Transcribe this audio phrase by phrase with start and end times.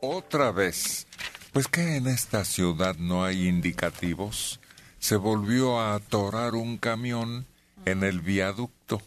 [0.00, 1.06] otra vez.
[1.52, 4.60] Pues que en esta ciudad no hay indicativos.
[4.98, 7.46] Se volvió a atorar un camión
[7.84, 9.02] en el viaducto.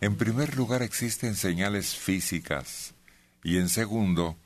[0.00, 2.94] En primer lugar existen señales físicas
[3.42, 4.36] y en segundo,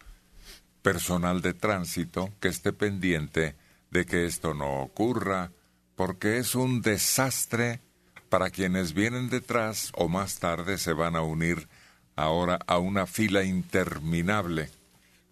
[0.82, 3.56] personal de tránsito que esté pendiente
[3.90, 5.52] de que esto no ocurra,
[5.96, 7.80] porque es un desastre
[8.28, 11.68] para quienes vienen detrás o más tarde se van a unir
[12.16, 14.70] ahora a una fila interminable.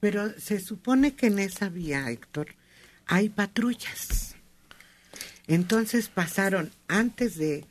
[0.07, 2.55] Pero se supone que en esa vía, Héctor,
[3.06, 4.37] hay patrullas.
[5.48, 7.64] Entonces pasaron, antes de,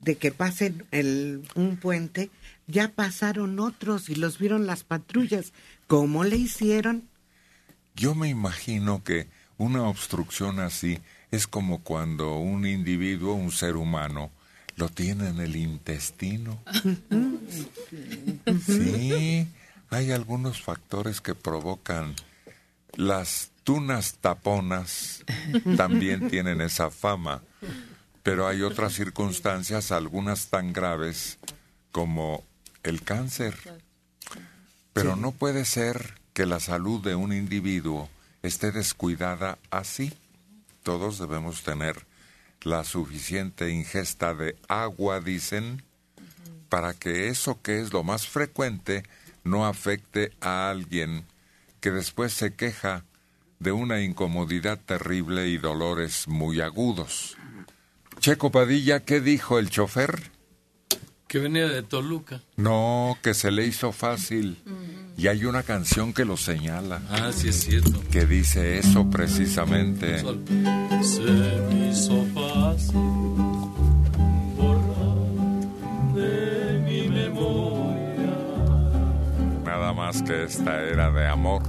[0.00, 2.28] de que pasen el, un puente,
[2.66, 5.52] ya pasaron otros y los vieron las patrullas.
[5.86, 7.04] ¿Cómo le hicieron?
[7.94, 10.98] Yo me imagino que una obstrucción así
[11.30, 14.32] es como cuando un individuo, un ser humano,
[14.74, 16.58] lo tiene en el intestino.
[18.66, 19.46] Sí,
[19.90, 22.14] hay algunos factores que provocan
[22.94, 25.24] las tunas taponas
[25.76, 27.42] también tienen esa fama,
[28.22, 31.38] pero hay otras circunstancias, algunas tan graves
[31.92, 32.42] como
[32.82, 33.56] el cáncer.
[34.92, 38.08] Pero no puede ser que la salud de un individuo
[38.42, 40.12] esté descuidada así.
[40.82, 42.06] Todos debemos tener
[42.62, 45.82] la suficiente ingesta de agua, dicen,
[46.68, 49.04] para que eso que es lo más frecuente
[49.46, 51.24] no afecte a alguien
[51.80, 53.04] que después se queja
[53.58, 57.36] de una incomodidad terrible y dolores muy agudos.
[58.18, 60.30] Checo Padilla, ¿qué dijo el chofer?
[61.28, 62.42] Que venía de Toluca.
[62.56, 64.62] No, que se le hizo fácil.
[65.16, 67.02] Y hay una canción que lo señala.
[67.10, 68.02] Ah, sí es cierto.
[68.10, 70.20] Que dice eso precisamente.
[70.20, 73.25] Se me hizo fácil
[79.94, 81.62] Más que esta era de amor.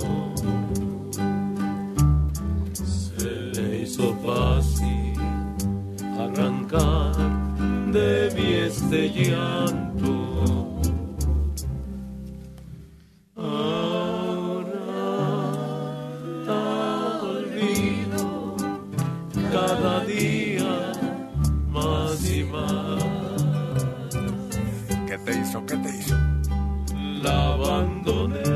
[2.73, 5.13] Se le hizo fácil
[6.19, 7.15] arrancar
[7.91, 9.85] de mí este llanto.
[25.67, 26.15] ¿Qué te hizo?
[27.23, 28.54] La abandoné.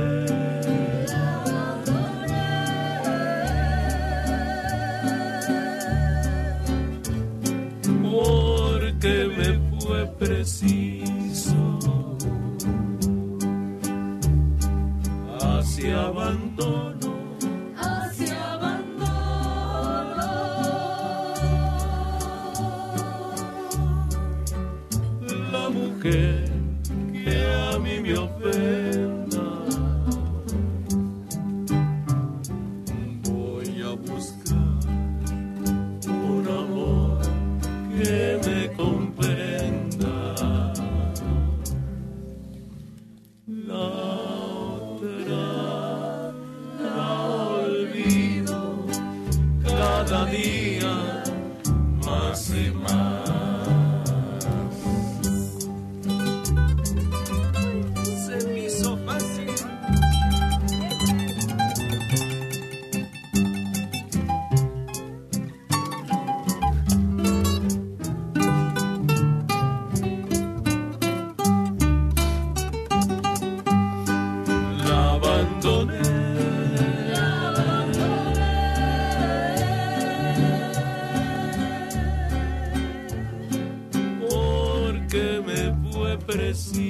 [86.54, 86.89] Fue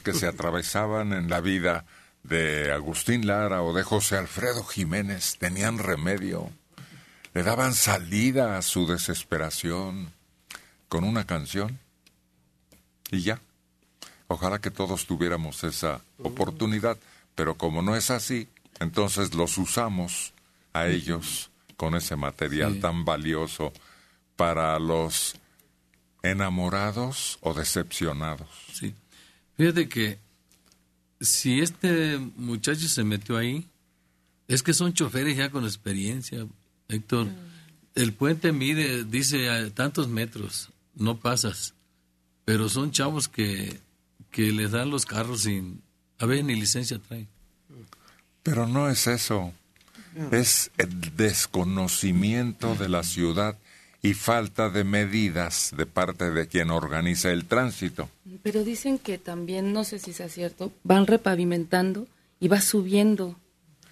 [0.00, 1.84] que se atravesaban en la vida
[2.22, 6.50] de Agustín Lara o de José Alfredo Jiménez tenían remedio,
[7.34, 10.12] le daban salida a su desesperación
[10.88, 11.78] con una canción
[13.10, 13.40] y ya.
[14.28, 16.96] Ojalá que todos tuviéramos esa oportunidad,
[17.34, 18.48] pero como no es así,
[18.78, 20.32] entonces los usamos
[20.72, 22.80] a ellos con ese material Sí.
[22.80, 23.72] tan valioso
[24.36, 25.34] para los
[26.22, 28.48] enamorados o decepcionados.
[28.72, 28.94] Sí.
[29.60, 30.18] Fíjate que
[31.20, 33.68] si este muchacho se metió ahí,
[34.48, 36.46] es que son choferes ya con experiencia,
[36.88, 37.28] Héctor.
[37.94, 41.74] El puente mide, dice, a tantos metros, no pasas.
[42.46, 43.78] Pero son chavos que,
[44.30, 45.82] que les dan los carros sin...
[46.18, 47.28] A ver, ni licencia traen.
[48.42, 49.52] Pero no es eso.
[50.30, 53.58] Es el desconocimiento de la ciudad
[54.00, 58.08] y falta de medidas de parte de quien organiza el tránsito.
[58.42, 62.06] Pero dicen que también, no sé si sea cierto, van repavimentando
[62.38, 63.38] y va subiendo.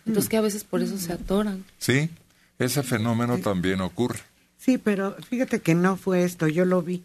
[0.07, 1.65] Entonces que a veces por eso se atoran.
[1.79, 2.11] ¿Sí?
[2.59, 4.21] Ese fenómeno también ocurre.
[4.57, 7.05] Sí, pero fíjate que no fue esto, yo lo vi.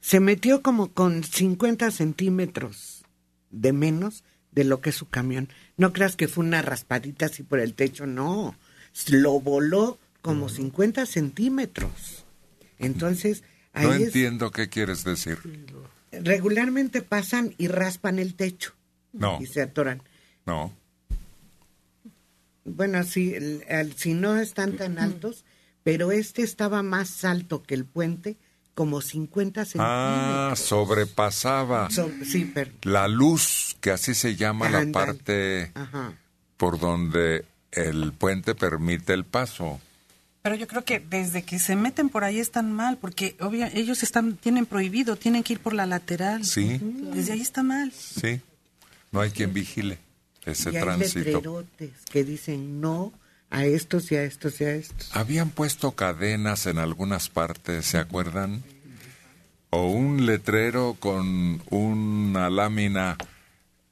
[0.00, 3.02] Se metió como con 50 centímetros
[3.50, 5.48] de menos de lo que es su camión.
[5.76, 8.56] No creas que fue una raspadita así por el techo, no.
[9.08, 12.24] Lo voló como 50 centímetros.
[12.78, 13.42] Entonces,
[13.72, 15.38] ahí No es- entiendo qué quieres decir.
[16.12, 18.74] Regularmente pasan y raspan el techo
[19.12, 20.02] No, y se atoran.
[20.44, 20.72] no.
[22.64, 25.44] Bueno, si, el- el- si no están tan altos,
[25.84, 28.36] pero este estaba más alto que el puente,
[28.74, 29.64] como 50 Ah,
[30.50, 30.58] centímetros.
[30.68, 32.72] sobrepasaba So- sí, pero...
[32.82, 36.14] la luz, que así se llama la parte Ajá.
[36.56, 39.80] por donde el puente permite el paso.
[40.46, 44.04] Pero yo creo que desde que se meten por ahí están mal, porque obvia, ellos
[44.04, 46.44] están tienen prohibido, tienen que ir por la lateral.
[46.44, 47.90] Sí, Desde ahí está mal.
[47.92, 48.40] sí.
[49.10, 49.98] No hay quien vigile
[50.44, 51.18] ese y hay tránsito.
[51.18, 53.12] letrerotes que dicen no
[53.50, 55.08] a estos y a estos y a estos.
[55.16, 58.62] Habían puesto cadenas en algunas partes, ¿se acuerdan?
[59.70, 63.16] O un letrero con una lámina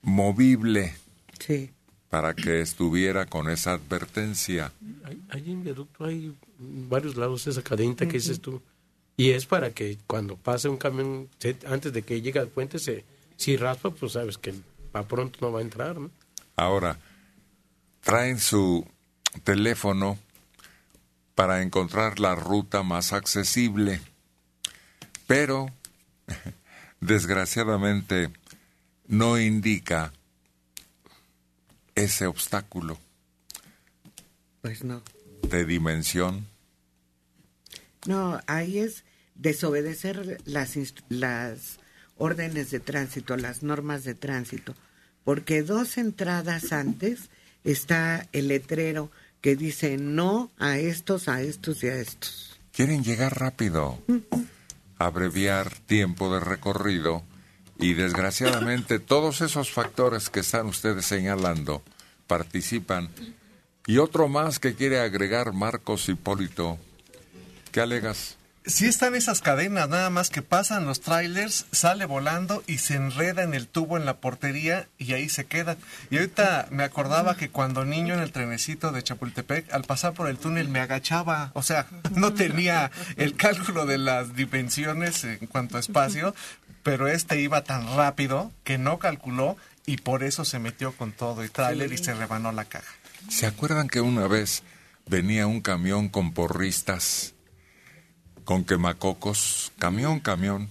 [0.02, 0.94] movible
[1.40, 1.70] Sí.
[2.10, 4.70] para que estuviera con esa advertencia.
[5.04, 8.62] Hay, hay en viaducto, hay varios lados esa cadenita que dices tú.
[9.16, 11.28] Y es para que cuando pase un camión,
[11.66, 13.04] antes de que llegue al puente, se,
[13.36, 14.54] si raspa, pues sabes que
[14.90, 16.10] para pronto no va a entrar, ¿no?
[16.56, 16.98] Ahora,
[18.00, 18.86] traen su
[19.44, 20.18] teléfono
[21.34, 24.00] para encontrar la ruta más accesible,
[25.26, 25.66] pero
[27.00, 28.30] desgraciadamente
[29.06, 30.12] no indica
[31.94, 32.98] ese obstáculo
[34.62, 35.02] Pues no.
[35.54, 36.46] De dimensión.
[38.06, 39.04] No, ahí es
[39.34, 40.76] desobedecer las,
[41.08, 41.78] las
[42.16, 44.74] órdenes de tránsito, las normas de tránsito,
[45.24, 47.30] porque dos entradas antes
[47.62, 49.10] está el letrero
[49.40, 52.58] que dice no a estos, a estos y a estos.
[52.72, 54.02] Quieren llegar rápido,
[54.98, 57.22] abreviar tiempo de recorrido
[57.78, 61.82] y desgraciadamente todos esos factores que están ustedes señalando
[62.26, 63.10] participan.
[63.86, 66.78] Y otro más que quiere agregar Marcos Hipólito.
[67.70, 68.36] ¿Qué alegas?
[68.64, 73.42] Sí están esas cadenas, nada más que pasan los trailers, sale volando y se enreda
[73.42, 75.76] en el tubo en la portería y ahí se queda.
[76.08, 80.30] Y ahorita me acordaba que cuando niño en el trenecito de Chapultepec, al pasar por
[80.30, 85.76] el túnel me agachaba, o sea, no tenía el cálculo de las dimensiones en cuanto
[85.76, 86.34] a espacio,
[86.82, 91.44] pero este iba tan rápido que no calculó y por eso se metió con todo
[91.44, 92.94] y trailer y se rebanó la caja.
[93.28, 94.62] ¿Se acuerdan que una vez
[95.06, 97.34] venía un camión con porristas,
[98.44, 99.72] con quemacocos?
[99.78, 100.70] Camión, camión.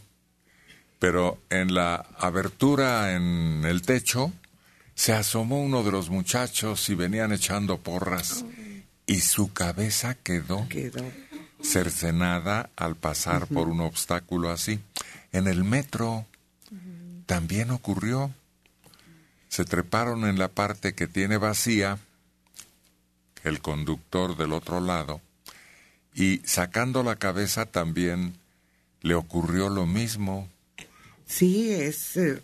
[0.99, 4.31] Pero en la abertura en el techo
[4.95, 8.45] se asomó uno de los muchachos y venían echando porras
[9.05, 11.03] y su cabeza quedó Quedó.
[11.61, 14.79] cercenada al pasar por un obstáculo así.
[15.31, 16.25] En el metro
[17.25, 18.31] también ocurrió.
[19.49, 21.99] Se treparon en la parte que tiene vacía
[23.43, 25.21] el conductor del otro lado
[26.15, 28.37] y sacando la cabeza también
[29.01, 30.47] le ocurrió lo mismo.
[31.25, 32.15] Sí, es...
[32.17, 32.41] eh,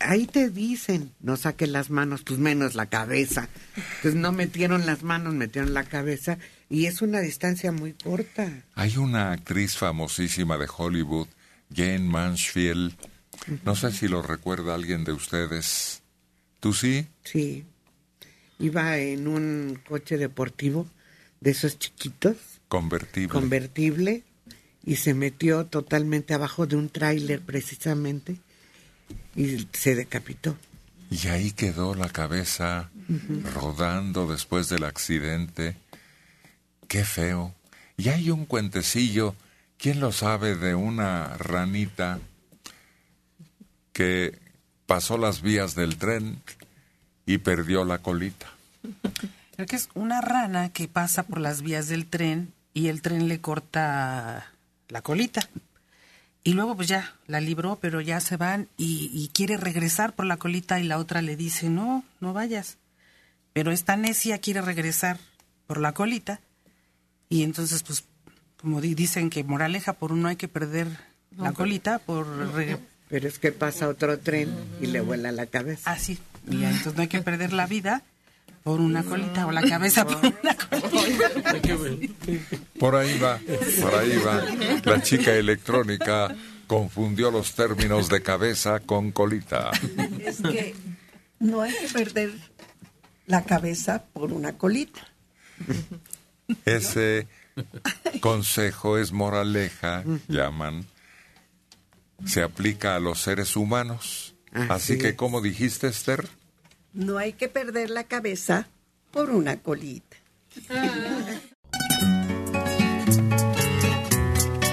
[0.00, 3.48] ahí te dicen, no saques las manos, pues menos la cabeza.
[3.76, 8.64] Entonces no metieron las manos, metieron la cabeza y es una distancia muy corta.
[8.74, 11.28] Hay una actriz famosísima de Hollywood,
[11.74, 12.94] Jane Mansfield.
[13.64, 16.02] No sé si lo recuerda alguien de ustedes.
[16.60, 17.06] ¿Tú sí?
[17.22, 17.64] Sí.
[18.58, 20.86] Iba en un coche deportivo
[21.40, 22.36] de esos chiquitos,
[22.68, 23.28] Convertible.
[23.32, 24.24] convertible,
[24.84, 28.36] y se metió totalmente abajo de un tráiler precisamente
[29.36, 30.56] y se decapitó.
[31.10, 32.90] Y ahí quedó la cabeza
[33.54, 35.76] rodando después del accidente.
[36.86, 37.54] Qué feo.
[37.96, 39.34] Y hay un cuentecillo,
[39.78, 40.54] ¿quién lo sabe?
[40.54, 42.18] De una ranita
[43.92, 44.38] que
[44.86, 46.40] pasó las vías del tren
[47.28, 48.46] y perdió la colita.
[49.54, 53.28] Creo que es una rana que pasa por las vías del tren y el tren
[53.28, 54.52] le corta
[54.88, 55.48] la colita.
[56.44, 60.24] Y luego pues ya la libró, pero ya se van y, y quiere regresar por
[60.26, 62.78] la colita y la otra le dice, no, no vayas.
[63.52, 65.18] Pero esta necia quiere regresar
[65.66, 66.40] por la colita
[67.28, 68.04] y entonces pues
[68.60, 70.86] como di- dicen que moraleja por uno hay que perder
[71.36, 72.26] la colita por...
[73.08, 74.48] Pero es que pasa otro tren
[74.80, 75.90] y le vuela la cabeza.
[75.90, 75.98] Ah,
[76.50, 78.02] ya, entonces no hay que perder la vida
[78.62, 81.30] por una colita o la cabeza por una colita.
[82.78, 83.38] Por ahí va,
[83.80, 84.44] por ahí va.
[84.84, 86.34] La chica electrónica
[86.66, 89.70] confundió los términos de cabeza con colita.
[90.20, 90.74] Es que
[91.38, 92.32] no hay que perder
[93.26, 95.00] la cabeza por una colita.
[96.64, 97.26] Ese
[98.20, 100.86] consejo es moraleja, llaman.
[102.26, 104.34] Se aplica a los seres humanos.
[104.52, 106.28] Así Así que, como dijiste, Esther,
[106.92, 108.68] No hay que perder la cabeza
[109.10, 110.16] por una colita.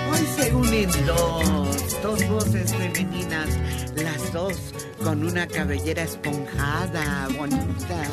[0.10, 3.50] Hoy se unen dos, dos voces femeninas,
[3.96, 4.58] las dos
[5.04, 8.04] con una cabellera esponjada, bonita.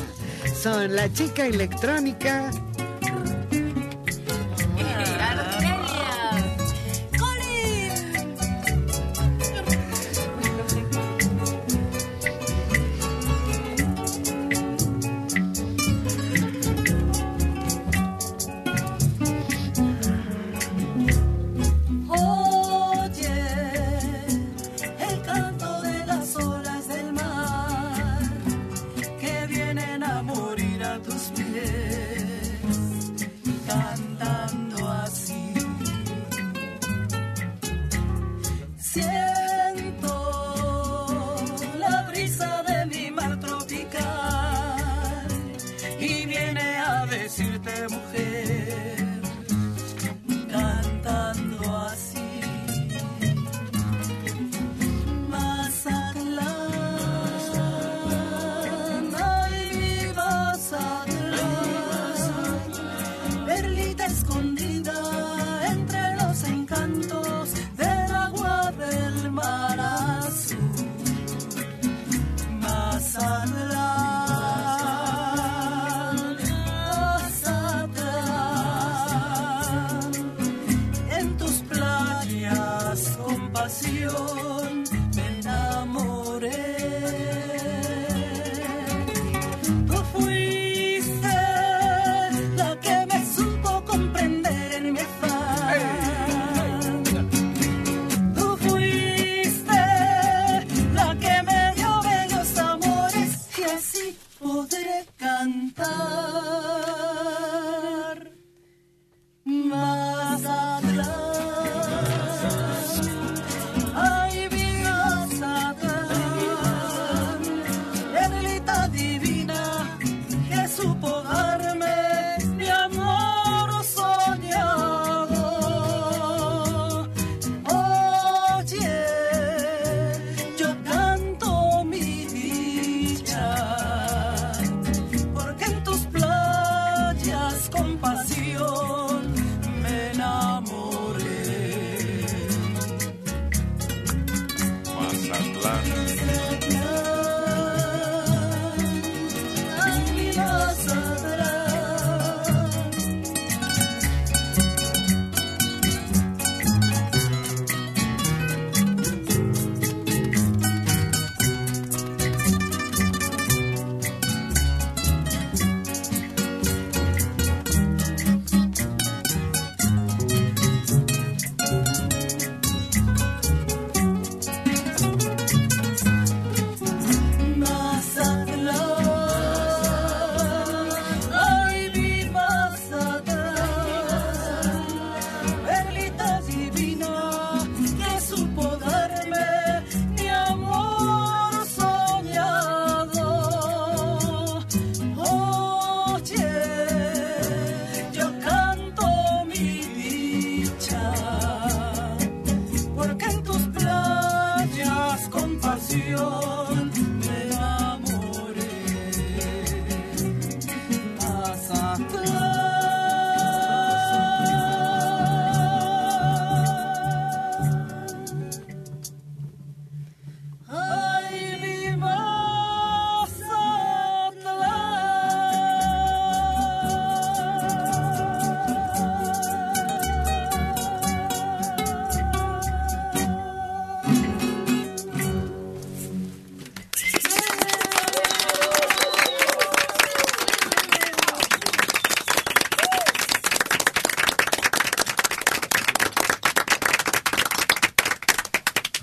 [0.60, 2.50] Son la chica electrónica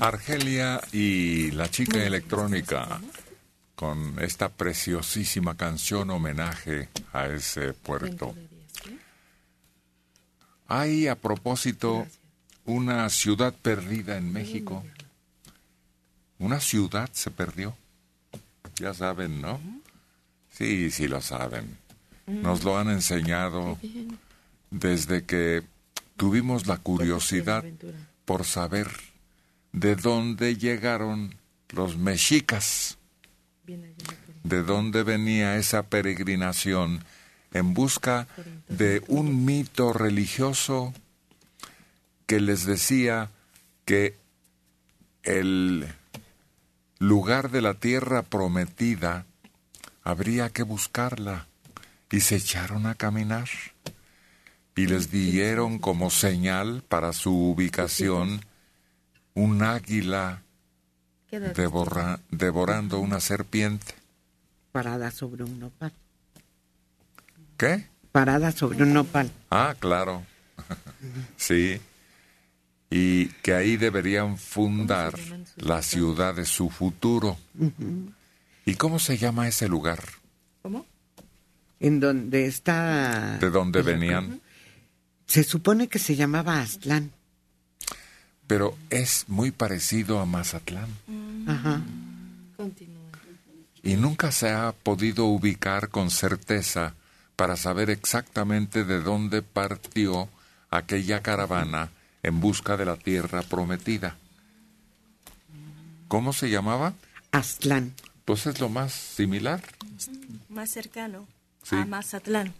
[0.10, 3.00] Argelia y la chica electrónica
[3.76, 8.34] con esta preciosísima canción homenaje a ese puerto.
[10.68, 12.08] Hay a propósito
[12.66, 14.84] una ciudad perdida en México.
[16.40, 17.78] Una ciudad se perdió.
[18.78, 19.62] Ya saben, ¿no?
[20.52, 21.78] Sí, sí lo saben.
[22.26, 23.78] Nos lo han enseñado
[24.72, 25.62] desde que
[26.18, 27.64] tuvimos la curiosidad
[28.26, 29.09] por saber
[29.72, 31.36] de dónde llegaron
[31.70, 32.98] los mexicas,
[34.44, 37.04] de dónde venía esa peregrinación
[37.54, 38.28] en busca
[38.68, 40.94] de un mito religioso
[42.26, 43.30] que les decía
[43.86, 44.16] que
[45.24, 45.88] el
[47.00, 49.26] lugar de la tierra prometida
[50.04, 51.48] habría que buscarla
[52.12, 53.50] y se echaron a caminar.
[54.76, 58.46] Y les dieron como señal para su ubicación
[59.40, 60.42] un águila
[61.32, 63.94] devora- devorando una serpiente.
[64.72, 65.92] Parada sobre un nopal.
[67.58, 67.88] ¿Qué?
[68.12, 69.32] Parada sobre un nopal.
[69.50, 70.24] Ah, claro.
[71.38, 71.80] sí.
[72.90, 75.14] Y que ahí deberían fundar
[75.58, 77.38] la ciudad de su futuro.
[78.66, 80.04] ¿Y cómo se llama ese lugar?
[80.62, 80.86] ¿Cómo?
[81.80, 83.38] En donde está...
[83.40, 84.42] ¿De dónde venían?
[85.28, 87.12] Se supone que se llamaba Aztlán.
[88.50, 90.90] Pero es muy parecido a Mazatlán.
[91.48, 91.82] Ajá.
[92.58, 92.98] Continúa.
[93.84, 96.96] Y nunca se ha podido ubicar con certeza
[97.36, 100.30] para saber exactamente de dónde partió
[100.72, 101.92] aquella caravana
[102.24, 104.16] en busca de la tierra prometida.
[106.08, 106.96] ¿Cómo se llamaba?
[107.32, 107.94] Aztlán.
[108.26, 109.62] Pues es lo más similar.
[110.50, 111.28] Más cercano
[111.62, 111.76] Sí.
[111.76, 112.52] a Mazatlán.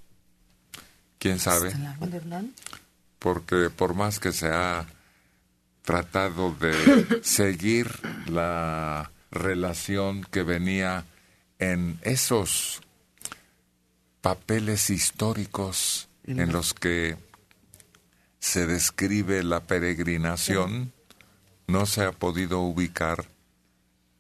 [1.18, 1.74] ¿Quién sabe?
[3.18, 4.86] Porque por más que se ha
[5.90, 7.90] tratado de seguir
[8.28, 11.04] la relación que venía
[11.58, 12.82] en esos
[14.22, 17.18] papeles históricos en los que
[18.40, 20.94] se describe la peregrinación,
[21.66, 23.26] no se ha podido ubicar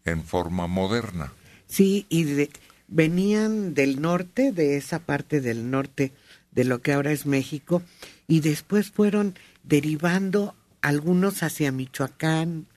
[0.06, 1.32] en forma moderna.
[1.68, 2.50] Sí, y de-
[2.88, 6.14] venían del norte, de esa parte del norte
[6.50, 7.84] de lo que ahora es México,
[8.28, 12.68] y después fueron derivando algunos hacia Michoacán,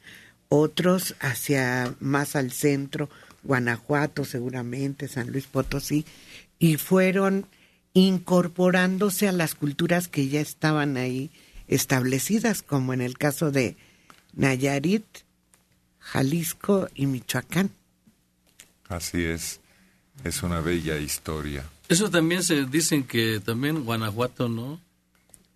[0.49, 3.09] otros hacia más al centro,
[3.43, 6.05] Guanajuato seguramente, San Luis Potosí,
[6.59, 7.47] y fueron
[7.95, 11.31] incorporándose a las culturas que ya estaban ahí
[11.69, 13.77] establecidas, como en el caso de
[14.35, 15.05] Nayarit,
[15.99, 17.71] Jalisco y Michoacán.
[18.89, 19.61] Así es,
[20.25, 21.65] es una bella historia.
[21.89, 24.81] Eso también se dicen que también Guanajuato, ¿no?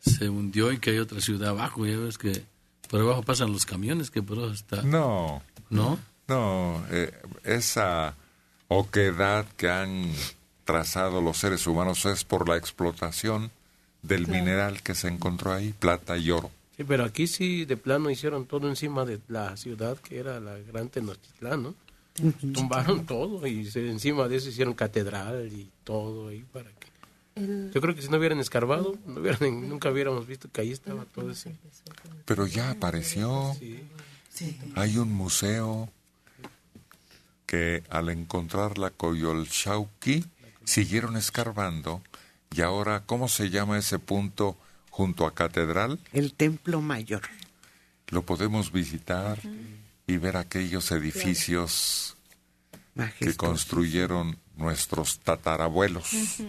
[0.07, 1.85] Se hundió y que hay otra ciudad abajo.
[1.87, 2.43] Ya ves que
[2.89, 4.83] por abajo pasan los camiones, que por abajo está.
[4.83, 5.99] No, ¿No?
[6.29, 7.13] no, eh,
[7.45, 8.15] esa
[8.69, 10.13] oquedad que han
[10.65, 13.51] trazado los seres humanos es por la explotación
[14.03, 16.51] del mineral que se encontró ahí, plata y oro.
[16.77, 20.57] Sí, pero aquí sí de plano hicieron todo encima de la ciudad que era la
[20.59, 21.75] Gran Tenochtitlán, ¿no?
[22.53, 26.71] Tumbaron todo y se- encima de eso hicieron catedral y todo ahí para
[27.37, 31.05] Yo creo que si no hubieran escarbado, no hubieran, nunca hubiéramos visto que ahí estaba
[31.05, 31.55] todo ese...
[32.25, 33.55] Pero ya apareció.
[34.75, 35.91] Hay un museo
[37.45, 40.25] que al encontrar la Coyolxauqui
[40.65, 42.03] siguieron escarbando
[42.55, 44.57] y ahora, ¿cómo se llama ese punto
[44.91, 45.99] junto a Catedral?
[46.15, 47.23] El Templo Mayor.
[48.09, 49.39] Lo podemos visitar
[50.07, 52.17] y ver aquellos edificios
[53.19, 56.41] que construyeron nuestros tatarabuelos.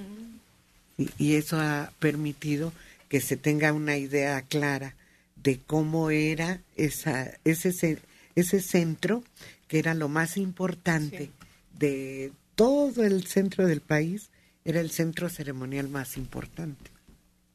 [0.97, 2.73] Y, y eso ha permitido
[3.09, 4.95] que se tenga una idea clara
[5.35, 7.99] de cómo era esa, ese,
[8.35, 9.23] ese centro,
[9.67, 11.31] que era lo más importante
[11.77, 14.29] de todo el centro del país,
[14.65, 16.91] era el centro ceremonial más importante.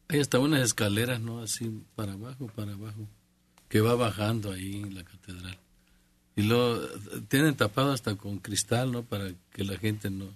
[0.08, 1.40] Hay hasta unas escaleras, ¿no?
[1.40, 3.08] Así para abajo, para abajo,
[3.68, 5.58] que va bajando ahí en la catedral.
[6.36, 6.88] Y lo
[7.28, 9.02] tienen tapado hasta con cristal, ¿no?
[9.02, 10.26] Para que la gente no...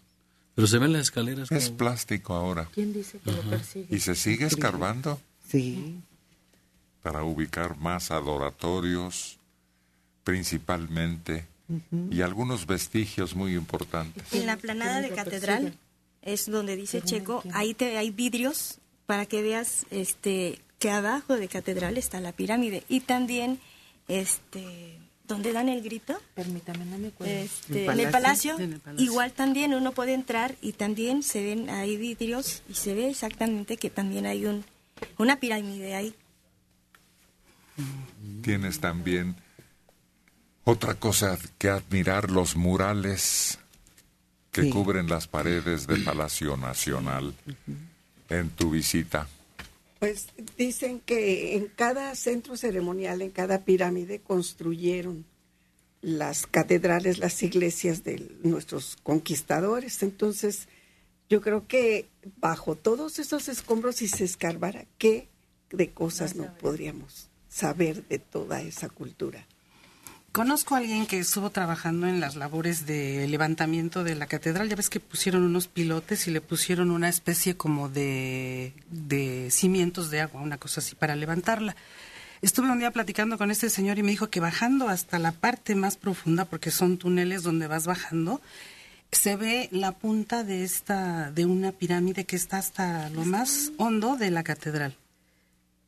[0.57, 1.77] Pero se ven las escaleras Es como...
[1.77, 2.67] plástico ahora.
[2.73, 3.95] ¿Quién dice que lo persigue?
[3.95, 6.01] Y se sigue escarbando Sí,
[7.03, 9.39] para ubicar más adoratorios,
[10.25, 11.47] principalmente,
[12.11, 14.33] y algunos vestigios muy importantes.
[14.33, 15.75] En la planada de Catedral
[16.23, 21.49] es donde dice Checo, ahí te, hay vidrios para que veas este que abajo de
[21.49, 22.83] Catedral está la pirámide.
[22.89, 23.61] Y también
[24.09, 27.33] este donde dan el grito Permítame, no me acuerdo.
[27.35, 28.13] este, ¿En el Palacio?
[28.13, 29.05] palacio, En el Palacio.
[29.07, 33.77] igual también uno puede entrar y también se ven ahí vidrios y se ve exactamente
[33.77, 34.65] que también hay un
[35.19, 36.15] una pirámide ahí
[38.43, 39.37] Tienes también
[40.65, 43.59] Otra cosa que admirar, los murales
[44.51, 44.71] que Sí.
[44.71, 47.35] cubren las paredes del Palacio Nacional
[48.31, 49.29] en tu visita.
[49.99, 50.29] Pues
[50.59, 55.25] dicen que en cada centro ceremonial, en cada pirámide, construyeron
[56.03, 60.03] las catedrales, las iglesias de nuestros conquistadores.
[60.03, 60.69] Entonces,
[61.29, 62.07] yo creo que
[62.37, 65.29] bajo todos esos escombros, si se escarbara, ¿qué
[65.71, 69.47] de cosas no podríamos saber de toda esa cultura?
[70.37, 74.69] Conozco a alguien que estuvo trabajando en las labores de levantamiento de la catedral.
[74.69, 80.11] Ya ves que pusieron unos pilotes y le pusieron una especie como de, de cimientos
[80.11, 81.75] de agua, una cosa así, para levantarla.
[82.43, 85.75] Estuve un día platicando con este señor y me dijo que bajando hasta la parte
[85.75, 88.43] más profunda, porque son túneles donde vas bajando,
[89.13, 94.17] se ve la punta de esta, de una pirámide que está hasta lo más hondo
[94.17, 94.99] de la catedral.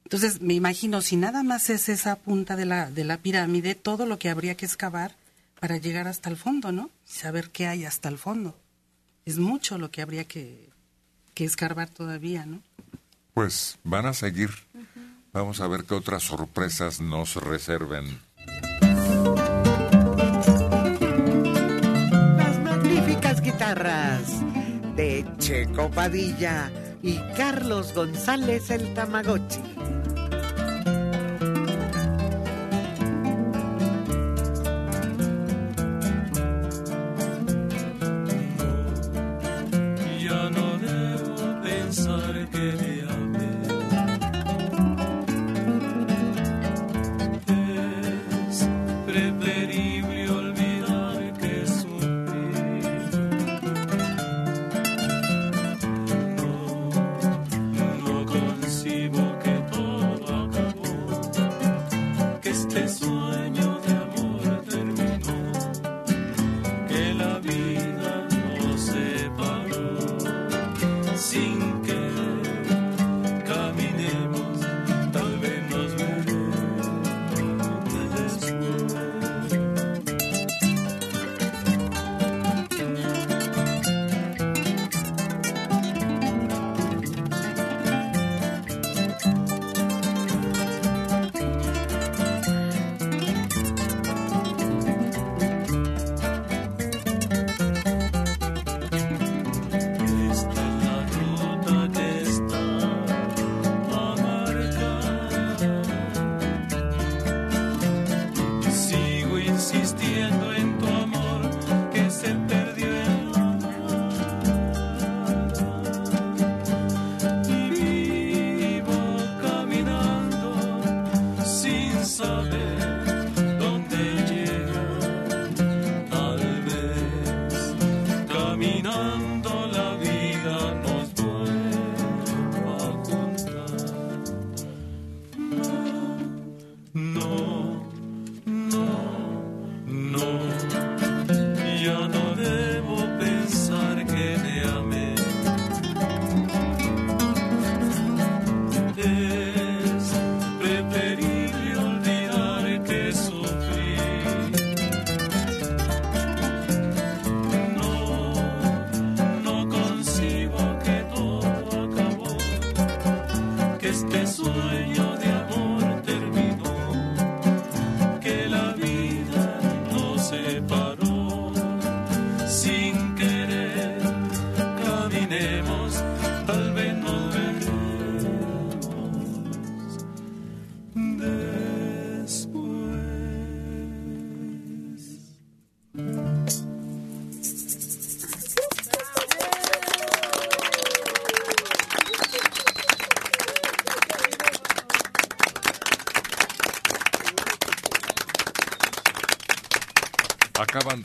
[0.09, 4.07] Entonces, me imagino, si nada más es esa punta de la, de la pirámide, todo
[4.07, 5.15] lo que habría que excavar
[5.61, 6.89] para llegar hasta el fondo, ¿no?
[7.05, 8.59] Saber qué hay hasta el fondo.
[9.27, 10.71] Es mucho lo que habría que,
[11.35, 12.63] que escarbar todavía, ¿no?
[13.35, 14.49] Pues van a seguir.
[15.35, 18.19] Vamos a ver qué otras sorpresas nos reserven.
[22.39, 24.23] Las magníficas guitarras
[24.97, 29.61] de Checo Padilla y Carlos González el Tamagotchi.
[42.53, 42.98] baby.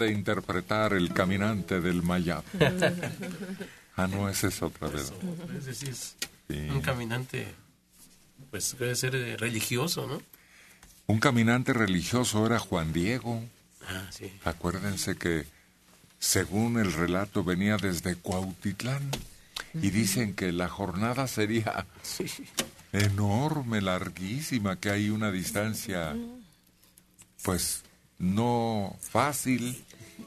[0.03, 2.43] De interpretar El Caminante del Mayab.
[3.95, 5.13] Ah, no, ese es otra vez.
[5.55, 6.15] Es decir, es
[6.47, 6.57] Sí.
[6.71, 7.45] un caminante,
[8.49, 10.19] pues debe ser eh, religioso, ¿no?
[11.05, 13.43] Un caminante religioso era Juan Diego.
[13.87, 14.33] Ah, sí.
[14.45, 15.45] Acuérdense que,
[16.17, 19.11] según el relato, venía desde Cuautitlán.
[19.75, 21.85] Y dicen que la jornada sería
[22.93, 26.15] enorme, larguísima, que hay una distancia,
[27.43, 27.83] pues,
[28.17, 29.83] no fácil.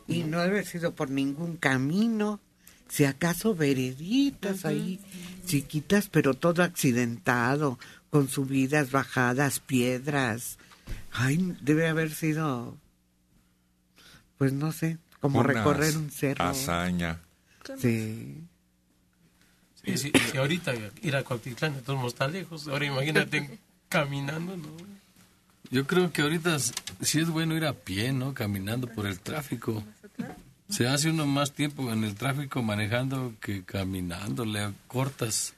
[0.09, 2.40] Y no debe haber sido por ningún camino,
[2.88, 5.01] si acaso vereditas ahí,
[5.47, 7.79] chiquitas, pero todo accidentado,
[8.11, 10.59] con subidas, bajadas, piedras.
[11.12, 12.77] Ay, debe haber sido
[14.38, 16.45] pues no sé, como Una recorrer un cerro.
[16.45, 17.21] Hazaña.
[17.79, 18.42] Sí.
[19.85, 22.66] Sí, sí, sí, ahorita ir a Cuautitlán, de todos está lejos.
[22.69, 24.69] Ahora imagínate caminando, ¿no?
[25.71, 28.35] Yo creo que ahorita sí es bueno ir a pie, ¿no?
[28.35, 29.83] Caminando por el tráfico.
[30.68, 35.55] Se hace uno más tiempo en el tráfico manejando que caminando, le cortas.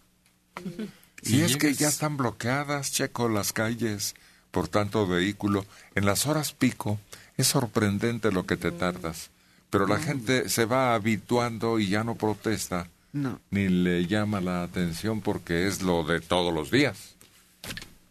[1.23, 4.15] Y es que ya están bloqueadas, Checo, las calles
[4.51, 5.65] por tanto vehículo.
[5.95, 6.99] En las horas pico
[7.37, 9.31] es sorprendente lo que te tardas.
[9.71, 13.41] Pero la gente se va habituando y ya no protesta, No.
[13.51, 17.15] ni le llama la atención porque es lo de todos los días.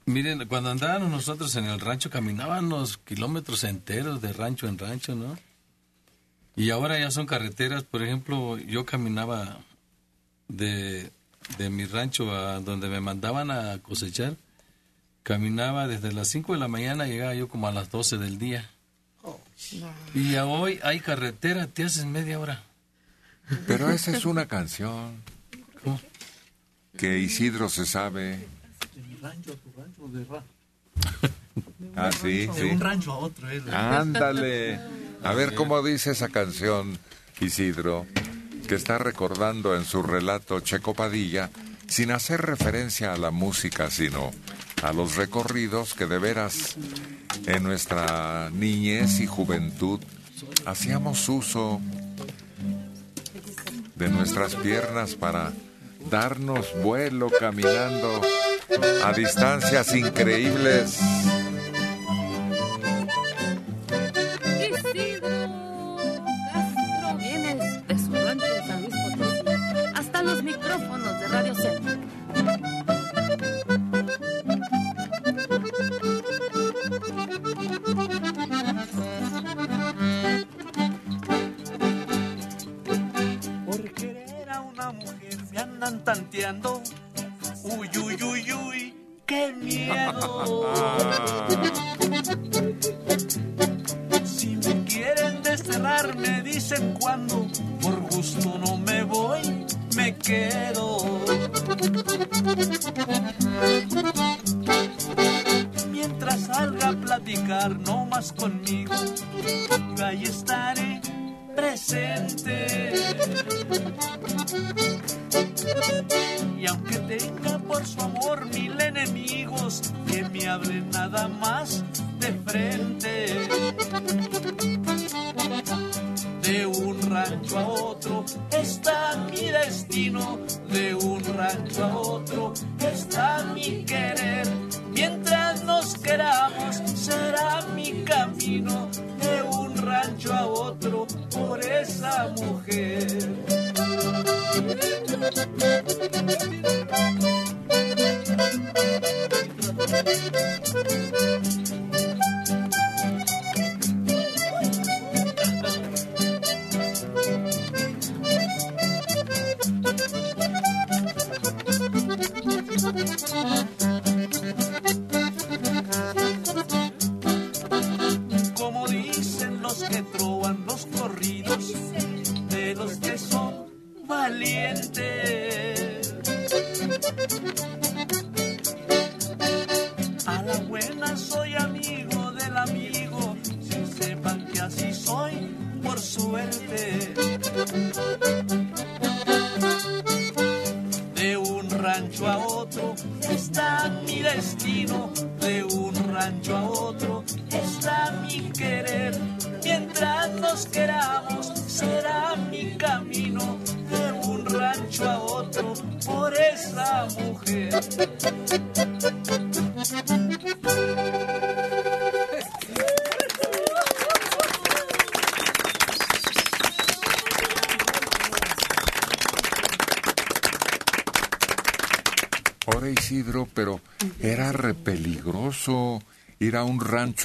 [0.06, 5.38] Miren, cuando andábamos nosotros en el rancho caminábamos kilómetros enteros de rancho en rancho, ¿no?
[6.58, 9.60] Y ahora ya son carreteras, por ejemplo, yo caminaba
[10.50, 11.12] de,
[11.58, 14.36] de mi rancho a donde me mandaban a cosechar,
[15.24, 18.70] caminaba desde las 5 de la mañana, llegaba yo como a las 12 del día.
[20.16, 22.64] Y ya hoy hay carretera, te haces media hora.
[23.68, 25.22] Pero esa es una canción
[25.84, 26.00] ¿Cómo?
[26.98, 28.40] que Isidro se sabe.
[28.96, 30.44] De mi rancho a tu rancho, de, ra-
[31.96, 32.62] Ah, sí, de sí.
[32.64, 33.50] un rancho a otro.
[33.50, 33.62] ¿eh?
[33.72, 34.80] Ándale.
[35.28, 36.98] A ver cómo dice esa canción,
[37.42, 38.06] Isidro,
[38.66, 41.50] que está recordando en su relato Checo Padilla,
[41.86, 44.32] sin hacer referencia a la música, sino
[44.82, 46.78] a los recorridos que de veras
[47.46, 50.00] en nuestra niñez y juventud
[50.66, 51.82] hacíamos uso
[53.96, 55.52] de nuestras piernas para
[56.10, 58.22] darnos vuelo caminando
[59.04, 60.98] a distancias increíbles.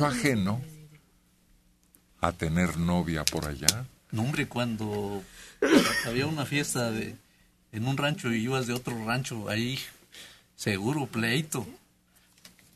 [0.06, 0.60] Ajeno
[2.20, 3.86] a tener novia por allá.
[4.10, 5.22] No, hombre, cuando
[6.06, 7.16] había una fiesta de,
[7.72, 9.78] en un rancho y ibas de otro rancho, ahí
[10.54, 11.66] seguro, pleito.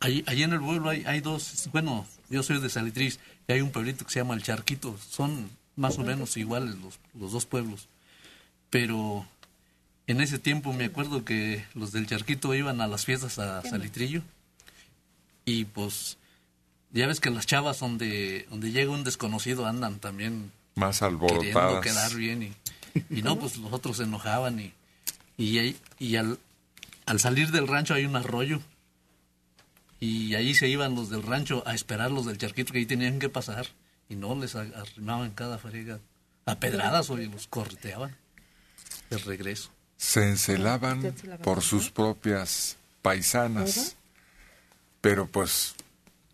[0.00, 3.60] Ahí, ahí en el pueblo hay, hay dos, bueno, yo soy de Salitriz y hay
[3.60, 4.96] un pueblito que se llama El Charquito.
[4.98, 7.88] Son más o menos iguales los, los dos pueblos.
[8.70, 9.26] Pero
[10.06, 14.22] en ese tiempo me acuerdo que los del Charquito iban a las fiestas a Salitrillo
[15.44, 16.18] y pues
[16.92, 21.83] ya ves que las chavas donde, donde llega un desconocido andan también Más queriendo alborotadas.
[21.85, 22.53] quedar bien y,
[23.11, 24.72] y no, pues los otros se enojaban y,
[25.37, 26.38] y, y al,
[27.07, 28.61] al salir del rancho hay un arroyo
[30.01, 33.18] y ahí se iban los del rancho a esperar los del charquito que ahí tenían
[33.18, 33.66] que pasar
[34.09, 35.99] y no les arrimaban cada frega
[36.44, 38.14] a pedradas o y los correteaban
[39.11, 39.70] de regreso.
[39.96, 43.96] Se encelaban por sus propias paisanas,
[45.01, 45.75] pero pues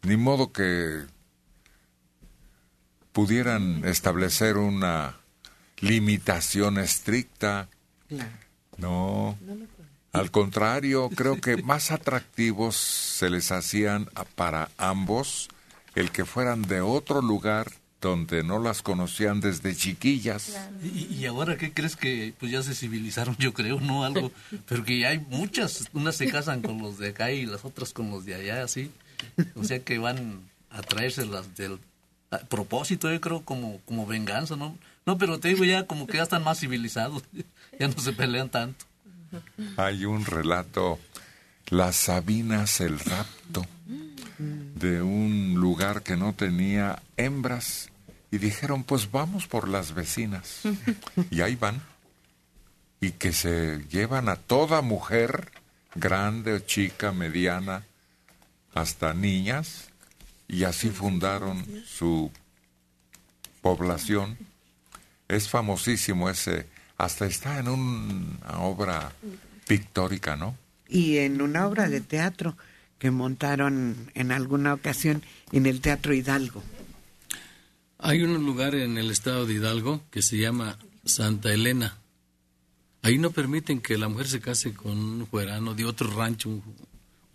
[0.02, 1.04] ni modo que
[3.12, 5.16] pudieran establecer una
[5.80, 7.68] limitación estricta.
[8.78, 9.38] No.
[10.12, 15.48] Al contrario, creo que más atractivos se les hacían a- para ambos
[15.94, 20.58] el que fueran de otro lugar donde no las conocían desde chiquillas.
[20.82, 24.32] Y, y ahora, ¿qué crees que pues ya se civilizaron, yo creo, no algo?
[24.66, 27.92] Pero que ya hay muchas, unas se casan con los de acá y las otras
[27.92, 28.90] con los de allá, así.
[29.56, 31.78] O sea que van a traérselas del
[32.32, 34.76] a propósito, yo creo, como, como venganza, ¿no?
[35.04, 37.22] No, pero te digo ya como que ya están más civilizados,
[37.78, 38.86] ya no se pelean tanto.
[39.76, 40.98] Hay un relato,
[41.68, 43.66] Las Sabinas el rapto,
[44.38, 47.90] de un lugar que no tenía hembras
[48.30, 50.62] y dijeron, pues vamos por las vecinas.
[51.30, 51.82] Y ahí van.
[53.00, 55.50] Y que se llevan a toda mujer,
[55.94, 57.84] grande o chica, mediana,
[58.74, 59.88] hasta niñas,
[60.48, 62.30] y así fundaron su
[63.60, 64.36] población.
[65.28, 66.66] Es famosísimo ese,
[66.98, 69.12] hasta está en una obra
[69.66, 70.56] pictórica, ¿no?
[70.88, 72.56] Y en una obra de teatro
[72.98, 76.62] que montaron en alguna ocasión en el Teatro Hidalgo.
[77.98, 81.98] Hay un lugar en el estado de Hidalgo que se llama Santa Elena.
[83.02, 86.62] Ahí no permiten que la mujer se case con un fuerano de otro rancho,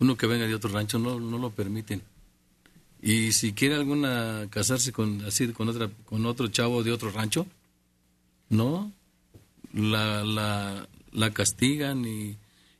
[0.00, 2.02] uno que venga de otro rancho, no, no lo permiten.
[3.00, 7.46] Y si quiere alguna casarse con así con otra con otro chavo de otro rancho,
[8.48, 8.90] no,
[9.72, 12.36] la, la, la castigan y,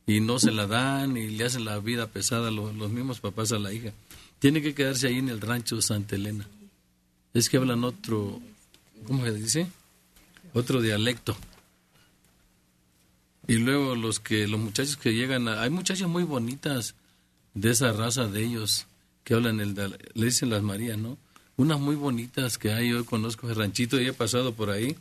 [0.07, 3.53] y no se la dan y le hacen la vida pesada lo- los mismos papás
[3.53, 3.93] a la hija.
[4.41, 6.47] Tiene que quedarse ahí en el rancho Santa Elena.
[7.35, 8.41] Es que hablan otro,
[9.07, 9.67] ¿cómo se dice?
[10.55, 11.37] Otro dialecto.
[13.47, 16.95] Y luego los que los muchachos que llegan, a- hay muchachas muy bonitas
[17.61, 18.87] de esa raza de ellos
[19.25, 19.75] que hablan el
[20.15, 21.19] le dicen las Marías, ¿no?
[21.57, 24.97] Unas muy bonitas que hay, yo conozco el ranchito y he pasado por ahí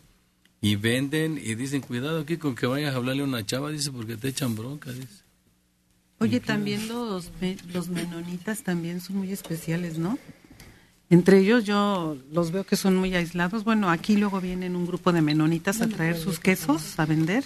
[0.59, 3.91] y venden y dicen, cuidado aquí con que vayas a hablarle a una chava, dice,
[3.91, 5.23] porque te echan bronca, dice.
[6.19, 7.31] Oye, también los,
[7.71, 10.17] los menonitas también son muy especiales, ¿no?
[11.11, 13.63] Entre ellos yo los veo que son muy aislados.
[13.63, 17.45] Bueno, aquí luego vienen un grupo de menonitas a traer sus quesos a vender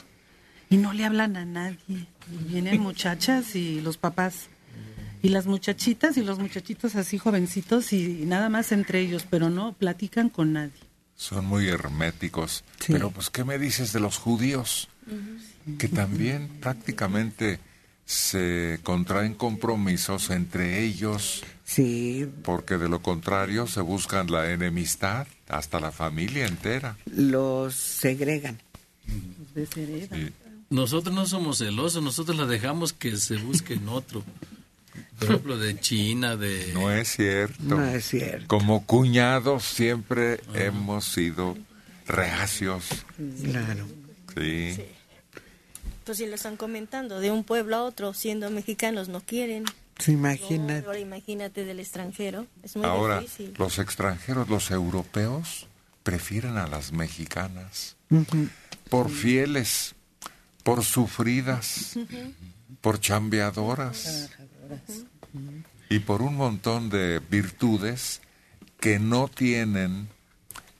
[0.69, 1.77] y no le hablan a nadie.
[1.89, 2.07] Y
[2.47, 4.47] vienen muchachas y los papás.
[5.21, 9.73] Y las muchachitas y los muchachitos así jovencitos y, nada más entre ellos, pero no
[9.73, 10.71] platican con nadie.
[11.15, 12.63] Son muy herméticos.
[12.87, 14.89] Pero pues, ¿qué me dices de los judíos?
[15.77, 17.59] Que también prácticamente
[18.05, 21.43] se contraen compromisos entre ellos.
[21.63, 22.27] Sí.
[22.43, 26.97] Porque de lo contrario se buscan la enemistad, hasta la familia entera.
[27.05, 28.59] Los segregan.
[29.07, 30.33] Los desheredan.
[30.69, 34.23] Nosotros no somos celosos, nosotros la dejamos que se busquen otro.
[35.19, 36.71] Por ejemplo, de China, de...
[36.73, 37.63] No es cierto.
[37.63, 38.47] No es cierto.
[38.47, 41.57] Como cuñados siempre hemos sido
[42.07, 42.85] reacios.
[43.43, 43.87] Claro.
[44.35, 44.77] Sí.
[46.03, 49.65] Pues si lo están comentando, de un pueblo a otro, siendo mexicanos, no quieren.
[49.99, 50.81] Se imagina.
[50.81, 52.47] No, ahora imagínate del extranjero.
[52.63, 53.53] Es muy Ahora, difícil.
[53.57, 55.67] los extranjeros, los europeos,
[56.03, 57.95] prefieren a las mexicanas.
[58.89, 59.93] Por fieles,
[60.63, 61.97] por sufridas,
[62.81, 64.31] por chambeadoras
[65.89, 68.21] y por un montón de virtudes
[68.79, 70.07] que no tienen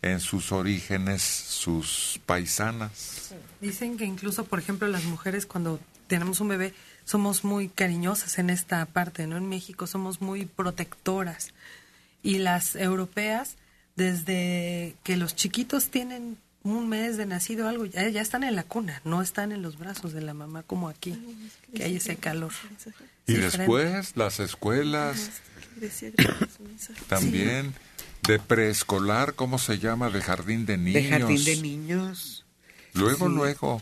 [0.01, 3.35] en sus orígenes sus paisanas.
[3.59, 6.73] Dicen que incluso, por ejemplo, las mujeres cuando tenemos un bebé
[7.05, 9.37] somos muy cariñosas en esta parte, ¿no?
[9.37, 11.53] En México somos muy protectoras.
[12.23, 13.57] Y las europeas,
[13.95, 18.63] desde que los chiquitos tienen un mes de nacido algo, ya, ya están en la
[18.63, 21.17] cuna, no están en los brazos de la mamá como aquí,
[21.75, 22.51] que hay ese calor.
[23.27, 25.31] Y Es después las escuelas
[27.07, 27.73] también
[28.27, 30.09] de preescolar, ¿cómo se llama?
[30.09, 31.03] De jardín de niños.
[31.03, 32.45] De jardín de niños.
[32.93, 33.33] Luego, Sí.
[33.35, 33.81] luego.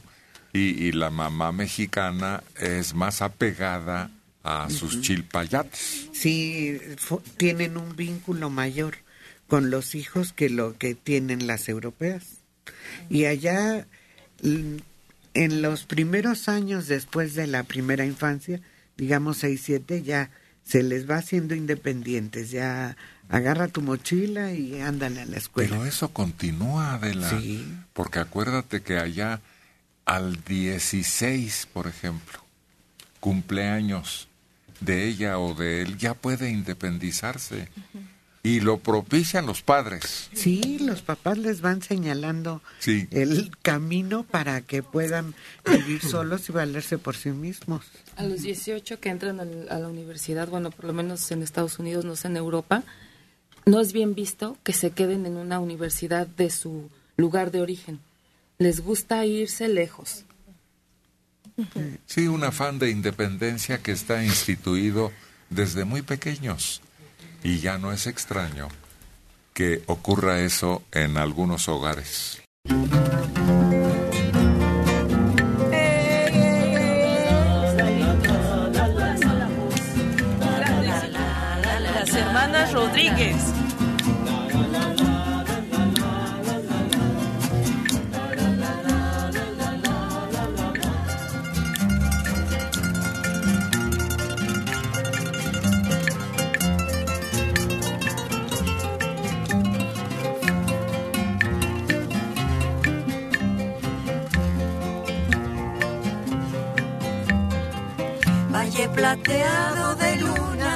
[0.53, 4.09] Y, y la mamá mexicana es más apegada
[4.43, 6.07] a sus chilpayates.
[6.13, 6.79] Sí,
[7.37, 8.97] tienen un vínculo mayor
[9.47, 12.38] con los hijos que lo que tienen las europeas.
[13.09, 13.85] Y allá,
[14.41, 18.61] en los primeros años después de la primera infancia,
[18.97, 20.29] digamos 6, 7, ya
[20.63, 22.51] se les va haciendo independientes.
[22.51, 22.95] Ya
[23.29, 25.69] agarra tu mochila y ándale a la escuela.
[25.69, 27.29] Pero eso continúa, Adela.
[27.29, 27.65] Sí.
[27.93, 29.41] Porque acuérdate que allá
[30.05, 32.43] al 16, por ejemplo,
[33.19, 34.27] cumpleaños
[34.79, 37.67] de ella o de él, ya puede independizarse.
[38.49, 40.29] Y lo propician los padres.
[40.33, 43.07] Sí, los papás les van señalando Sí.
[43.11, 45.35] el camino para que puedan
[45.65, 47.85] vivir solos y valerse por sí mismos.
[48.15, 51.77] A los 18 que entran al- a la universidad, bueno, por lo menos en Estados
[51.79, 52.83] Unidos, no sé, en Europa,
[53.65, 57.99] no es bien visto que se queden en una universidad de su lugar de origen.
[58.57, 60.25] Les gusta irse lejos.
[62.05, 65.11] Sí, un afán de independencia que está instituido
[65.49, 66.81] desde muy pequeños.
[67.43, 68.67] Y ya no es extraño
[69.53, 72.41] que ocurra eso en algunos hogares.
[108.99, 110.75] Plateado de luna,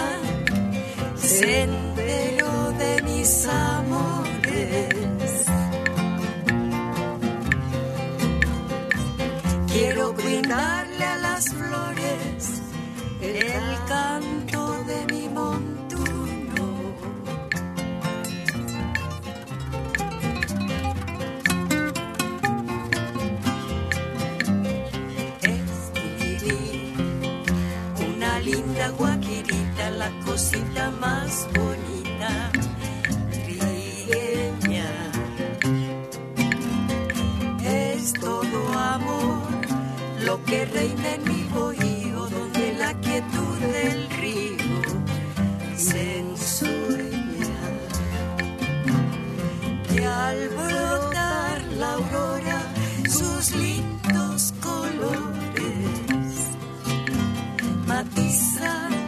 [1.15, 5.45] sendero de mis amores.
[9.67, 10.82] Quiero brindarle
[30.03, 32.51] la cosita más bonita,
[33.45, 34.91] trigueña.
[37.63, 38.59] Es todo
[38.95, 39.47] amor
[40.25, 44.81] lo que reina en mi bohío, donde la quietud del río
[45.77, 47.61] se ensueña.
[49.95, 52.59] Y al brotar la aurora,
[53.09, 56.33] sus lindos colores
[57.87, 59.02] matiza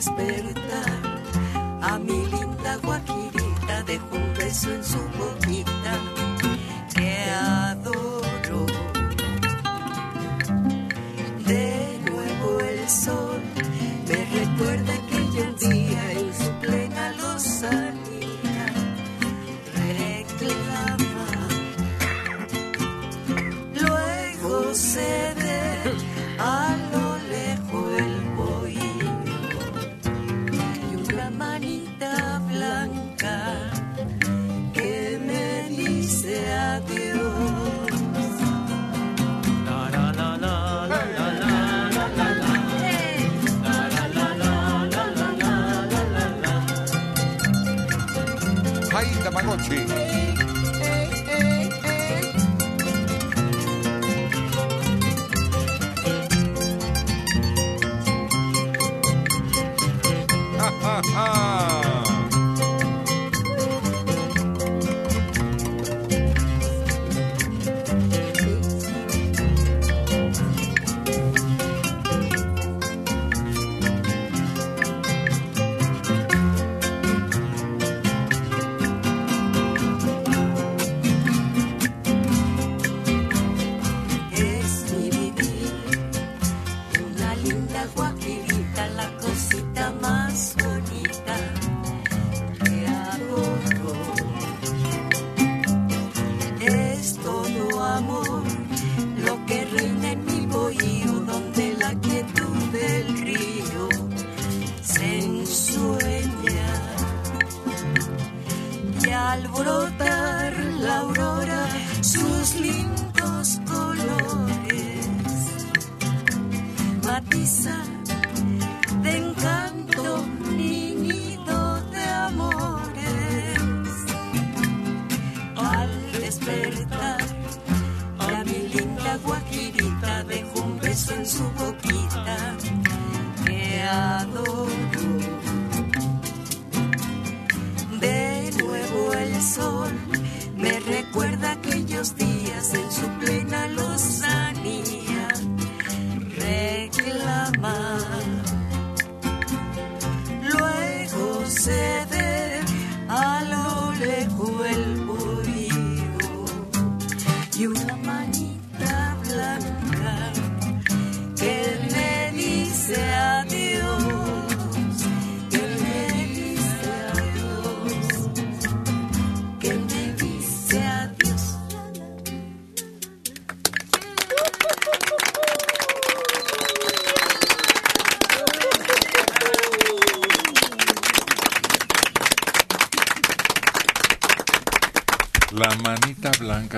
[0.00, 0.98] despertar,
[1.82, 5.92] a mi linda guajirita dejo un beso en su boquita.
[6.94, 7.30] Que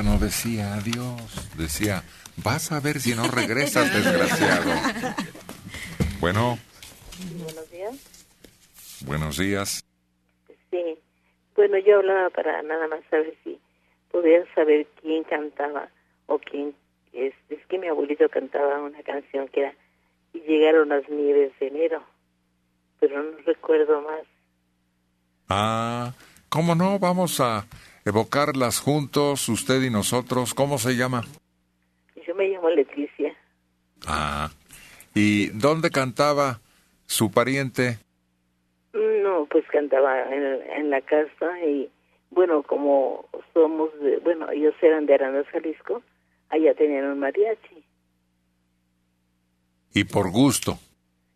[0.02, 2.02] no decía adiós, decía,
[2.36, 4.70] vas a ver si no regresas, desgraciado.
[6.20, 6.58] Bueno,
[7.44, 9.02] Buenos días.
[9.06, 9.84] buenos días.
[10.70, 10.98] Sí.
[11.54, 13.58] Bueno, yo hablaba para nada más saber si
[14.10, 15.88] podían saber quién cantaba
[16.26, 16.74] o quién.
[17.12, 19.74] Es, es que mi abuelito cantaba una canción que era
[20.32, 22.02] Y llegaron las nieves de enero,
[23.00, 24.22] pero no recuerdo más.
[25.50, 26.12] Ah,
[26.48, 26.98] ¿cómo no?
[26.98, 27.66] Vamos a
[28.04, 30.54] evocarlas juntos, usted y nosotros.
[30.54, 31.24] ¿Cómo se llama?
[32.26, 33.34] Yo me llamo Leticia.
[34.06, 34.50] Ah,
[35.14, 36.60] ¿y dónde cantaba
[37.06, 37.98] su pariente?
[38.92, 40.42] No, pues cantaba en,
[40.78, 41.88] en la casa y
[42.30, 46.02] bueno, como somos, de, bueno, ellos eran de Arandas, Jalisco,
[46.48, 47.84] allá tenían un mariachi
[49.94, 50.78] Y por gusto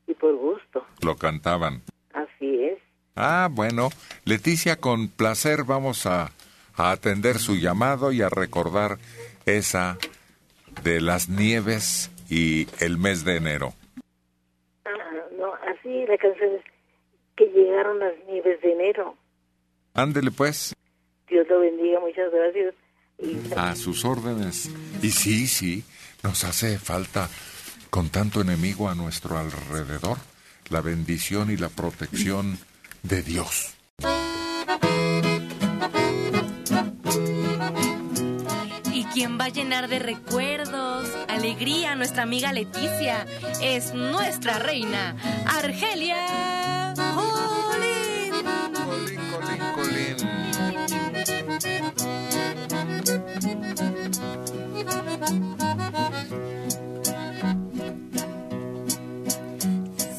[0.07, 1.83] y por gusto, lo cantaban.
[2.13, 2.79] así es.
[3.15, 3.89] Ah, bueno,
[4.25, 6.31] Leticia, con placer vamos a,
[6.77, 8.99] a atender su llamado y a recordar
[9.45, 9.99] esa
[10.83, 13.75] de las nieves y el mes de enero.
[14.85, 14.91] Ah,
[15.39, 16.63] no, así la canción es
[17.37, 19.17] que llegaron las nieves de enero.
[19.95, 20.75] Ándele pues,
[21.29, 22.75] Dios lo bendiga, muchas gracias.
[23.19, 24.71] Y a sus órdenes.
[25.03, 25.85] Y sí, sí,
[26.23, 27.29] nos hace falta,
[27.91, 30.19] con tanto enemigo a nuestro alrededor,
[30.69, 32.59] la bendición y la protección
[33.03, 33.76] de Dios.
[39.39, 43.27] Va a llenar de recuerdos, alegría nuestra amiga Leticia?
[43.61, 45.17] Es nuestra reina,
[45.47, 46.95] Argelia.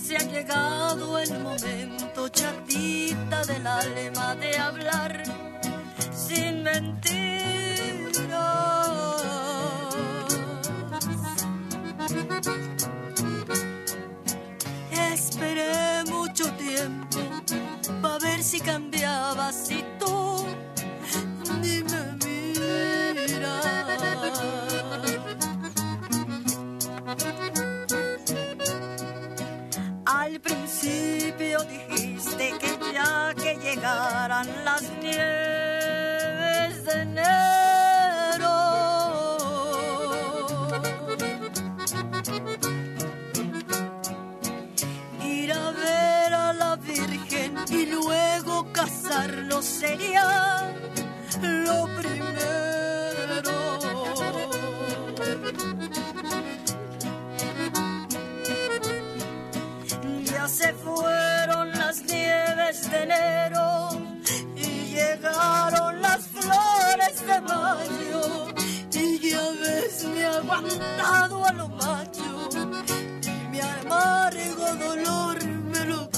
[0.01, 5.23] Se ha llegado el momento, chatita del alma, de hablar
[6.11, 7.36] sin mentiras.
[14.91, 17.19] Esperé mucho tiempo
[18.01, 20.45] para ver si cambiabas y tú
[21.61, 23.65] ni me miras.
[30.05, 37.66] Al principio dijiste que ya que llegaran las nieves de enero,
[48.87, 50.73] casarnos sería
[51.41, 53.51] lo primero.
[60.23, 63.89] Ya se fueron las nieves de enero
[64.55, 68.47] y llegaron las flores de mayo.
[68.93, 72.49] Y ya ves, me he aguantado a lo macho
[73.23, 76.09] y mi amargo dolor me lo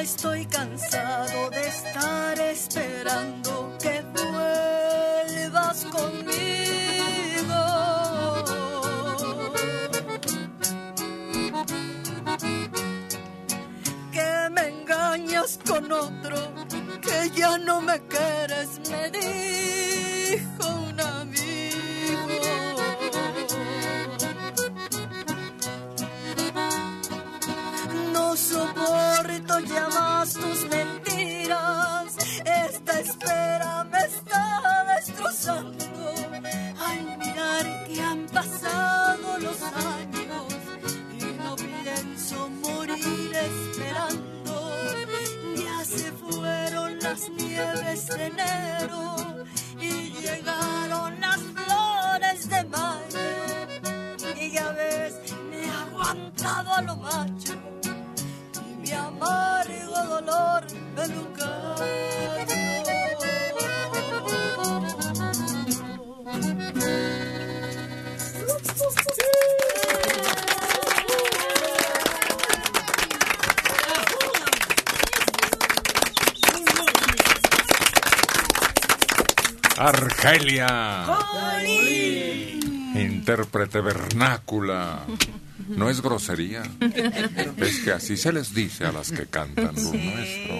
[0.00, 3.97] estoy cansado de estar esperando que
[15.66, 16.36] con otro,
[17.00, 22.28] que ya no me quieres, me dijo un amigo.
[28.12, 32.16] No soporto ya más tus mentiras.
[32.44, 35.84] Esta espera me está destrozando.
[36.86, 40.17] Al mirar que han pasado los años
[47.08, 49.16] las nieves de enero
[49.80, 54.36] y llegaron las flores de mayo.
[54.38, 55.14] Y ya ves,
[55.48, 57.54] me he aguantado a lo macho
[58.68, 61.08] y mi amargo dolor me
[79.78, 81.04] Argelia.
[81.06, 82.92] Jolín.
[82.98, 85.04] intérprete vernácula.
[85.68, 86.62] No es grosería.
[87.58, 89.98] Es que así se les dice a las que cantan lo Sí.
[89.98, 90.56] nuestro.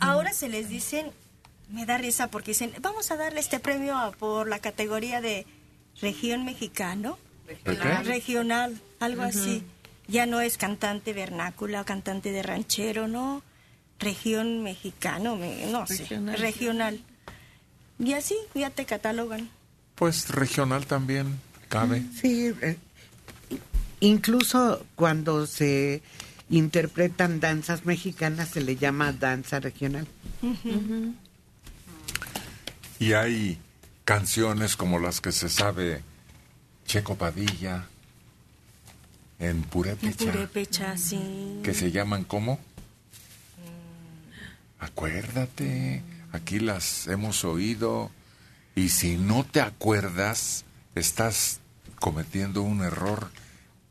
[0.00, 1.10] Ahora se les dicen,
[1.70, 5.46] me da risa porque dicen, vamos a darle este premio a- por la categoría de
[6.00, 7.18] región mexicano.
[8.04, 9.62] Regional, algo así.
[10.08, 13.42] Ya no es cantante vernácula, cantante de ranchero, no.
[13.98, 16.06] Región mexicano, me- no sé,
[16.36, 17.00] Regional.
[17.98, 19.48] Y así ya te catalogan.
[19.94, 22.02] Pues regional también cabe.
[22.20, 22.76] Sí, eh,
[24.00, 26.02] incluso cuando se
[26.50, 30.06] interpretan danzas mexicanas se le llama danza regional.
[32.98, 33.58] Y hay
[34.04, 36.02] canciones como las que se sabe
[36.86, 37.86] Checo Padilla
[39.38, 41.60] en En Purépecha, Purépecha, sí.
[41.62, 42.58] que se llaman ¿cómo?
[44.78, 46.02] Acuérdate,
[46.36, 48.10] aquí las hemos oído
[48.74, 50.64] y si no te acuerdas,
[50.94, 51.60] estás
[51.98, 53.30] cometiendo un error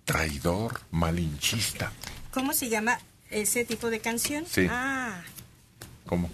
[0.06, 1.92] traidor, malinchista.
[2.32, 3.00] ¿Cómo se llama
[3.32, 4.46] ese tipo de canción?
[4.50, 4.68] Sí.
[4.70, 5.22] Ah,
[6.06, 6.30] ¿Cómo?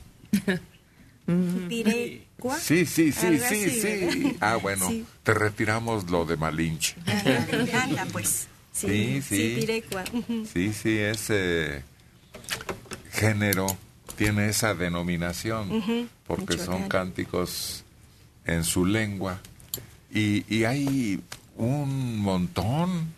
[1.69, 2.57] Pirecua.
[2.59, 3.87] Sí, sí, sí, Algo sí, así, sí.
[3.87, 4.31] ¿verdad?
[4.41, 5.05] Ah, bueno, Sí.
[5.23, 6.95] te retiramos lo de Malinche.
[7.73, 8.47] Anda, pues.
[8.73, 9.67] Sí, Sí, sí.
[9.67, 10.45] sí.
[10.53, 11.83] Sí, sí, ese
[13.11, 13.67] género
[14.25, 16.65] tiene esa denominación porque Michoacán.
[16.79, 17.83] son cánticos
[18.45, 19.39] en su lengua
[20.13, 21.21] y, y hay
[21.57, 23.13] un montón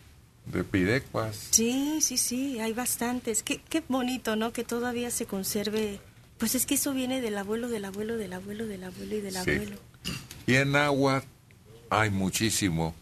[0.45, 1.47] de pirecuas.
[1.51, 3.43] Sí, sí, sí, hay bastantes.
[3.43, 4.53] Qué, qué bonito, ¿no?
[4.53, 5.99] Que todavía se conserve.
[6.37, 9.33] Pues es que eso viene del abuelo, del abuelo, del abuelo, del abuelo y del
[9.33, 9.39] Sí.
[9.39, 9.77] abuelo.
[10.47, 11.23] Y en agua
[11.89, 12.93] hay muchísimo.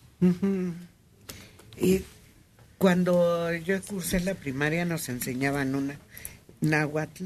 [1.80, 2.02] Y
[2.78, 5.96] cuando yo cursé la primaria nos enseñaban una
[6.62, 7.26] náhuatl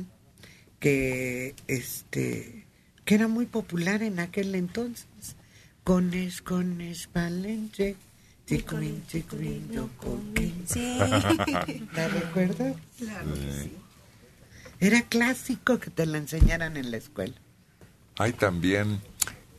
[0.85, 2.67] que este
[3.05, 5.07] que era muy popular en aquel entonces.
[5.83, 7.95] Cones, cones, palenche,
[8.45, 10.63] chicuín, chicuín, yocoquín.
[10.67, 10.99] Sí.
[10.99, 12.75] ¿La recuerdas?
[12.99, 13.71] Claro que sí.
[14.79, 17.33] Era clásico que te la enseñaran en la escuela.
[18.19, 19.01] Hay también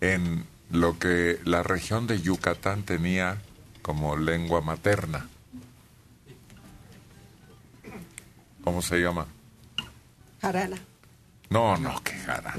[0.00, 3.42] en lo que la región de Yucatán tenía
[3.82, 5.28] como lengua materna.
[8.62, 9.26] ¿Cómo se llama?
[10.40, 10.76] Jarana.
[11.50, 12.54] No, no, que jara.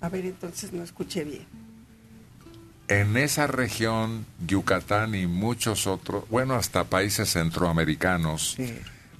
[0.00, 1.46] A ver, entonces no escuché bien.
[2.88, 8.56] En esa región, Yucatán y muchos otros, bueno, hasta países centroamericanos,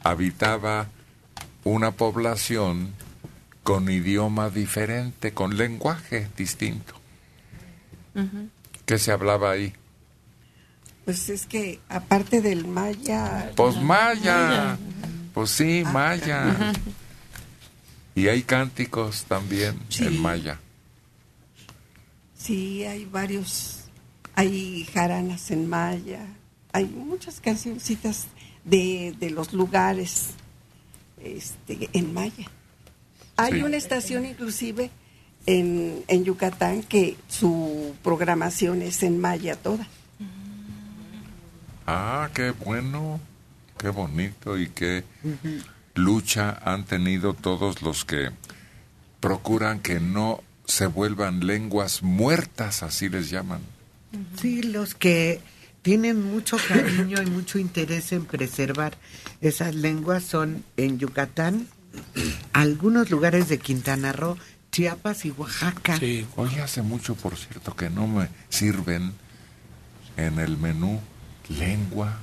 [0.02, 0.86] habitaba
[1.64, 2.94] una población
[3.62, 6.94] con idioma diferente, con lenguaje distinto.
[8.86, 9.74] ¿Qué se hablaba ahí?
[11.04, 13.52] Pues es que aparte del maya...
[13.54, 14.78] Pues maya.
[15.34, 16.72] Pues sí, maya.
[18.18, 20.58] Y hay cánticos también en maya.
[22.36, 23.84] Sí, hay varios,
[24.34, 26.26] hay jaranas en maya,
[26.72, 28.26] hay muchas cancioncitas
[28.64, 30.30] de, de los lugares
[31.22, 32.46] este, en maya.
[33.36, 33.62] Hay Sí.
[33.62, 34.90] una estación inclusive
[35.46, 39.86] en, en Yucatán que su programación es en maya toda.
[41.86, 43.20] Ah, qué bueno,
[43.78, 45.04] qué bonito y qué
[45.98, 48.30] lucha han tenido todos los que
[49.20, 53.60] procuran que no se vuelvan lenguas muertas, así les llaman.
[54.40, 55.40] Sí, los que
[55.82, 58.96] tienen mucho cariño y mucho interés en preservar
[59.40, 61.66] esas lenguas son en Yucatán,
[62.52, 64.36] algunos lugares de Quintana Roo,
[64.70, 65.98] Chiapas y Oaxaca.
[65.98, 69.12] Sí, hoy hace mucho, por cierto, que no me sirven
[70.16, 71.00] en el menú
[71.50, 72.18] lengua.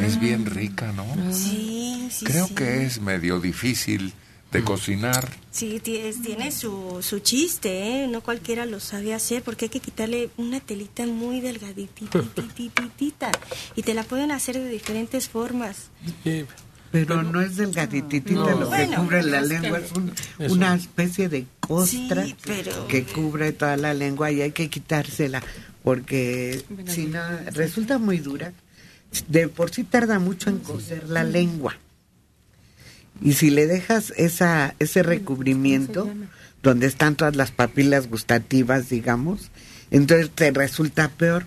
[0.00, 1.06] Es bien rica, ¿no?
[1.32, 2.54] Sí, sí, Creo sí.
[2.54, 4.12] que es medio difícil
[4.52, 5.28] de cocinar.
[5.50, 8.08] Sí, tie- tiene su, su chiste, ¿eh?
[8.08, 12.20] No cualquiera lo sabe hacer porque hay que quitarle una telita muy delgaditita
[13.76, 15.88] y te la pueden hacer de diferentes formas.
[16.92, 18.50] Pero no es delgadititita No.
[18.50, 21.46] lo que Bueno, cubre la es lengua, que- es un- es una un- especie de
[21.58, 25.42] costra Sí, pero- que cubre toda la lengua y hay que quitársela
[25.84, 27.20] porque si no
[27.52, 28.52] resulta muy dura.
[29.28, 31.76] De por sí tarda mucho en cocer la lengua.
[33.22, 36.10] Y si le dejas esa ese recubrimiento
[36.64, 39.52] donde están todas las papilas gustativas, digamos,
[39.92, 41.46] entonces te resulta peor.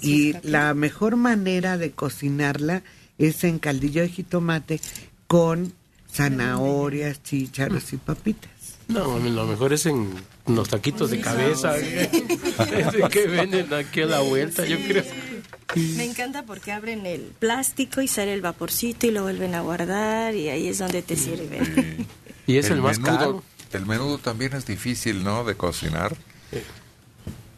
[0.00, 2.82] Y la mejor manera de cocinarla
[3.18, 4.80] es en caldillo de jitomate
[5.26, 5.74] con
[6.10, 8.50] zanahorias, chícharos y papitas.
[8.88, 10.08] No, lo mejor es en
[10.48, 11.74] los taquitos de cabeza
[13.10, 15.04] que venden aquí a la vuelta, yo creo.
[15.74, 20.34] Me encanta porque abren el plástico y sale el vaporcito y lo vuelven a guardar
[20.34, 22.06] y ahí es donde te sirven.
[22.46, 23.44] Y es el, más menudo, caro.
[23.72, 25.44] El menudo también es difícil, ¿no?
[25.44, 26.16] De cocinar.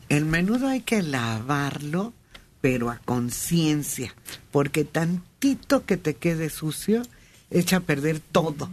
[0.09, 2.13] El menudo hay que lavarlo,
[2.61, 4.13] pero a conciencia,
[4.51, 7.03] porque tantito que te quede sucio
[7.51, 8.69] echa a perder todo.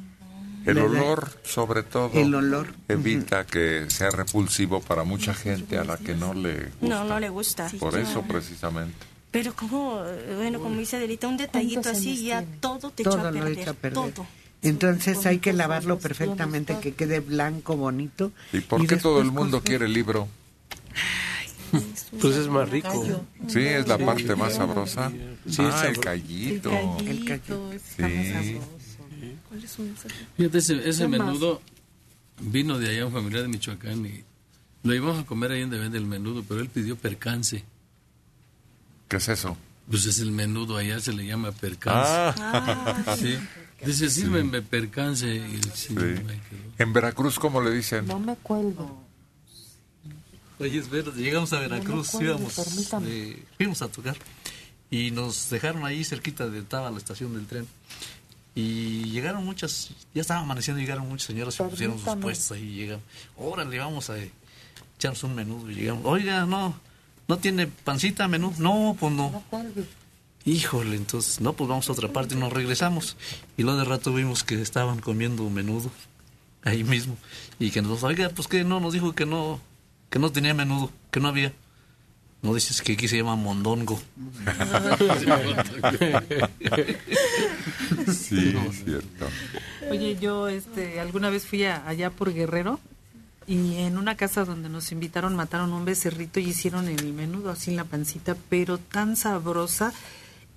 [0.68, 2.68] El olor, sobre todo, El olor.
[2.88, 7.30] evita que sea repulsivo para mucha gente a la que no le No, no le
[7.30, 7.72] gusta.
[7.80, 8.94] Por eso, precisamente.
[9.32, 10.02] Pero como,
[10.38, 13.60] bueno, como dice Adelita, un detallito así ya todo te todo echa a lo perder.
[13.60, 13.94] echa a perder.
[14.14, 14.26] Todo.
[14.62, 18.32] Entonces hay que lavarlo perfectamente, que quede blanco, bonito.
[18.52, 20.28] ¿Y por qué todo el mundo quiere el libro?
[22.22, 23.06] Pues es más rico.
[23.48, 25.12] Sí, es la parte más sabrosa.
[25.50, 26.02] Sí, ah, el sabroso.
[26.02, 26.72] callito.
[27.06, 27.72] El callito.
[27.98, 28.58] Sí.
[30.38, 31.28] Fíjate, ese, ese ¿Qué más?
[31.28, 31.62] menudo
[32.40, 34.24] vino de allá un familiar de Michoacán y
[34.84, 37.64] lo íbamos a comer ahí donde vende el menudo, pero él pidió percance.
[39.08, 39.58] ¿Qué es eso?
[39.90, 42.10] Pues es el menudo, allá se le llama percance.
[42.10, 43.16] Ah.
[43.18, 43.38] Sí.
[43.86, 45.28] Dice, sírveme percance.
[45.28, 45.96] Y el Sí.
[46.78, 48.06] En Veracruz, ¿cómo le dicen?
[48.08, 49.06] No me cuelgo.
[50.60, 52.54] Oye, es verdad, llegamos a Veracruz, No, íbamos,
[53.58, 54.18] fuimos a tocar
[54.90, 57.68] y nos dejaron ahí cerquita de estaba la estación del tren.
[58.58, 62.74] Y llegaron muchas, ya estaba amaneciendo, llegaron muchas señoras y pusieron sus puestos ahí.
[62.74, 63.04] Llegaron,
[63.38, 64.16] órale, vamos a
[64.98, 65.70] echarnos un menudo.
[65.70, 66.76] Y llegamos, oiga, no,
[67.28, 68.56] ¿no tiene pancita menudo?
[68.58, 69.44] No, pues no.
[70.44, 73.16] Híjole, entonces, no, pues vamos a otra parte y nos regresamos.
[73.58, 75.92] Y luego de rato vimos que estaban comiendo menudo
[76.64, 77.16] ahí mismo.
[77.60, 79.62] Y que nos, oiga, pues que no, nos dijo que no,
[80.10, 81.54] que no tenía menudo, que no había.
[82.48, 84.00] No dices que aquí se llama mondongo.
[88.08, 89.28] Sí, es cierto.
[89.92, 92.80] Oye, yo este, alguna vez fui a- allá por Guerrero
[93.48, 97.72] y en una casa donde nos invitaron mataron un becerrito y hicieron el menudo así
[97.72, 99.92] en la pancita, pero tan sabrosa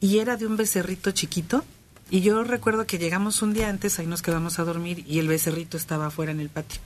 [0.01, 1.65] y era de un becerrito chiquito.
[2.09, 5.27] Y yo recuerdo que llegamos un día antes, ahí nos quedamos a dormir y el
[5.29, 6.81] becerrito estaba afuera en el patio.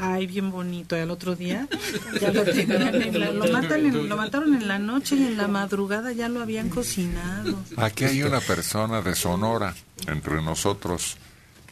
[0.00, 0.96] Ay, bien bonito.
[0.96, 1.66] Y al otro día
[2.20, 5.36] ya lo tenían en la- lo, matan en- lo mataron en la noche y en
[5.36, 7.58] la madrugada ya lo habían cocinado.
[7.76, 9.74] Aquí hay una persona de Sonora
[10.06, 11.16] entre nosotros,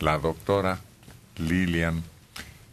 [0.00, 0.80] la doctora
[1.36, 2.02] Lilian,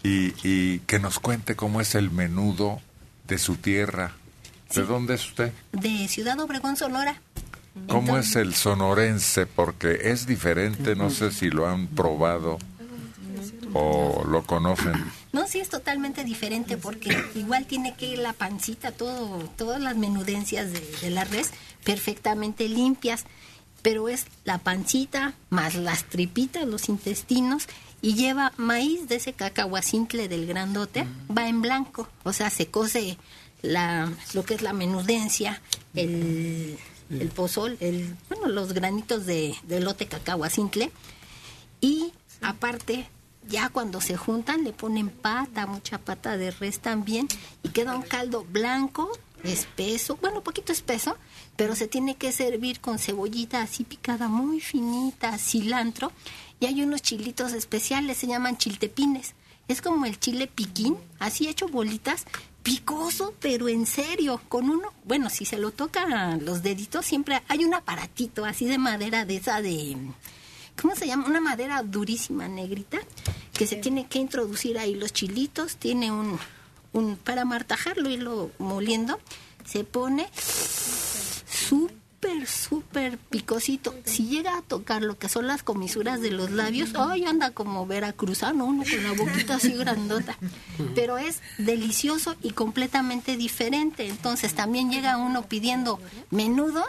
[0.04, 2.82] y, y que nos cuente cómo es el menudo
[3.28, 4.12] de su tierra.
[4.74, 5.52] ¿De dónde es usted?
[5.72, 7.22] de Ciudad Obregón, Sonora.
[7.88, 9.46] ¿Cómo es el sonorense?
[9.46, 12.58] Porque es diferente, no sé si lo han probado
[13.74, 14.94] o lo conocen.
[15.32, 19.96] No, sí es totalmente diferente porque igual tiene que ir la pancita, todo, todas las
[19.96, 21.52] menudencias de, de la res
[21.84, 23.26] perfectamente limpias,
[23.82, 27.68] pero es la pancita más las tripitas, los intestinos
[28.02, 33.18] y lleva maíz de ese cacahuacintle del grandote, va en blanco, o sea, se cose
[33.62, 35.62] la, lo que es la menudencia,
[35.96, 36.78] el,
[37.10, 40.92] el pozol, el, bueno, los granitos de, de lote cacahuacintle
[41.80, 42.12] y
[42.42, 43.08] aparte,
[43.48, 47.28] ya cuando se juntan, le ponen pata, mucha pata de res también,
[47.64, 49.12] y queda un caldo blanco,
[49.44, 51.18] espeso, bueno, poquito espeso,
[51.56, 56.12] pero se tiene que servir con cebollita así picada muy finita, cilantro,
[56.60, 59.36] y hay unos chilitos especiales, se llaman chiltepines.
[59.68, 62.26] Es como el chile piquín, así hecho bolitas,
[62.64, 67.64] picoso, pero en serio, con uno, bueno, si se lo tocan los deditos, siempre hay
[67.64, 69.98] un aparatito así de madera de esa de,
[70.82, 71.28] ¿cómo se llama?
[71.28, 73.00] Una madera durísima, negrita,
[73.54, 76.40] que se tiene que introducir ahí los chilitos, tiene un,
[76.94, 79.20] un para martajarlo, irlo moliendo,
[79.66, 80.30] se pone
[82.24, 83.94] súper, súper picosito.
[84.06, 87.86] Si llega a tocar lo que son las comisuras de los labios, ay, anda como
[87.86, 90.38] veracruzano, uno con la boquita así grandota.
[90.96, 94.08] Pero es delicioso y completamente diferente.
[94.08, 96.00] Entonces también llega uno pidiendo
[96.32, 96.84] menudo,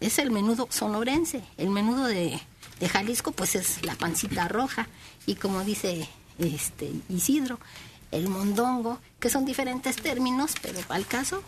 [0.00, 1.42] es el menudo sonorense.
[1.56, 2.40] El menudo de,
[2.80, 4.88] de Jalisco, pues es la pancita roja.
[5.26, 6.08] Y como dice
[6.38, 7.58] este Isidro,
[8.10, 11.42] el mondongo, que son diferentes términos, pero para el caso,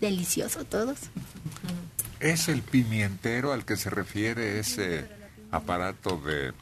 [0.00, 0.98] delicioso todos.
[2.20, 5.06] ¿Es el pimientero al que se refiere ese
[5.50, 6.52] aparato de,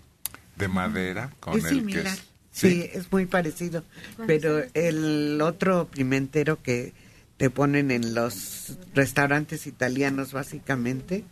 [0.56, 2.02] de madera con es el similar.
[2.04, 2.22] que es-
[2.52, 3.82] Sí, es muy parecido.
[4.28, 6.92] Pero el otro pimentero que
[7.36, 11.24] te ponen en los restaurantes italianos, básicamente,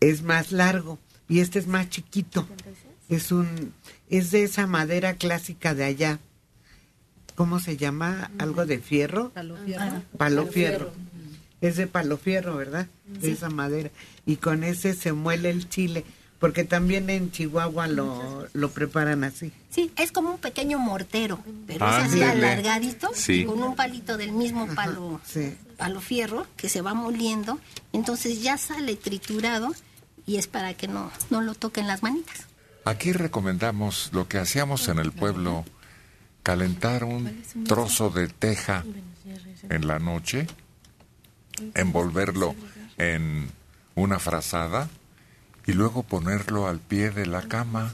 [0.00, 0.98] es más largo
[1.28, 2.46] y este es más chiquito.
[3.08, 3.72] Es un,
[4.10, 6.18] es de esa madera clásica de allá.
[7.34, 8.30] ¿Cómo se llama?
[8.38, 9.30] Algo de fierro.
[9.30, 9.56] Palo
[10.16, 10.92] Palo fierro.
[11.60, 12.86] Es de palo fierro, ¿verdad?
[13.06, 13.32] De Sí.
[13.32, 13.90] esa madera.
[14.26, 16.04] Y con ese se muele el chile.
[16.38, 19.50] Porque también en Chihuahua lo, lo preparan así.
[19.70, 23.44] Sí, es como un pequeño mortero, pero Ah, es así alargadito, Sí.
[23.44, 25.20] con un palito del mismo palo,
[25.76, 27.58] palo fierro que se va moliendo,
[27.92, 29.74] entonces ya sale triturado
[30.28, 32.46] y es para que no, no lo toquen las manitas.
[32.84, 35.64] Aquí recomendamos lo que hacíamos en el pueblo,
[36.42, 38.84] calentar un trozo de teja
[39.68, 40.46] en la noche
[41.74, 42.54] envolverlo
[42.96, 43.48] en
[43.94, 44.88] una frazada
[45.66, 47.92] y luego ponerlo al pie de la cama.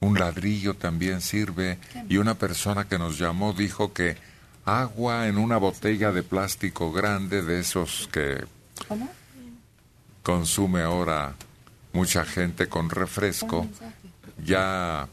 [0.00, 4.16] Un ladrillo también sirve y una persona que nos llamó dijo que
[4.64, 8.44] agua en una botella de plástico grande de esos que
[10.24, 11.34] consume ahora
[11.92, 13.68] mucha gente con refresco,
[14.42, 15.06] ya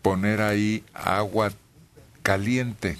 [0.00, 1.52] poner ahí agua
[2.22, 2.96] caliente,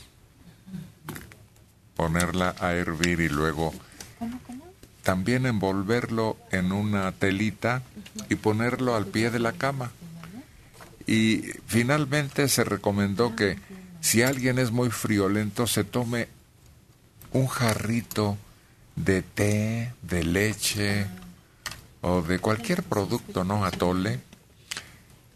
[1.96, 3.72] ponerla a hervir y luego
[5.04, 7.82] también envolverlo en una telita
[8.28, 9.92] y ponerlo al pie de la cama.
[11.06, 13.58] Y finalmente se recomendó que
[14.00, 16.28] si alguien es muy friolento se tome
[17.32, 18.36] un jarrito
[18.96, 21.06] de té, de leche
[22.00, 23.64] o de cualquier producto, ¿no?
[23.64, 24.20] Atole,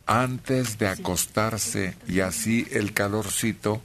[0.06, 3.82] antes de acostarse y así el calorcito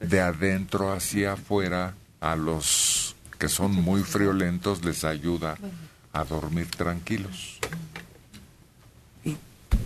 [0.00, 5.56] de adentro hacia afuera a los que son muy friolentos les ayuda
[6.12, 7.58] a dormir tranquilos.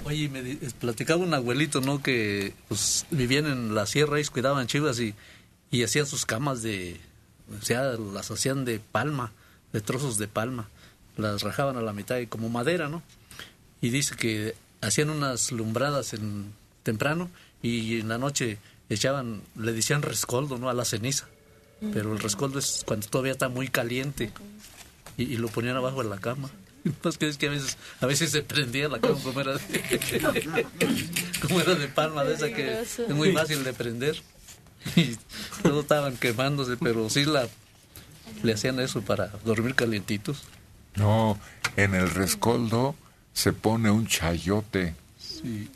[0.05, 0.43] Oye, me
[0.81, 2.03] platicaba un abuelito, ¿no?
[2.03, 5.15] Que pues, vivían en la sierra y cuidaban chivas y,
[5.71, 7.01] y hacían sus camas de,
[7.51, 9.33] o sea, las hacían de palma,
[9.73, 10.69] de trozos de palma.
[11.17, 13.03] Las rajaban a la mitad y como madera, ¿no?
[13.81, 17.31] Y dice que hacían unas lumbradas en temprano
[17.63, 20.69] y en la noche echaban, le decían rescoldo, ¿no?
[20.69, 21.27] A la ceniza.
[21.93, 24.33] Pero el rescoldo es cuando todavía está muy caliente
[25.19, 26.51] y, y lo ponían abajo de la cama.
[27.05, 30.67] Más que es que a veces, a veces se prendía la cama como era de,
[31.43, 34.23] como era de palma de esa que es muy fácil de prender.
[34.97, 35.17] Y
[35.63, 37.47] todos estaban quemándose, pero sí la
[38.43, 40.43] le hacían eso para dormir calientitos.
[40.97, 41.39] No,
[41.77, 42.95] en el rescoldo
[43.33, 44.95] se pone un chayote.
[45.19, 45.69] Sí.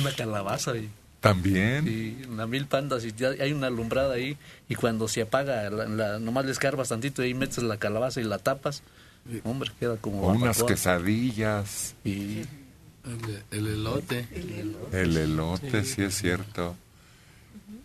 [0.00, 0.88] Una calabaza y
[1.20, 1.86] También.
[1.88, 4.36] y una mil pandas y ya hay una alumbrada ahí
[4.68, 8.20] y cuando se apaga la, la- nomás le escarbas tantito y ahí metes la calabaza
[8.20, 8.82] y la tapas
[9.44, 11.94] hombre queda como O unas quesadillas.
[12.04, 12.40] y
[13.04, 14.28] El, el elote.
[14.92, 16.76] El elote, sí es cierto.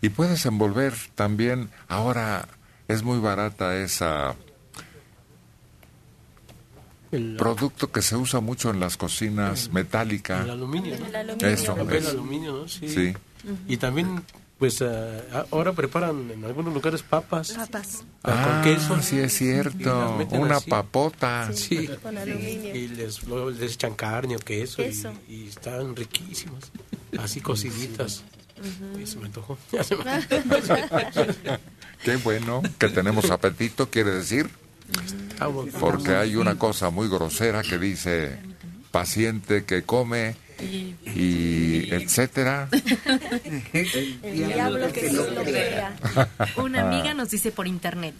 [0.00, 2.48] Y puedes envolver también, ahora
[2.88, 4.34] es muy barata esa
[7.36, 10.42] producto que se usa mucho en las cocinas metálica.
[10.42, 11.06] El aluminio, ¿no?
[11.06, 11.48] El aluminio.
[11.48, 12.68] Eso, Papel aluminio, ¿no?
[12.68, 12.88] Sí.
[12.88, 13.12] Sí.
[13.68, 14.22] Y también,
[14.58, 17.52] pues, ah, ahora preparan en algunos lugares papas.
[17.52, 18.04] Papas.
[18.22, 19.02] ah, con queso.
[19.02, 20.16] sí es cierto.
[20.30, 20.70] Una así.
[20.70, 21.52] papota.
[21.52, 21.86] Sí.
[22.02, 22.74] Con aluminio.
[22.74, 24.80] Y les, luego les echan carne o queso.
[24.80, 25.12] y- Queso.
[25.28, 26.72] Y, están riquísimas.
[27.18, 28.24] Así cociditas.
[29.04, 29.58] Se me antojó.
[29.72, 30.04] Ya se me-
[32.04, 34.48] Qué bueno que tenemos apetito, quiere decir.
[35.80, 38.38] Porque hay una cosa muy grosera que dice
[38.90, 42.68] paciente que come y etcétera.
[44.22, 45.96] El diablo que lo vea.
[46.56, 48.14] Una amiga nos dice por internet,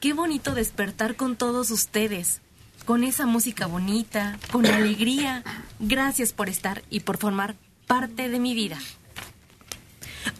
[0.00, 2.40] qué bonito despertar con todos ustedes,
[2.84, 5.42] con esa música bonita, con alegría.
[5.80, 7.54] Gracias por estar y por formar
[7.86, 8.78] parte de mi vida.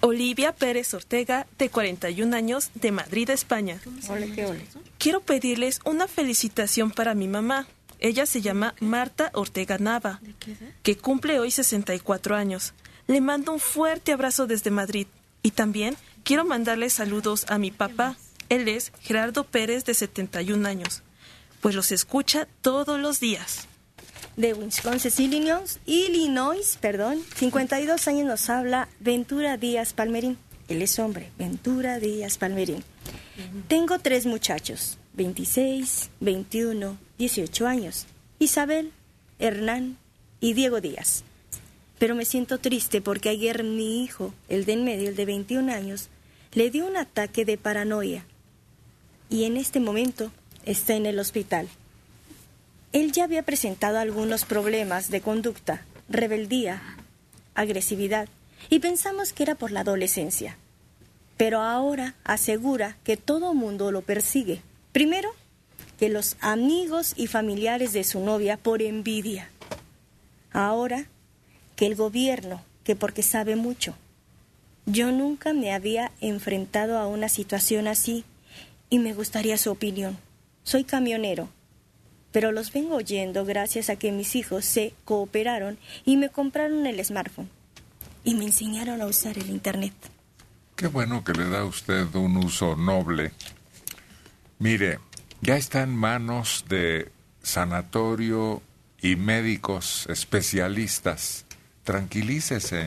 [0.01, 3.81] Olivia Pérez Ortega, de 41 años, de Madrid, España.
[4.09, 4.67] Ole, qué ole.
[4.99, 7.67] Quiero pedirles una felicitación para mi mamá.
[7.99, 10.21] Ella se llama Marta Ortega Nava,
[10.83, 12.75] que cumple hoy 64 años.
[13.07, 15.07] Le mando un fuerte abrazo desde Madrid.
[15.43, 18.17] Y también quiero mandarle saludos a mi papá.
[18.49, 21.03] Él es Gerardo Pérez, de 71 años,
[21.61, 23.69] pues los escucha todos los días.
[24.37, 30.37] De Wisconsin, Illinois, Illinois, perdón, 52 años nos habla Ventura Díaz Palmerín.
[30.69, 32.85] Él es hombre, Ventura Díaz Palmerín.
[33.67, 38.07] Tengo tres muchachos, 26, 21, 18 años.
[38.39, 38.93] Isabel,
[39.39, 39.97] Hernán
[40.41, 41.25] y Diego Díaz.
[41.99, 45.73] Pero me siento triste porque ayer mi hijo, el de en medio, el de 21
[45.73, 46.11] años,
[46.53, 48.27] le dio un ataque de paranoia.
[49.31, 50.31] Y en este momento
[50.67, 51.69] está en el hospital.
[52.93, 56.83] Él ya había presentado algunos problemas de conducta, rebeldía,
[57.55, 58.29] agresividad,
[58.71, 60.57] y pensamos que era por la adolescencia.
[61.37, 64.63] Pero ahora asegura que todo mundo lo persigue.
[64.93, 65.31] Primero,
[65.99, 69.51] que los amigos y familiares de su novia por envidia.
[70.53, 71.07] Ahora,
[71.75, 73.95] que el gobierno, que porque sabe mucho.
[74.87, 78.25] Yo nunca me había enfrentado a una situación así
[78.89, 80.17] y me gustaría su opinión.
[80.63, 81.49] Soy camionero
[82.37, 87.03] pero los vengo oyendo gracias a que mis hijos se cooperaron y me compraron el
[87.03, 87.49] smartphone
[88.25, 89.95] y me enseñaron a usar el Internet.
[90.75, 93.33] Qué bueno que le da a usted un uso noble.
[94.59, 94.99] Mire,
[95.41, 97.11] ya está en manos de
[97.43, 98.61] sanatorio
[99.01, 101.47] y médicos especialistas.
[101.85, 102.85] Tranquilícese.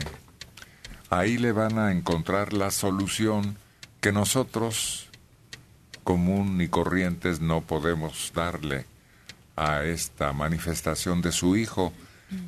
[1.10, 3.58] Ahí le van a encontrar la solución
[4.00, 5.10] que nosotros
[6.04, 8.86] común y corrientes no podemos darle
[9.60, 11.92] a esta manifestación de su hijo.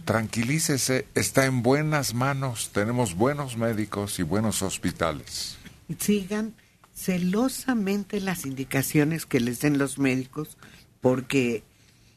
[0.05, 5.57] Tranquilícese, está en buenas manos, tenemos buenos médicos y buenos hospitales.
[5.99, 6.53] Sigan
[6.93, 10.57] celosamente las indicaciones que les den los médicos,
[11.01, 11.64] porque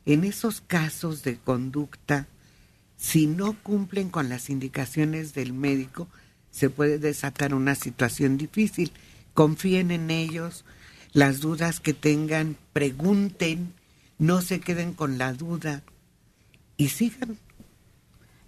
[0.07, 2.29] en esos casos de conducta,
[2.97, 6.07] si no cumplen con las indicaciones del médico,
[6.53, 8.93] se puede desatar una situación difícil.
[9.33, 10.65] Confíen en ellos,
[11.13, 13.73] las dudas que tengan, pregunten,
[14.19, 15.83] no se queden con la duda
[16.77, 17.39] y sigan.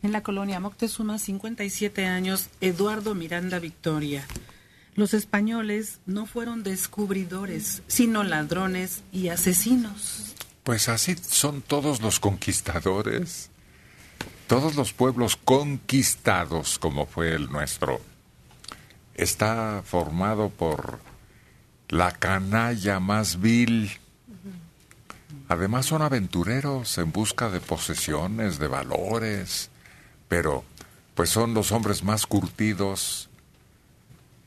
[0.03, 4.27] En la colonia Moctezuma, 57 años, Eduardo Miranda Victoria.
[4.95, 10.35] Los españoles no fueron descubridores, sino ladrones y asesinos.
[10.65, 13.51] Pues así son todos los conquistadores,
[14.47, 18.01] todos los pueblos conquistados como fue el nuestro.
[19.15, 20.99] Está formado por
[21.89, 23.91] la canalla más vil.
[25.49, 29.71] Además son aventureros en busca de posesiones, de valores,
[30.29, 30.65] pero
[31.15, 33.29] pues son los hombres más curtidos,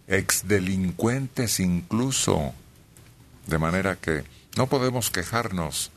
[0.08, 2.54] exdelincuentes incluso,
[3.48, 4.24] de manera que
[4.58, 5.92] no podemos quejarnos.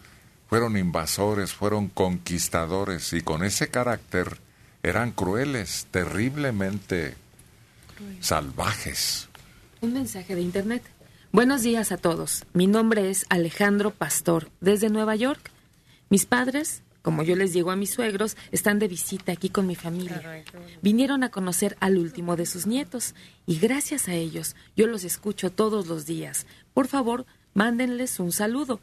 [0.48, 4.38] Fueron invasores, fueron conquistadores y con ese carácter
[4.82, 7.14] eran crueles, terriblemente
[8.20, 9.28] salvajes.
[9.80, 10.82] Un mensaje de internet.
[11.32, 12.44] Buenos días a todos.
[12.52, 15.50] Mi nombre es Alejandro Pastor, desde Nueva York.
[16.10, 19.74] Mis padres, como yo les digo a mis suegros, están de visita aquí con mi
[19.74, 20.44] familia.
[20.82, 23.14] Vinieron a conocer al último de sus nietos
[23.46, 26.46] y gracias a ellos yo los escucho todos los días.
[26.74, 27.24] Por favor,
[27.54, 28.82] mándenles un saludo.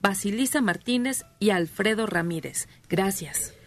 [0.00, 2.68] Basilisa Martínez y Alfredo Ramírez.
[2.88, 3.57] Gracias.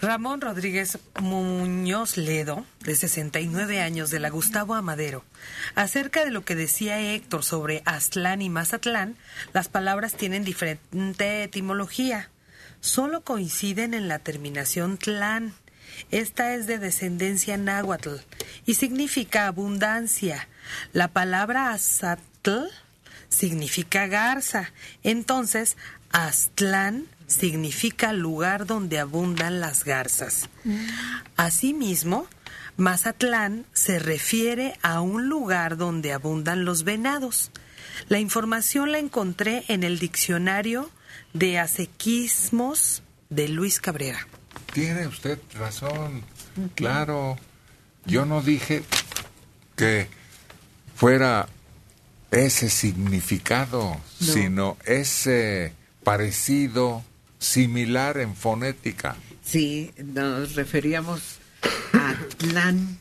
[0.00, 5.24] Ramón Rodríguez Muñoz Ledo, de 69 años, de la Gustavo Amadero.
[5.74, 9.16] Acerca de lo que decía Héctor sobre Aztlán y Mazatlán,
[9.52, 12.30] las palabras tienen diferente etimología.
[12.80, 15.54] Solo coinciden en la terminación tlán.
[16.10, 18.16] Esta es de descendencia náhuatl
[18.64, 20.48] y significa abundancia.
[20.92, 22.68] La palabra azatl
[23.28, 24.72] significa garza.
[25.02, 25.76] Entonces,
[26.10, 30.48] Aztlán significa lugar donde abundan las garzas.
[31.36, 32.26] Asimismo,
[32.76, 37.50] Mazatlán se refiere a un lugar donde abundan los venados.
[38.08, 40.90] La información la encontré en el diccionario
[41.32, 44.26] de asequismos de Luis Cabrera.
[44.72, 46.24] Tiene usted razón,
[46.74, 47.36] claro.
[48.06, 48.82] Yo no dije
[49.76, 50.08] que
[50.94, 51.48] fuera
[52.30, 57.04] ese significado, sino ese parecido,
[57.40, 59.16] similar en fonética.
[59.44, 61.38] Sí, nos referíamos
[61.92, 62.98] a Tlán,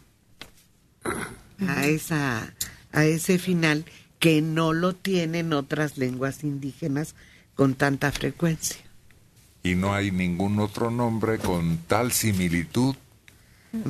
[1.68, 2.54] a, esa,
[2.92, 3.86] a ese final
[4.18, 7.14] que no lo tienen otras lenguas indígenas
[7.54, 8.78] con tanta frecuencia.
[9.62, 12.96] Y no hay ningún otro nombre con tal similitud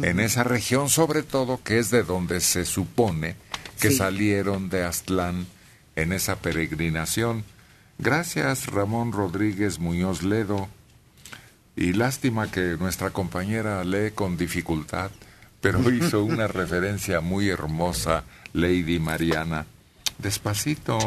[0.02, 3.36] en esa región, sobre todo que es de donde se supone
[3.80, 3.98] que Sí.
[3.98, 5.46] salieron de Aztlán
[5.96, 7.46] en esa peregrinación.
[8.00, 10.68] Gracias, Ramón Rodríguez Muñoz Ledo.
[11.76, 15.12] Y lástima que nuestra compañera lee con dificultad,
[15.62, 18.24] pero hizo una referencia muy hermosa,
[18.54, 19.66] Lady Mariana.
[20.18, 20.98] Despacito.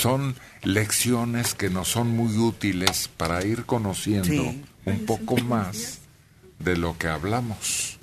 [0.00, 4.64] Son lecciones que nos son muy útiles para ir conociendo Sí.
[4.86, 6.00] un poco más
[6.58, 7.98] de lo que hablamos.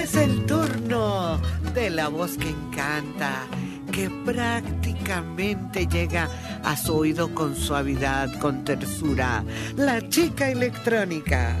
[0.00, 1.40] Es el turno
[1.74, 3.46] de la voz que encanta,
[3.98, 6.28] que prácticamente llega
[6.62, 9.42] a su oído con suavidad, con tersura.
[9.76, 11.56] La chica electrónica.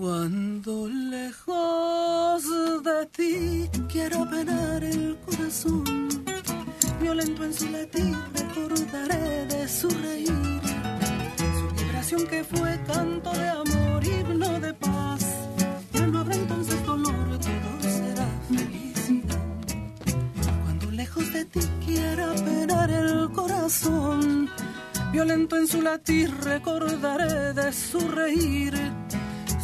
[0.00, 2.42] Cuando lejos
[2.82, 5.84] de ti quiero penar el corazón,
[7.00, 10.60] violento en su latir recordaré de su reír,
[11.38, 15.24] su vibración que fue canto de amor, himno de paz.
[15.92, 17.22] Ya no habrá entonces dolor,
[21.44, 24.50] ti quiera penar el corazón,
[25.12, 28.74] violento en su latir recordaré de su reír.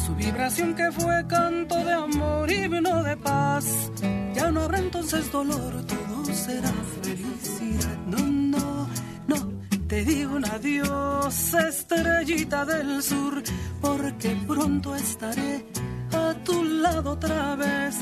[0.05, 3.91] Su vibración que fue canto de amor, himno de paz.
[4.33, 6.71] Ya no habrá entonces dolor, todo será
[7.01, 7.97] felicidad.
[8.07, 8.87] No, no,
[9.27, 9.51] no,
[9.87, 13.43] te digo un adiós, estrellita del sur,
[13.81, 15.65] porque pronto estaré
[16.11, 17.95] a tu lado otra vez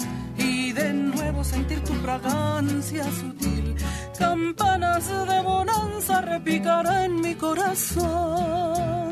[0.78, 3.76] de nuevo sentir tu fragancia sutil.
[4.18, 9.07] Campanas de bonanza repicarán en mi corazón.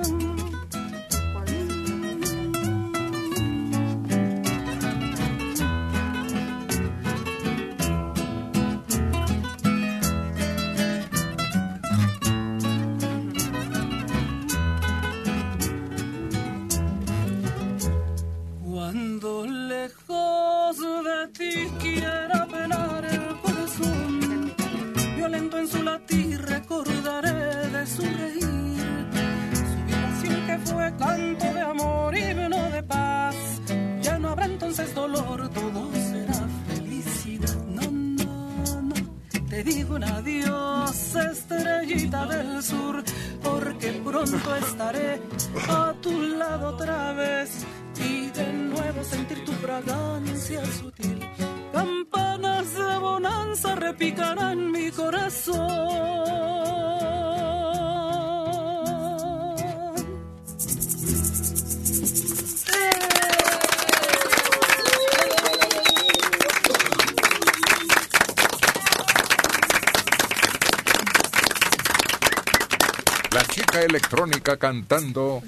[74.06, 75.42] Electrónica cantando.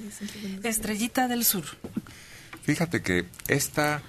[0.63, 1.65] Estrellita del Sur.
[2.63, 4.01] Fíjate que esta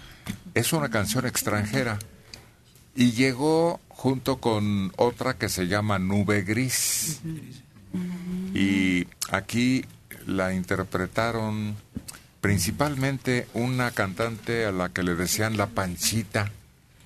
[0.55, 1.99] es una canción extranjera
[2.97, 7.21] y llegó junto con otra que se llama Nube Gris.
[8.55, 9.85] Y aquí
[10.27, 11.77] la interpretaron
[12.41, 16.51] principalmente una cantante a la que le decían la panchita.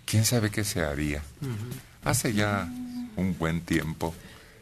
[0.04, 1.22] ¿Quién sabe qué se haría?
[2.04, 2.68] Hace ya
[3.16, 4.14] un buen tiempo.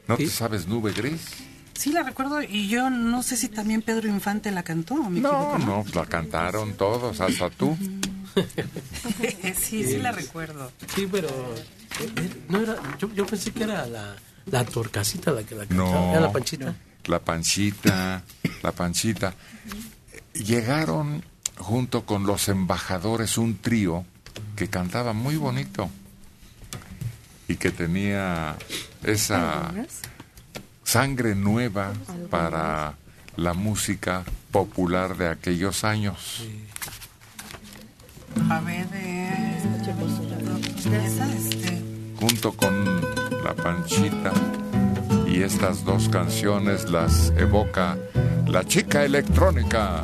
[0.08, 1.49] ¿No te sabes Nube Gris?
[1.80, 4.96] Sí, la recuerdo y yo no sé si también Pedro Infante la cantó.
[4.96, 7.74] ¿o me No, no, la cantaron todos, hasta tú.
[9.58, 10.70] sí, sí la recuerdo.
[10.94, 14.14] Sí, pero eh, no era, yo, yo pensé que era la,
[14.44, 15.90] la torcasita la que la cantaba.
[15.90, 16.10] No.
[16.10, 16.74] Era la panchita.
[17.06, 18.24] La panchita,
[18.62, 19.34] la panchita.
[20.34, 21.24] Llegaron
[21.56, 24.04] junto con los embajadores un trío
[24.54, 25.88] que cantaba muy bonito
[27.48, 28.58] y que tenía
[29.02, 29.72] esa
[30.90, 31.92] sangre nueva
[32.30, 32.94] para
[33.36, 36.42] la música popular de aquellos años.
[38.50, 38.88] A ver,
[41.38, 41.80] este...
[42.18, 43.00] Junto con
[43.44, 44.32] la panchita
[45.28, 47.96] y estas dos canciones las evoca
[48.48, 50.02] la chica electrónica.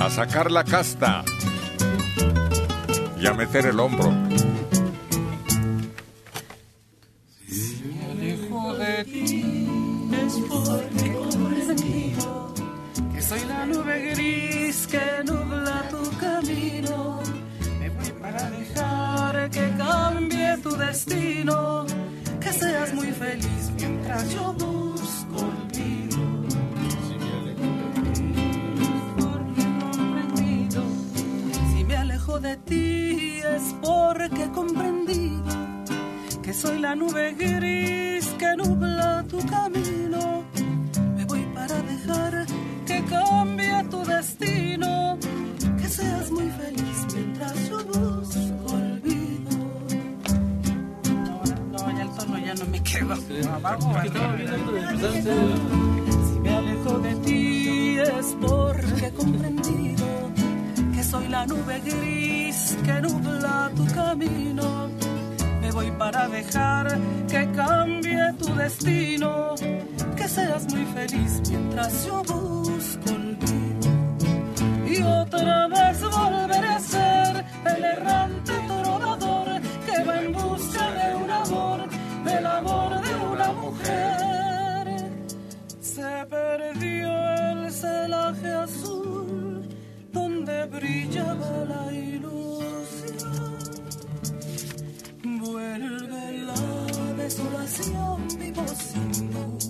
[0.00, 1.24] A sacar la casta.
[3.20, 4.12] Y a meter el hombro.
[8.10, 12.54] alejo de ti es porque comprendido
[13.12, 17.20] que soy la nube gris que nubla tu camino.
[17.80, 21.86] Me voy para dejar que cambie tu destino,
[22.40, 25.67] que seas muy feliz mientras yo busco
[32.40, 35.42] me alejo de ti es porque he comprendido
[36.42, 40.44] que soy la nube gris que nubla tu camino.
[41.16, 42.46] Me voy para dejar
[42.86, 45.18] que cambie tu destino,
[45.80, 49.50] que seas muy feliz mientras yo busco olvido.
[51.72, 53.14] No, ya el tono ya no me quedo.
[53.54, 53.92] Abajo,
[56.32, 60.37] Si me alejo de ti es porque he comprendido
[61.10, 64.88] soy la nube gris que nubla tu camino.
[65.60, 66.86] Me voy para dejar
[67.28, 69.54] que cambie tu destino,
[70.16, 73.90] que seas muy feliz mientras yo busco olvido.
[74.86, 81.30] Y otra vez volveré a ser el errante trovador que va en busca de un
[81.30, 81.78] amor,
[82.24, 84.84] del amor de una mujer.
[85.80, 87.08] Se perdió
[87.50, 88.97] el celaje azul
[90.70, 93.58] brillaba la ilusión.
[95.40, 99.68] Vuelve la desolación, vivo sin luz.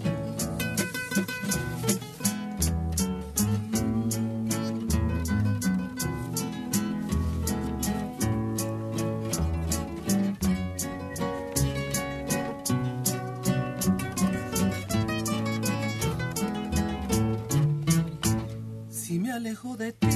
[19.39, 20.08] Alejo de ti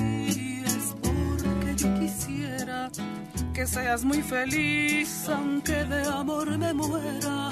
[3.52, 7.50] que seas muy feliz, aunque de amor me muera.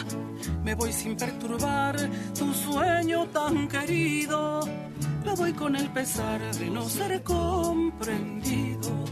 [0.64, 1.96] Me voy sin perturbar
[2.38, 4.60] tu sueño tan querido.
[5.24, 9.04] Me voy con el pesar de no ser comprendido.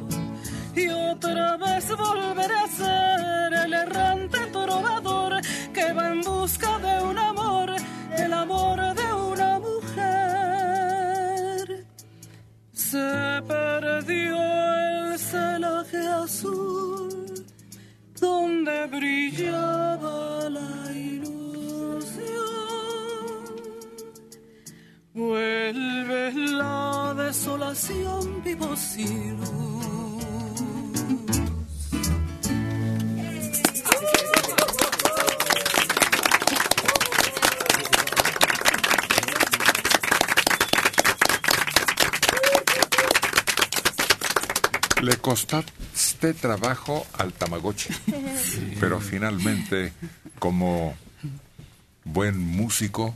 [0.75, 5.41] Y otra vez volveré a ser el errante trovador
[5.75, 7.71] que va en busca de un amor,
[8.17, 9.99] el amor de una mujer.
[12.73, 14.88] Se perdió
[15.31, 17.45] celaje azul
[18.21, 22.29] donde brillaba la ilusión.
[25.15, 29.79] Vuelve la desolación, vivo sin luz.
[45.03, 47.91] Le costaste trabajo al Tamagotchi,
[48.81, 49.93] pero finalmente,
[50.39, 50.97] como
[52.05, 53.15] buen músico,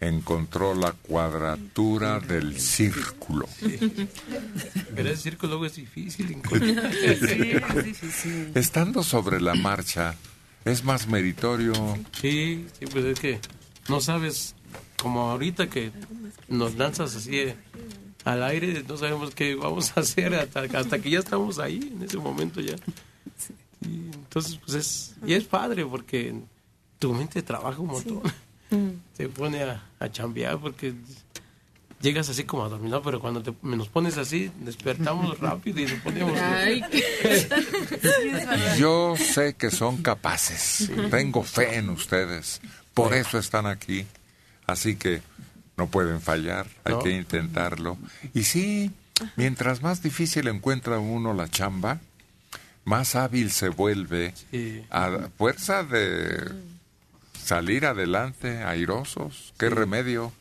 [0.00, 3.46] encontró la cuadratura del círculo.
[4.94, 6.90] Pero ese círculo luego es difícil encontrar.
[6.92, 8.52] Sí, es difícil.
[8.54, 10.14] Estando sobre la marcha,
[10.64, 11.74] es más meritorio.
[12.18, 13.40] Sí, sí, pues es que
[13.88, 14.54] no sabes,
[14.96, 15.92] como ahorita que
[16.48, 17.56] nos lanzas así eh,
[18.24, 22.02] al aire, no sabemos qué vamos a hacer hasta, hasta que ya estamos ahí, en
[22.02, 22.76] ese momento ya.
[23.82, 26.34] Y entonces, pues es, y es padre porque
[26.98, 28.22] tu mente trabaja un montón.
[29.16, 30.94] Te pone a, a chambear porque
[32.00, 33.02] llegas así como a dormir, ¿no?
[33.02, 36.38] pero cuando te, nos pones así, despertamos rápido y nos ponemos...
[36.38, 36.82] Ay,
[38.78, 40.90] Yo sé que son capaces.
[41.10, 42.60] Tengo fe en ustedes.
[42.94, 44.06] Por eso están aquí.
[44.66, 45.22] Así que
[45.80, 46.66] no pueden fallar.
[46.84, 46.98] Hay No.
[47.00, 47.96] que intentarlo.
[48.34, 48.90] Y sí,
[49.36, 52.00] mientras más difícil encuentra uno la chamba,
[52.84, 54.84] más hábil se vuelve Sí.
[54.90, 56.52] a fuerza de
[57.42, 59.54] salir adelante, airosos.
[59.58, 60.32] ¿Qué remedio?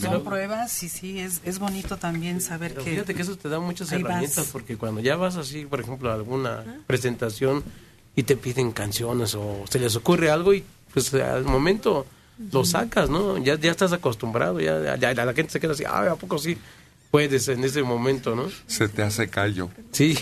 [0.00, 2.90] Son pruebas y sí, es, es bonito también saber Pero que...
[2.90, 4.00] fíjate que eso te da muchas vas.
[4.00, 7.64] herramientas porque cuando ya vas así, por ejemplo, a alguna presentación
[8.14, 10.62] y te piden canciones o se les ocurre algo y
[10.92, 12.06] pues al momento
[12.50, 13.38] lo sacas, ¿no?
[13.38, 16.38] Ya, ya estás acostumbrado, ya, ya- ya la gente se queda así, ah, ¿a poco
[16.38, 16.56] sí
[17.10, 18.48] puedes en ese momento, no?
[18.66, 19.68] Se te hace callo.
[19.92, 20.16] Sí.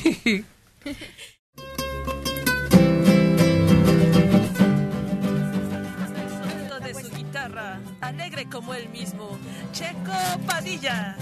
[5.48, 9.38] Sonido de su guitarra, alegre como él mismo,
[9.72, 10.12] Checo
[10.46, 11.16] Padilla.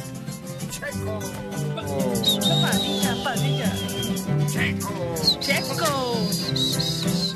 [0.71, 1.21] Checo.
[2.63, 3.73] Padilla, Padilla.
[4.47, 5.15] Checo.
[5.41, 7.28] Checo.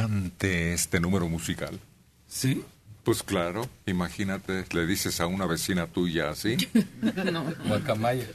[0.00, 1.78] Insultante este número musical.
[2.26, 2.64] ¿Sí?
[3.04, 6.56] Pues claro, imagínate, le dices a una vecina tuya así.
[7.66, 8.26] Guacamaya.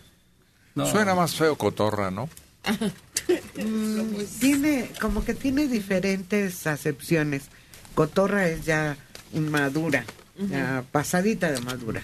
[0.75, 0.87] No.
[0.87, 2.27] Suena más feo cotorra, ¿no?
[3.57, 7.43] Mm, tiene, como que tiene diferentes acepciones.
[7.93, 8.97] cotorra es ya
[9.33, 10.05] madura,
[10.49, 12.03] ya pasadita de madura.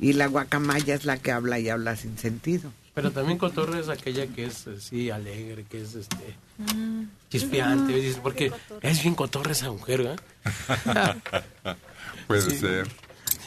[0.00, 2.72] Y la guacamaya es la que habla y habla sin sentido.
[2.94, 6.34] Pero también cotorra es aquella que es así alegre, que es este
[7.30, 8.52] chispeante, dices, porque
[8.82, 10.20] es bien cotorra esa mujer, ¿verdad?
[12.26, 12.58] Puede Sí.
[12.58, 12.88] ser.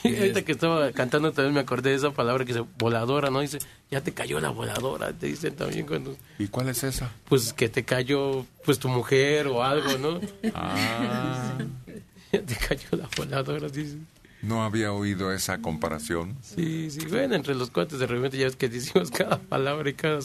[0.03, 3.41] Y ahorita que estaba cantando también me acordé de esa palabra que dice voladora, ¿no?
[3.41, 3.60] Dice,
[3.91, 6.15] ya te cayó la voladora, te dicen también cuando...
[6.40, 7.11] ¿Y cuál es esa?
[7.30, 10.19] Pues que te cayó pues tu mujer o algo, ¿no?
[10.56, 11.53] Ah.
[12.32, 13.98] ya te cayó la voladora, dice.
[14.41, 16.38] No había oído esa comparación.
[16.41, 19.93] Sí, sí, bueno, entre los cuates de repente ya ves que decimos cada palabra y
[19.93, 20.19] cada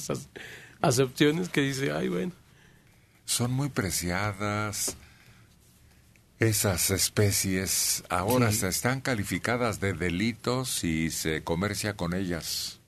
[0.80, 2.32] acepciones que dice, ay, bueno.
[3.24, 4.96] Son muy preciadas.
[6.38, 8.58] Esas especies ahora Sí.
[8.58, 12.78] se están calificadas de delitos y se comercia con ellas.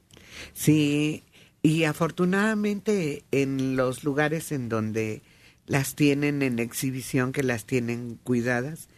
[0.53, 1.25] Sí,
[1.63, 5.23] y afortunadamente en los lugares en donde
[5.67, 8.89] las tienen en exhibición, que las tienen cuidadas,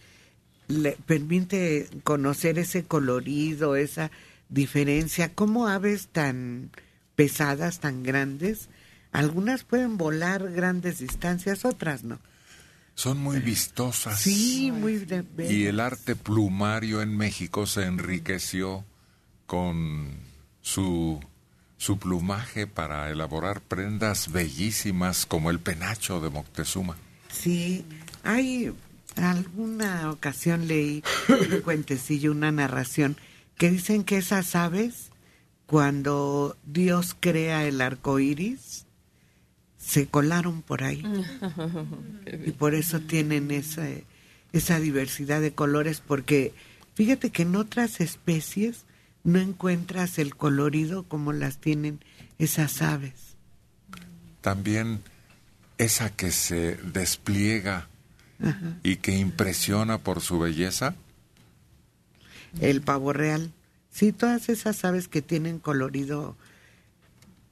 [0.70, 4.10] le permite conocer ese colorido, esa
[4.48, 6.70] diferencia, como aves tan
[7.16, 8.68] pesadas, tan grandes,
[9.12, 12.18] algunas pueden volar grandes distancias, otras no.
[12.94, 14.20] Son muy vistosas.
[14.20, 18.84] Sí, muy de- Y el arte plumario en México se enriqueció
[19.46, 20.10] con
[20.60, 21.20] su,
[21.78, 26.96] su plumaje para elaborar prendas bellísimas como el penacho de Moctezuma.
[27.30, 27.84] Sí,
[28.22, 28.72] hay
[29.16, 33.16] alguna ocasión leí un cuentecillo, una narración,
[33.56, 35.10] que dicen que esas aves,
[35.66, 38.86] cuando Dios crea el arco iris,
[39.78, 41.02] se colaron por ahí.
[42.46, 43.86] Y por eso tienen esa,
[44.52, 46.54] esa diversidad de colores, porque
[46.94, 48.84] fíjate que en otras especies
[49.24, 52.00] no encuentras el colorido como las tienen
[52.38, 53.36] esas aves.
[54.40, 55.02] También
[55.76, 57.89] esa que se despliega
[58.42, 58.78] Ajá.
[58.82, 60.94] y que impresiona por su belleza.
[62.60, 63.52] el pavo real.
[63.90, 66.36] Sí, todas esas aves que tienen colorido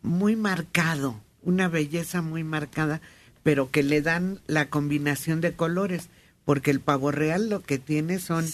[0.03, 3.01] muy marcado, una belleza muy marcada,
[3.43, 6.09] pero que le dan la combinación de colores,
[6.45, 8.47] porque el pavo real lo que tiene son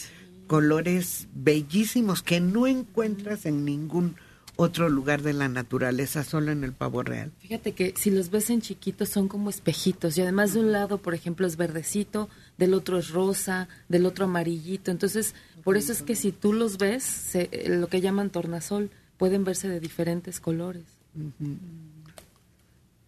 [0.47, 4.17] colores bellísimos que no encuentras en ningún
[4.57, 7.33] otro lugar de la naturaleza, solo en el pavo real.
[7.41, 10.99] Fíjate que si los ves en chiquitos son como espejitos y además de un lado,
[10.99, 12.29] por ejemplo, es verdecito,
[12.59, 14.91] del otro es rosa, del otro amarillito.
[14.91, 18.91] Entonces, por eso es que si tú los ves, se- eh, lo que llaman tornasol,
[19.19, 20.85] pueden verse de diferentes colores.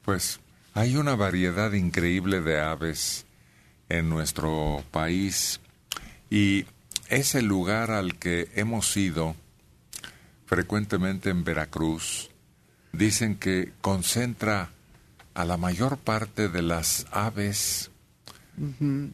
[0.04, 0.40] Pues
[0.74, 3.24] hay una variedad increíble de aves
[3.88, 5.60] en nuestro país
[6.30, 6.64] y
[7.08, 9.36] es el lugar al que hemos ido
[10.46, 12.30] frecuentemente en Veracruz.
[12.92, 14.70] Dicen que concentra
[15.34, 17.90] a la mayor parte de las aves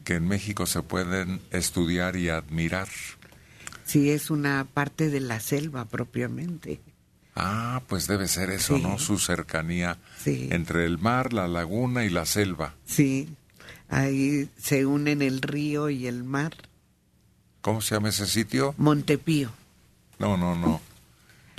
[0.05, 2.87] que en México se pueden estudiar y admirar.
[3.83, 6.79] Sí, es una parte de la selva propiamente.
[7.35, 8.83] Ah, pues debe ser eso, Sí.
[8.83, 8.97] ¿no?
[8.99, 10.47] Su cercanía Sí.
[10.51, 12.75] entre el mar, la laguna y la selva.
[12.85, 13.27] Sí,
[13.89, 16.53] ahí se unen el río y el mar.
[17.61, 18.75] ¿Cómo se llama ese sitio?
[18.77, 19.49] Montepío.
[20.19, 20.79] No, no, no.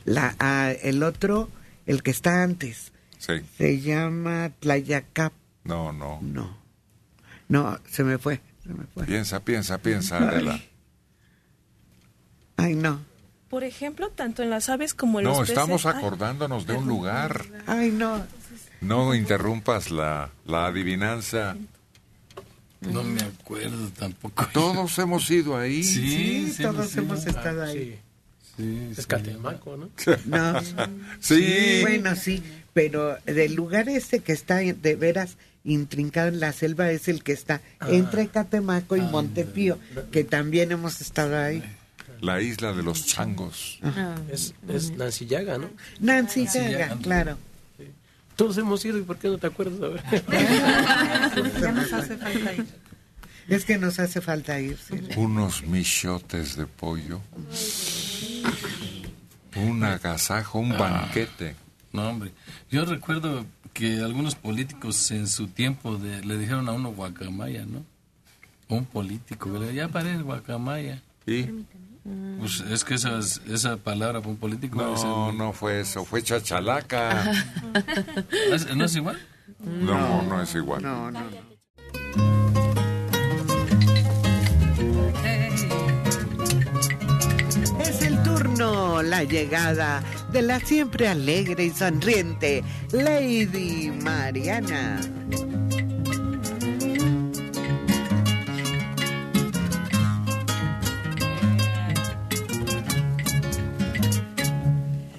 [0.05, 1.49] La, ah, el otro,
[1.87, 3.35] el que está antes, Sí.
[3.57, 5.33] se llama Tlayacap.
[5.65, 6.21] No, no.
[6.23, 6.57] No,
[7.49, 8.41] no, se me fue.
[8.63, 9.05] Se me fue.
[9.07, 10.61] Piensa, piensa, piensa, Adela.
[12.57, 13.01] Ay, no.
[13.49, 15.57] Por ejemplo, tanto en las aves como en los No, peces.
[15.57, 17.45] estamos Ay, acordándonos de un lugar.
[17.67, 18.25] Ay, no.
[18.81, 21.57] No interrumpas la, la adivinanza.
[22.81, 24.47] No me acuerdo tampoco.
[24.53, 25.83] Todos hemos ido ahí.
[25.83, 26.99] Sí, sí, todos sí.
[26.99, 27.93] hemos estado Ah, ahí.
[27.93, 27.99] Sí,
[28.59, 29.91] Es Catemaco, ¿no?
[30.27, 30.61] No.
[31.21, 31.79] Sí.
[31.83, 37.09] Bueno, sí, pero del lugar ese que está de veras intrincado en la selva es
[37.09, 37.89] el que está Ah.
[37.91, 39.79] entre Catemaco y Montepío,
[40.13, 41.63] que también hemos estado ahí.
[42.21, 43.79] La isla de los changos.
[44.31, 45.69] Es, es Nancy Llaga, ¿no?
[46.01, 46.99] Nancy Nancy Llaga.
[47.03, 47.39] claro.
[48.37, 49.81] Todos hemos ido y ¿por qué no te acuerdas?
[49.81, 50.03] A ver.
[51.61, 52.67] Ya nos hace falta ir.
[53.49, 54.77] Es que nos hace falta ir.
[54.79, 54.97] sí.
[55.17, 57.21] Unos michotes de pollo.
[59.57, 61.55] Un agasajo, un banquete.
[61.93, 62.33] No, hombre.
[62.71, 67.85] Yo recuerdo que algunos políticos en su tiempo de- le dijeron a uno guacamaya, ¿no?
[68.69, 69.71] Un político, ¿verdad?
[69.71, 71.01] ya parece guacamaya.
[71.27, 71.45] ¿Y?
[72.39, 74.77] Pues es que esa, esa palabra para un político...
[74.77, 77.31] No, no fue eso, fue chachalaca.
[78.53, 79.19] ¿Es- ¿No es igual?
[79.61, 80.83] No, no es igual.
[80.83, 81.21] No, no.
[89.05, 90.03] la llegada
[90.33, 95.01] de la siempre alegre y sonriente Lady Mariana.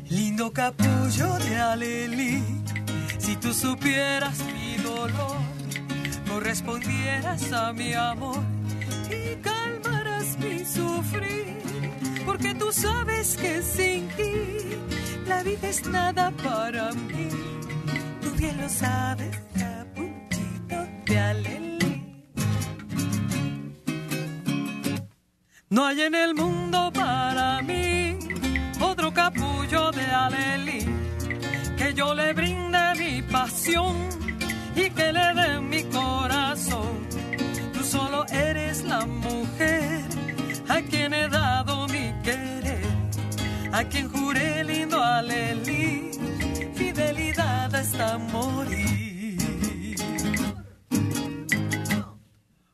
[0.09, 2.43] Lindo capullo de Aleli,
[3.17, 5.37] si tú supieras mi dolor,
[6.27, 8.41] correspondieras a mi amor
[9.09, 11.64] y calmaras mi sufrir
[12.25, 14.31] porque tú sabes que sin ti
[15.27, 17.29] la vida es nada para mí.
[18.21, 21.95] Tú bien lo sabes, capuchito de alelí.
[25.69, 28.17] No hay en el mundo para mí
[28.79, 30.85] otro capullo de alelí
[31.77, 33.95] que yo le brinde mi pasión
[34.75, 37.07] y que le dé mi corazón.
[37.73, 40.24] Tú solo eres la mujer
[40.67, 42.85] a quien he dado mi querer,
[43.71, 46.11] a quien juré lindo alelí,
[46.75, 49.95] fidelidad hasta morir.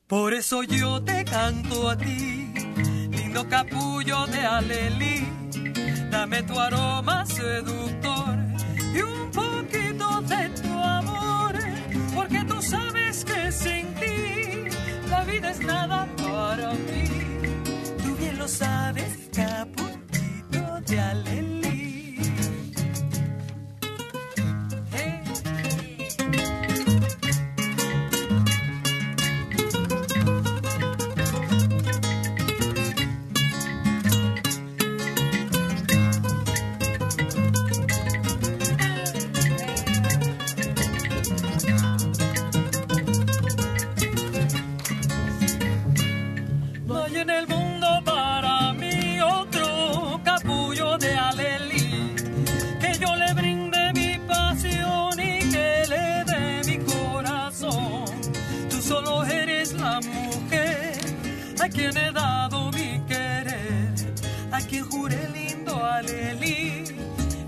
[0.07, 2.53] Por eso yo te canto a ti,
[3.11, 5.27] lindo capullo de alelí.
[6.09, 8.37] Dame tu aroma seductor
[8.93, 11.53] y un poquito de tu amor,
[12.13, 17.20] porque tú sabes que sin ti la vida es nada para mí.
[18.41, 21.90] Lo sabes, capuchito de alelí.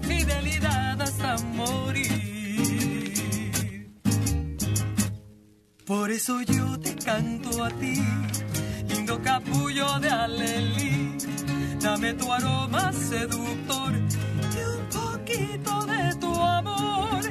[0.02, 2.04] Fidelidad hasta morir.
[5.86, 8.02] Por eso yo te canto a ti
[8.90, 11.18] lindo capullo de alelí.
[11.82, 17.22] Dame tu aroma seductor y un poquito de tu amor,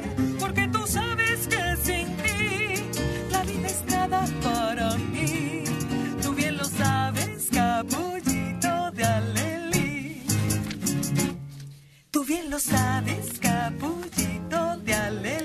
[12.52, 15.41] lo sabes, capullito de alelí.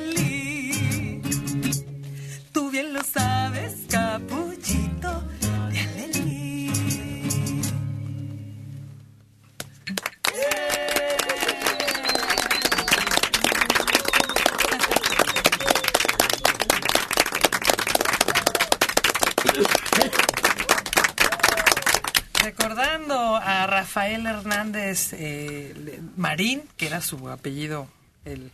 [23.87, 27.87] Rafael Hernández eh, Marín, que era su apellido
[28.25, 28.51] el,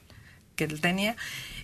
[0.55, 1.15] que él tenía,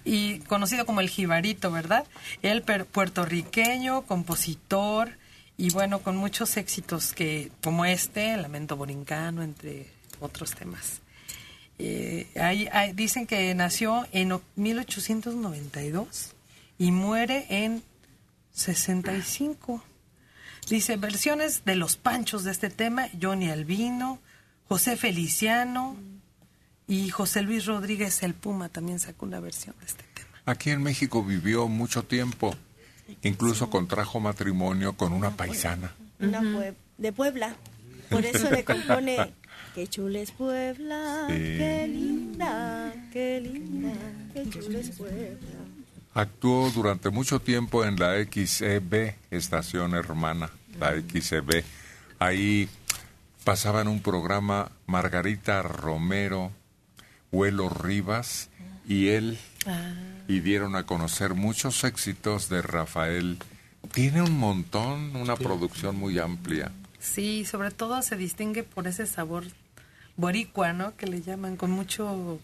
[0.04, 2.06] y conocido como el Jibarito, ¿verdad?
[2.42, 5.12] Él puertorriqueño, compositor,
[5.56, 9.86] y bueno, con muchos éxitos que como este, Lamento Borincano, entre
[10.20, 11.02] otros temas.
[11.78, 12.28] Eh,
[12.96, 16.32] dicen que nació en o- 1892
[16.80, 17.84] y muere en
[18.52, 19.84] 65.
[20.70, 24.20] Dice, versiones de los panchos de este tema, Johnny Albino,
[24.68, 25.96] José Feliciano
[26.88, 30.04] y José Luis Rodríguez el Puma también sacó una versión de este.
[30.46, 32.56] Aquí en México vivió mucho tiempo.
[33.24, 35.92] Incluso contrajo matrimonio con una paisana.
[36.20, 37.56] Una pue- de Puebla.
[38.10, 39.34] Por eso le compone
[39.76, 41.34] Qué chula es Puebla, Sí.
[41.36, 43.92] qué linda, qué linda,
[44.34, 45.38] qué chula es Puebla.
[46.16, 50.50] Actuó durante mucho tiempo en la XEB, estación hermana,
[50.80, 51.64] la XEB.
[52.20, 52.70] Ahí
[53.44, 56.52] pasaban un programa Margarita Romero,
[57.32, 58.50] Huelo Rivas
[58.88, 59.38] y él,
[60.28, 63.38] y dieron a conocer muchos éxitos de Rafael.
[63.94, 66.72] Tiene un montón, una producción muy amplia.
[67.00, 69.46] Sí, sobre todo se distingue por ese sabor
[70.18, 70.96] boricua, ¿no?
[70.98, 72.40] Que le llaman con mucho,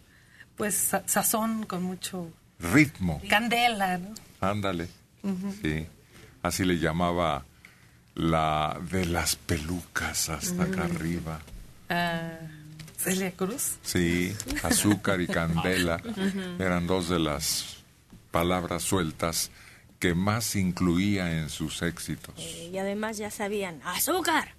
[0.55, 4.13] pues, sa- sazón, con mucho Ritmo, candela, ¿no?
[4.39, 4.87] ándale.
[5.61, 5.85] Sí,
[6.41, 7.43] así le llamaba
[8.15, 10.95] la de las pelucas hasta acá Mm.
[10.95, 11.41] arriba.
[11.89, 12.37] Ah,
[12.97, 13.75] Celia Cruz.
[13.83, 14.33] Sí,
[14.63, 16.01] azúcar y candela
[16.59, 17.77] eran dos de las
[18.31, 19.51] palabras sueltas
[19.99, 22.33] que más incluía en sus éxitos.
[22.37, 24.53] Eh, y además ya sabían, ¡azúcar!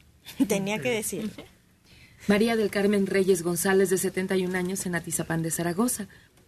[0.49, 1.31] Tenía que decir.
[2.27, 6.07] María del Carmen Reyes González, de 71 años, en Atizapán de Zaragoza.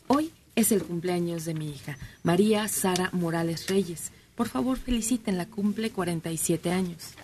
[0.09, 4.11] Hoy es el cumpleaños de mi hija, María Sara Morales Reyes.
[4.39, 7.15] Por favor, felicítenla, cumple 47 años.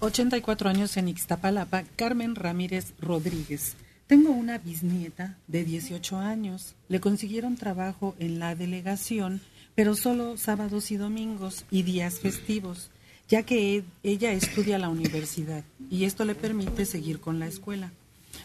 [0.00, 3.74] 84 años en Ixtapalapa, Carmen Ramírez Rodríguez.
[4.06, 6.76] Tengo una bisnieta de 18 años.
[6.88, 9.42] Le consiguieron trabajo en la delegación,
[9.74, 12.88] pero solo sábados y domingos y días festivos,
[13.28, 17.92] ya que e- ella estudia la universidad y esto le permite seguir con la escuela.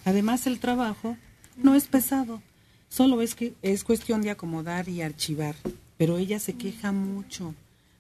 [0.04, 1.16] Además, el trabajo
[1.56, 2.42] no es pesado,
[2.90, 5.56] solo es que es cuestión de acomodar y archivar,
[5.98, 7.56] pero ella se queja mucho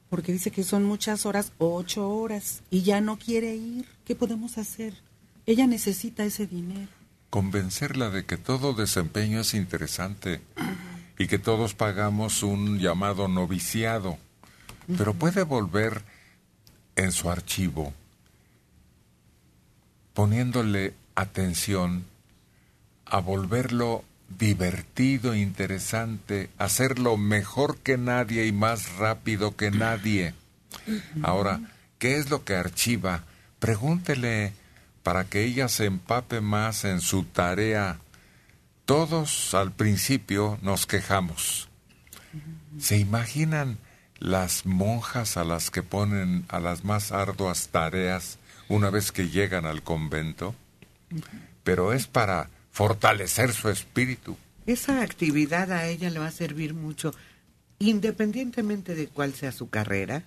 [0.10, 3.86] porque dice que son muchas horas, ocho horas, y ya no quiere ir.
[4.06, 4.94] ¿Qué podemos hacer?
[5.46, 6.90] Ella necesita ese dinero.
[7.30, 10.42] Convencerla de que todo desempeño es interesante
[11.18, 14.18] y que todos pagamos un llamado noviciado,
[14.98, 16.02] pero puede volver
[16.96, 17.94] en su archivo
[20.20, 22.04] poniéndole atención
[23.06, 24.04] a volverlo
[24.38, 30.34] divertido, interesante, hacerlo mejor que nadie y más rápido que nadie.
[31.24, 31.60] Ahora,
[31.98, 33.24] ¿qué es lo que archiva?
[33.60, 34.54] Pregúntele
[35.04, 38.00] para que ella se empape más en su tarea.
[38.86, 41.70] Todos al principio nos quejamos.
[42.80, 43.78] ¿Se imaginan
[44.20, 48.38] las monjas a las que ponen a las más arduas tareas
[48.68, 50.56] una vez que llegan al convento?
[51.64, 52.50] Pero es para
[52.80, 54.38] fortalecer su espíritu.
[54.66, 57.14] Esa actividad a ella le va a servir mucho,
[57.78, 60.24] independientemente de cuál sea su carrera,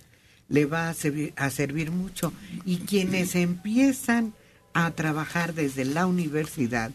[0.49, 2.31] le va a servir, a servir mucho.
[2.63, 4.35] Y quienes empiezan
[4.75, 6.91] a trabajar desde la universidad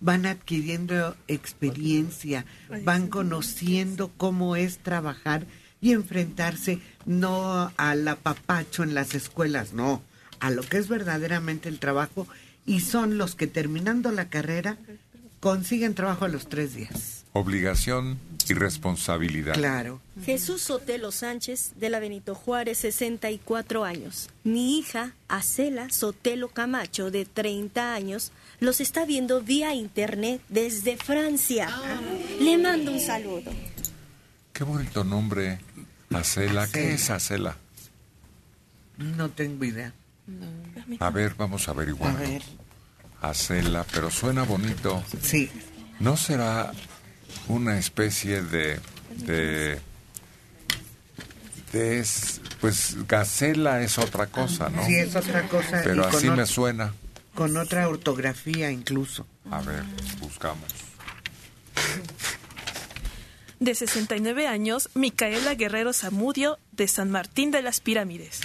[0.00, 2.46] van adquiriendo experiencia,
[2.82, 5.44] van conociendo cómo es trabajar
[5.82, 10.02] y enfrentarse no al apapacho en las escuelas, no,
[10.40, 12.26] a lo que es verdaderamente el trabajo
[12.64, 14.78] y son los que terminando la carrera
[15.42, 17.24] consiguen trabajo a los tres días.
[17.32, 19.54] Obligación y responsabilidad.
[19.54, 20.00] Claro.
[20.24, 24.30] Jesús Sotelo Sánchez, de la Benito Juárez, 64 años.
[24.44, 31.68] Mi hija, Acela Sotelo Camacho, de 30 años, los está viendo vía internet desde Francia.
[32.40, 33.50] Le mando un saludo.
[34.52, 35.58] Qué bonito nombre.
[36.10, 36.68] Acela.
[36.68, 37.56] ¿Qué es Acela?
[38.96, 39.92] No tengo idea.
[41.00, 42.14] A ver, vamos a averiguar.
[42.14, 42.42] A ver.
[43.22, 45.02] Acela, pero suena bonito.
[45.22, 45.50] Sí.
[46.00, 46.72] ¿No será
[47.48, 48.80] una especie de...
[49.16, 49.80] de...
[51.72, 54.84] de es- pues gacela es otra cosa, ¿no?
[54.86, 55.80] Sí, es otra cosa.
[55.82, 56.92] Pero así me suena.
[57.34, 59.26] Con otra ortografía incluso.
[59.50, 59.82] A ver,
[60.20, 60.68] buscamos.
[63.58, 68.40] De 69 años, Micaela Guerrero Zamudio, de San Martín de las Pirámides.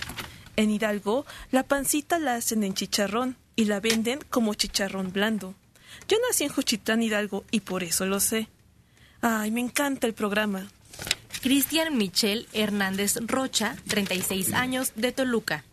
[0.55, 5.53] En Hidalgo, la pancita la hacen en chicharrón y la venden como chicharrón blando.
[6.07, 8.47] Yo nací en Juchitán, Hidalgo, y por eso lo sé.
[9.19, 10.67] Ay, me encanta el programa.
[11.41, 15.65] Cristian Michel Hernández Rocha, 36 años, de Toluca.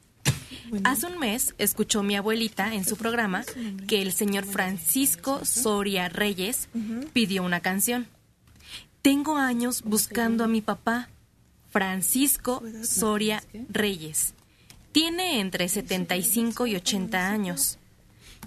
[0.83, 3.45] Hace un mes escuchó mi abuelita en su programa
[3.87, 6.69] que el señor Francisco Soria Reyes
[7.13, 8.09] pidió una canción.
[9.03, 11.11] Tengo años buscando a mi papá,
[11.71, 14.35] Francisco Soria Reyes.
[14.95, 17.79] Tiene entre 75 y 80 años.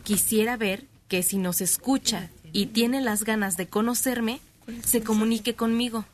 [0.06, 4.40] Quisiera ver que si nos escucha y tiene las ganas de conocerme,
[4.82, 6.06] se comunique conmigo.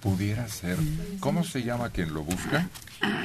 [0.00, 0.76] Pudiera ser.
[1.20, 2.68] ¿Cómo se llama quien lo busca?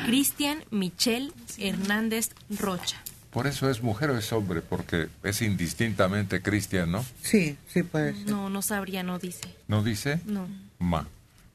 [0.06, 2.30] Cristian Michel Hernández
[2.60, 3.02] Rocha.
[3.32, 7.04] Por eso es mujer o es hombre, porque es indistintamente cristian, ¿no?
[7.24, 8.30] Sí, sí puede ser.
[8.30, 9.56] No, no sabría, no dice.
[9.68, 10.20] ¿No dice?
[10.28, 10.48] No.
[10.78, 11.08] Ma.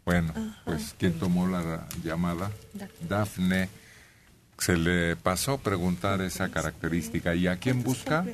[0.04, 0.34] Bueno,
[0.64, 2.50] pues ¿quién tomó la llamada?
[3.08, 3.68] Dafne.
[4.58, 7.34] Se le pasó preguntar esa característica.
[7.34, 8.24] ¿Y a quién busca?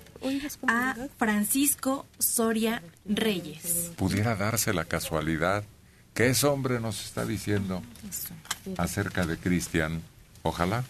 [0.68, 3.92] A Francisco Soria Reyes.
[3.96, 5.64] Pudiera darse la casualidad
[6.14, 7.82] que ese hombre nos está diciendo
[8.76, 10.02] acerca de Cristian.
[10.42, 10.84] Ojalá.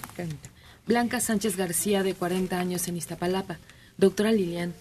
[0.86, 3.58] Blanca Sánchez García, de 40 años en Iztapalapa.
[3.96, 4.74] Doctora Lilian,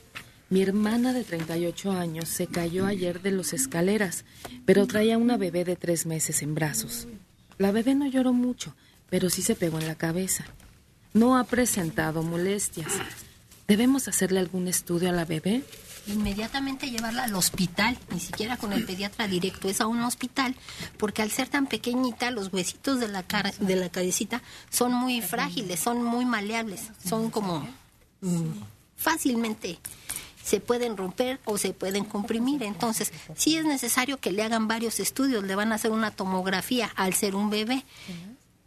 [0.49, 4.25] mi hermana de 38 años se cayó ayer de los escaleras,
[4.65, 7.07] pero traía una bebé de tres meses en brazos.
[7.57, 8.75] La bebé no lloró mucho,
[9.11, 10.45] pero sí se pegó en la cabeza.
[11.13, 12.91] No ha presentado molestias.
[13.67, 15.63] ¿Debemos hacerle algún estudio a la bebé?
[16.07, 20.55] inmediatamente llevarla al hospital, ni siquiera con el pediatra directo, es a un hospital,
[20.97, 25.21] porque al ser tan pequeñita, los huesitos de la cara, de la cabecita son muy
[25.21, 27.67] frágiles, son muy maleables, son como
[28.21, 28.49] mm,
[28.97, 29.77] fácilmente
[30.43, 32.63] se pueden romper o se pueden comprimir.
[32.63, 36.91] Entonces, sí es necesario que le hagan varios estudios, le van a hacer una tomografía
[36.95, 37.85] al ser un bebé.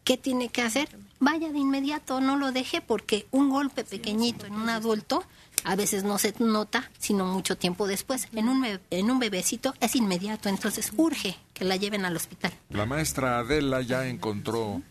[0.05, 0.89] ¿Qué tiene que hacer?
[1.18, 5.24] Vaya de inmediato, no lo deje porque un golpe pequeñito en un adulto
[5.64, 8.28] a veces no se nota, sino mucho tiempo después.
[8.35, 12.52] En un, en un bebecito es inmediato, entonces urge que la lleven al hospital.
[12.68, 14.82] La maestra Adela ya encontró,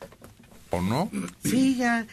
[0.72, 1.11] ¿o no?
[1.44, 2.07] Sí, ya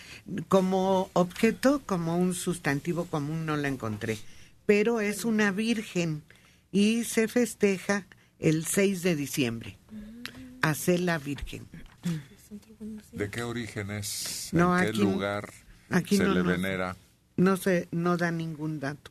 [0.49, 4.19] como objeto, como un sustantivo común no la encontré.
[4.67, 6.23] pero es una virgen
[6.71, 8.07] y se festeja
[8.39, 9.79] el 6 de diciembre.
[10.63, 11.67] Acela Virgen.
[13.13, 14.49] ¿De qué origen es?
[14.53, 15.53] No, ¿En qué aquí- lugar
[15.91, 16.97] aquí se no, le venera?
[17.37, 19.11] No se, no da ningún dato.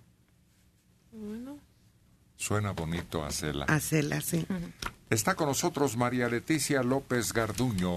[2.37, 3.65] Suena bonito Acela.
[3.65, 4.45] Acela, sí.
[5.09, 7.91] Está con nosotros María Leticia López Garduño.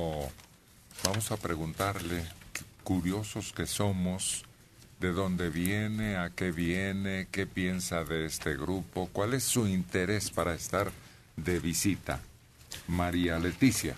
[1.05, 4.44] Vamos a preguntarle, qué curiosos que somos,
[5.01, 10.31] de dónde viene, a qué viene, qué piensa de este grupo, cuál es su interés
[10.31, 10.90] para estar
[11.36, 12.20] de visita.
[12.86, 13.94] María Leticia.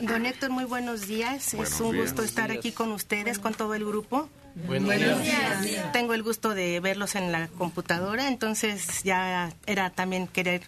[0.00, 1.54] Don Héctor, muy buenos días.
[1.54, 2.06] Buenos es un días.
[2.06, 4.28] gusto estar aquí con ustedes, con todo el grupo.
[4.54, 5.62] Buenos Buenos días.
[5.62, 5.92] días.
[5.92, 10.62] Tengo el gusto de verlos en la computadora, entonces ya era también querer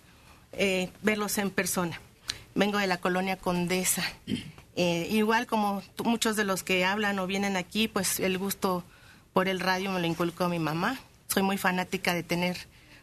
[0.53, 2.01] eh, verlos en persona.
[2.55, 4.05] Vengo de la colonia Condesa.
[4.77, 8.85] Eh, igual como muchos de los que hablan o vienen aquí, pues el gusto
[9.33, 10.99] por el radio me lo inculcó mi mamá.
[11.29, 12.57] Soy muy fanática de tener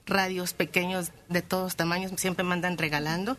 [0.06, 3.38] radios pequeños de todos tamaños, siempre me andan regalando.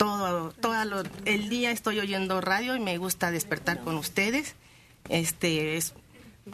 [0.00, 4.54] Todo, todo lo- el día estoy oyendo radio y me gusta despertar con ustedes.
[5.10, 5.92] Este es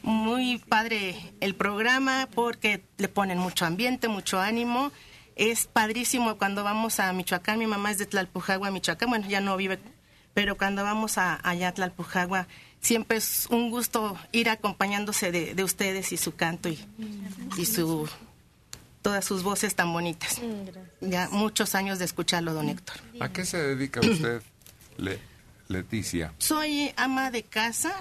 [0.02, 4.90] muy padre el programa porque le ponen mucho ambiente, mucho ánimo.
[5.36, 7.60] Es padrísimo cuando vamos a Michoacán.
[7.60, 9.10] Mi mamá es de Tlalpujagua, Michoacán.
[9.10, 9.78] Bueno, ya no vive,
[10.34, 12.48] pero cuando vamos a, allá a Tlalpujagua,
[12.80, 16.84] siempre es un gusto ir acompañándose de, de ustedes y su canto y,
[17.56, 18.08] y su
[19.06, 20.40] todas sus voces tan bonitas.
[21.00, 22.96] Ya muchos años de escucharlo, don Héctor.
[23.20, 24.42] ¿A qué se dedica usted,
[24.96, 25.20] Le-
[25.68, 26.32] Leticia?
[26.38, 27.94] Soy ama de casa,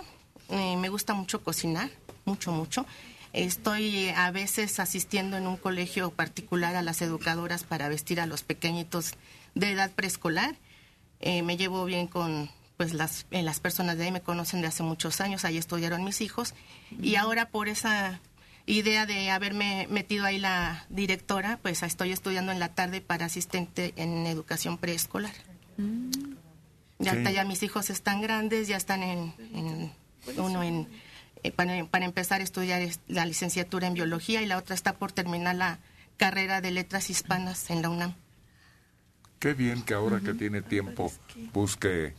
[0.49, 1.91] eh, me gusta mucho cocinar,
[2.25, 2.87] mucho, mucho.
[3.33, 8.25] Estoy eh, a veces asistiendo en un colegio particular a las educadoras para vestir a
[8.25, 9.11] los pequeñitos
[9.53, 10.55] de edad preescolar.
[11.19, 14.67] Eh, me llevo bien con pues las, eh, las personas de ahí, me conocen de
[14.67, 16.55] hace muchos años, ahí estudiaron mis hijos.
[16.99, 18.19] Y ahora por esa
[18.67, 23.93] idea de haberme metido ahí la directora, pues estoy estudiando en la tarde para asistente
[23.95, 25.33] en educación preescolar.
[26.99, 27.17] Ya, Sí.
[27.17, 29.91] está, ya mis hijos están grandes, ya están en, en-
[30.37, 30.87] uno en
[31.43, 34.93] eh, para, para empezar a estudiar es- la licenciatura en biología y la otra está
[34.93, 35.77] por terminar la
[36.17, 38.15] carrera de letras hispanas en la UNAM.
[39.37, 41.11] Qué bien que ahora que tiene tiempo
[41.53, 42.15] busque,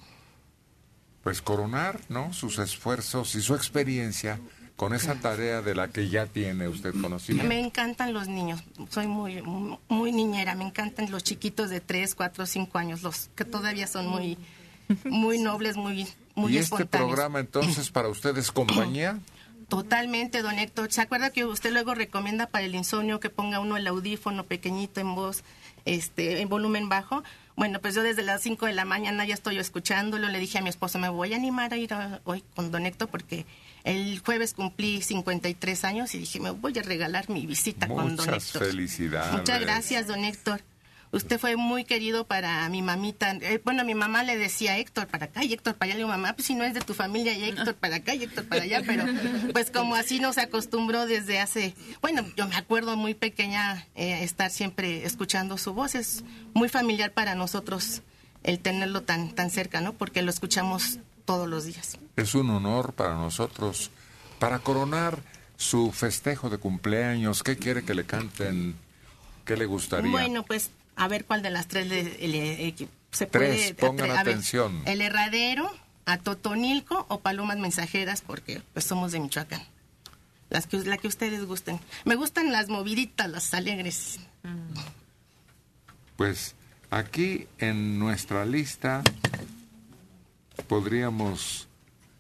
[1.25, 2.33] pues, coronar, ¿no?
[2.33, 4.39] Sus esfuerzos y su experiencia
[4.77, 7.49] con esa tarea de la que ya tiene usted conocimiento.
[7.49, 9.43] Me encantan los niños, soy muy
[9.89, 14.07] muy niñera, me encantan los chiquitos de 3, 4, 5 años, los que todavía son
[14.07, 14.37] muy
[15.05, 19.19] muy nobles, muy muy ¿Y este programa entonces para usted es compañía?
[19.69, 20.93] Totalmente, don Héctor.
[20.93, 25.01] ¿Se acuerda que usted luego recomienda para el insomnio que ponga uno el audífono pequeñito
[25.01, 25.43] en voz,
[25.87, 27.25] este, en volumen bajo?
[27.57, 30.29] Bueno, pues yo desde las 5 de la mañana ya estoy escuchándolo.
[30.29, 32.87] Le dije a mi esposo, me voy a animar a ir a- hoy con don
[32.87, 33.45] Héctor porque
[33.87, 38.27] el jueves cumplí 53 años y dije, me voy a regalar mi visita con don
[38.27, 38.67] Muchas Héctor.
[38.67, 39.33] felicidades.
[39.33, 40.61] Muchas gracias, don Héctor.
[41.13, 43.31] Usted fue muy querido para mi mamita.
[43.41, 45.95] Eh, bueno, mi mamá le decía Héctor para acá y Héctor para allá.
[45.95, 48.25] Le digo, mamá, pues si no es de tu familia, y Héctor para acá y
[48.25, 48.83] Héctor para allá.
[48.85, 49.05] Pero
[49.53, 51.77] pues como así nos acostumbró desde hace.
[52.03, 55.95] Bueno, yo me acuerdo muy pequeña eh, estar siempre escuchando su voz.
[55.95, 58.03] Es muy familiar para nosotros
[58.43, 59.93] el tenerlo tan, tan cerca, ¿no?
[59.93, 61.99] Porque lo escuchamos todos los días.
[62.17, 63.91] Es un honor para nosotros.
[64.39, 65.19] Para coronar
[65.59, 68.75] su festejo de cumpleaños, ¿qué quiere que le canten?
[69.45, 70.11] ¿Qué le gustaría?
[70.11, 72.75] Bueno, pues a ver cuál de las tres le, le- eh,
[73.13, 73.75] se Tres, puede.
[73.75, 74.83] pongan a ver, atención.
[74.87, 75.71] el herradero,
[76.05, 79.63] a Totonilco o Palomas Mensajeras, porque pues somos de Michoacán.
[80.51, 81.81] Las que, la que ustedes gusten.
[82.05, 84.21] Me gustan las moviditas, las alegres.
[86.17, 86.55] Pues
[86.91, 89.03] aquí en nuestra lista
[90.69, 91.69] podríamos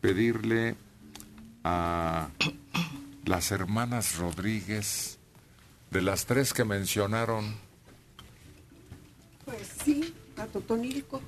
[0.01, 0.77] pedirle
[1.64, 2.28] a
[3.24, 5.18] las hermanas Rodríguez,
[5.90, 7.55] de las tres que mencionaron,
[9.44, 11.20] Pues sí, a Totonilco.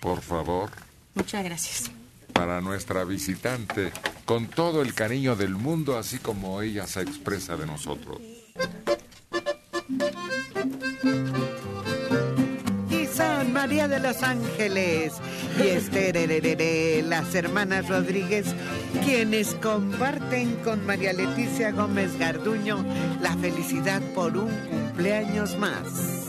[0.00, 0.70] por favor,
[1.14, 1.90] Muchas gracias.
[2.32, 3.92] para nuestra visitante,
[4.24, 8.18] con todo el cariño del mundo, así como ella se expresa de nosotros.
[13.52, 15.14] María de los Ángeles
[15.58, 18.46] y Hererere, las hermanas Rodríguez,
[19.04, 22.84] quienes comparten con María Leticia Gómez Garduño
[23.20, 26.25] la felicidad por un cumpleaños más.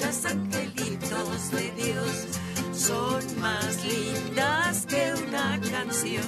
[0.00, 2.26] Muchachas angelitos de Dios.
[2.72, 6.26] Son más lindas que una canción,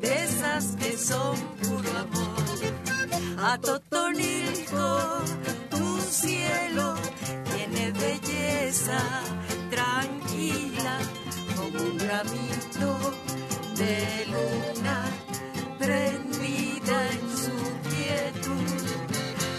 [0.00, 3.42] de esas que son puro amor.
[3.42, 5.22] A Totonilco,
[5.70, 6.94] tu cielo
[7.52, 9.00] tiene belleza
[9.70, 10.98] tranquila
[11.56, 13.12] como un ramito
[13.76, 15.04] de luna
[15.78, 17.56] prendida en su
[17.90, 18.86] quietud.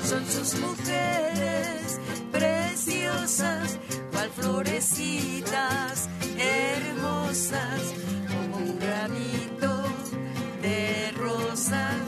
[0.08, 1.81] Son sus mujeres
[3.32, 3.80] preciosas,
[4.12, 7.94] cual florecitas hermosas,
[8.28, 9.84] como un ramito
[10.62, 12.01] de rosas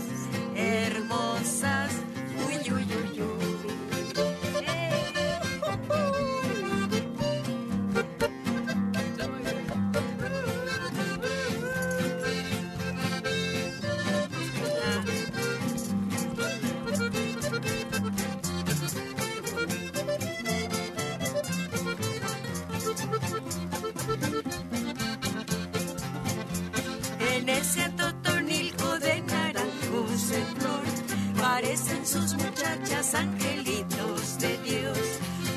[33.03, 34.97] muchachas angelitos de Dios.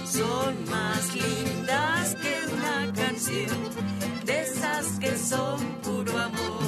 [0.05, 3.71] Son más lindas que una canción,
[4.25, 6.67] de esas que son puro amor.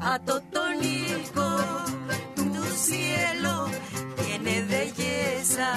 [0.00, 1.58] A Totonilco,
[2.36, 3.66] tu cielo
[4.24, 5.72] tiene belleza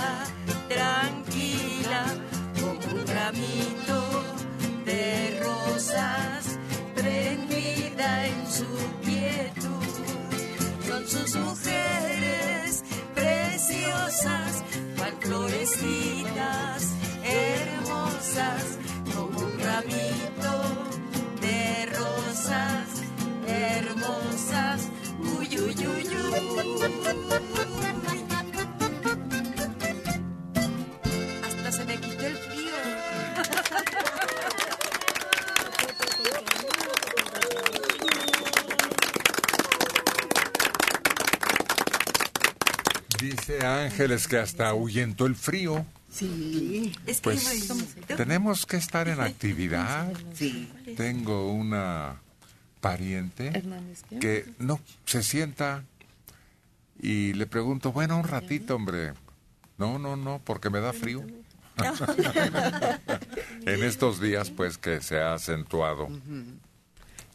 [0.68, 2.06] tranquila
[2.60, 4.00] como un ramito
[4.86, 6.58] de rosas
[6.96, 8.68] prendida en su
[9.04, 9.90] quietud.
[10.88, 12.69] Son sus mujeres
[13.90, 14.64] preciosas,
[14.98, 16.94] cual florecitas
[17.24, 18.78] hermosas,
[19.16, 20.54] como un ramito
[21.42, 22.88] de rosas
[23.48, 24.88] hermosas.
[25.38, 26.40] Uy, uy, uy, uy.
[43.50, 45.84] Dice Ángeles que hasta ahuyentó el frío.
[46.12, 47.68] Sí, es que Pues,
[48.16, 50.14] Tenemos que estar en actividad.
[50.36, 50.72] Sí.
[50.96, 52.22] Tengo una
[52.80, 53.64] pariente
[54.22, 55.84] que no se sienta
[57.02, 59.14] y le pregunto, bueno, un ratito, hombre.
[59.80, 61.26] No, no, no, porque me da frío.
[63.66, 66.08] en estos días, pues, que se ha acentuado.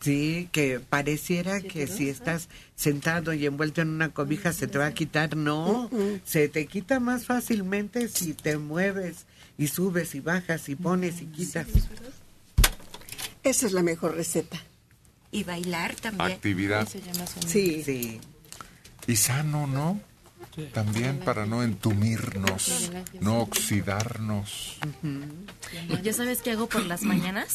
[0.04, 4.84] Sí, que pareciera que si estás sentado y envuelto en una cobija se te va
[4.84, 5.34] a quitar.
[5.34, 5.88] No,
[6.26, 9.24] se te quita más fácilmente si te mueves
[9.56, 11.68] y subes y bajas y pones y quitas.
[13.42, 14.58] Esa es la mejor receta.
[15.30, 16.32] Y bailar también.
[16.32, 16.86] Actividad.
[17.46, 17.82] Sí.
[17.82, 18.20] sí.
[19.06, 20.02] Y sano, ¿no?
[20.74, 22.90] También para no entumirnos,
[23.20, 24.78] no oxidarnos.
[26.02, 27.54] ¿Ya sabes qué hago por las mañanas?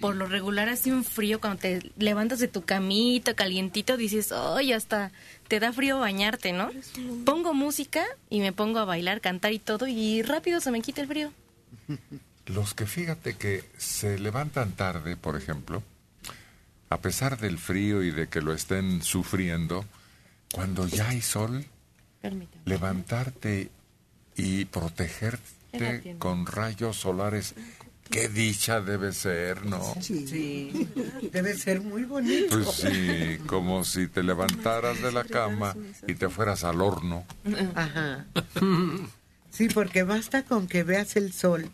[0.00, 4.72] Por lo regular hace un frío cuando te levantas de tu camita calientito, dices, ¡ay,
[4.72, 5.12] hasta
[5.48, 6.70] te da frío bañarte, ¿no?
[7.24, 11.00] Pongo música y me pongo a bailar, cantar y todo y rápido se me quita
[11.02, 11.32] el frío.
[12.46, 15.82] Los que fíjate que se levantan tarde, por ejemplo,
[16.90, 19.84] a pesar del frío y de que lo estén sufriendo,
[20.52, 21.64] cuando ya hay sol,
[22.20, 22.62] Permítame.
[22.66, 23.70] levantarte
[24.36, 27.54] y protegerte con rayos solares,
[28.10, 29.94] qué dicha debe ser, ¿no?
[30.00, 30.88] Sí,
[31.32, 32.48] debe ser muy bonito.
[32.50, 35.76] Pues sí, como si te levantaras de la cama
[36.06, 37.24] y te fueras al horno.
[37.74, 38.26] Ajá.
[39.50, 41.70] Sí, porque basta con que veas el sol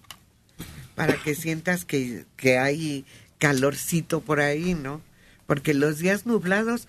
[0.94, 3.06] para que sientas que, que hay
[3.38, 5.00] calorcito por ahí, ¿no?
[5.46, 6.88] Porque los días nublados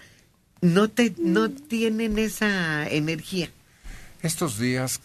[0.59, 3.49] no te no tienen esa energía.
[4.21, 4.99] Estos días,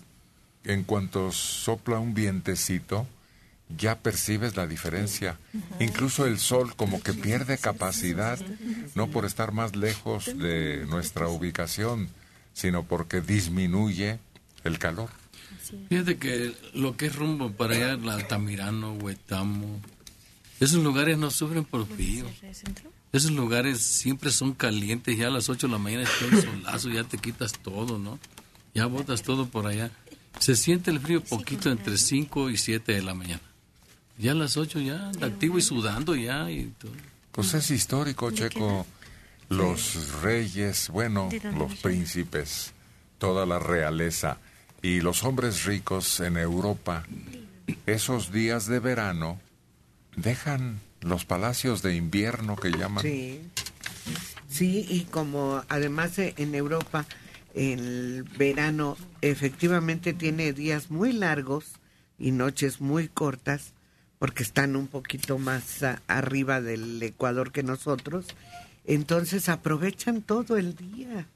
[0.64, 3.06] en cuanto sopla un vientecito,
[3.68, 5.38] ya percibes la diferencia.
[5.80, 8.38] Incluso el sol como que pierde capacidad,
[8.94, 12.08] no por estar más lejos de nuestra ubicación,
[12.52, 14.18] sino porque disminuye
[14.64, 15.10] el calor.
[15.88, 19.80] Fíjate que lo que es rumbo para allá, el Altamirano, Huetamo,
[20.60, 22.24] esos lugares no sufren por frío.
[23.12, 26.88] Esos lugares siempre son calientes, ya a las 8 de la mañana está el solazo,
[26.90, 28.18] ya te quitas todo, ¿no?
[28.74, 29.90] Ya botas todo por allá.
[30.38, 33.40] Se siente el frío poquito entre 5 y 7 de la mañana.
[34.18, 36.92] Ya a las 8 ya activo y sudando ya y todo.
[37.32, 38.86] Pues es histórico, Checo.
[39.48, 42.72] Los reyes, bueno, los príncipes,
[43.18, 44.38] toda la realeza
[44.82, 47.04] y los hombres ricos en Europa,
[47.86, 49.40] esos días de verano
[50.16, 53.02] dejan los palacios de invierno que llaman.
[53.02, 53.40] Sí.
[54.48, 57.04] Sí, y como además eh, en Europa
[57.54, 61.64] el verano efectivamente tiene días muy largos
[62.18, 63.72] y noches muy cortas
[64.18, 68.26] porque están un poquito más arriba del Ecuador que nosotros.
[68.84, 71.26] Entonces aprovechan todo el día,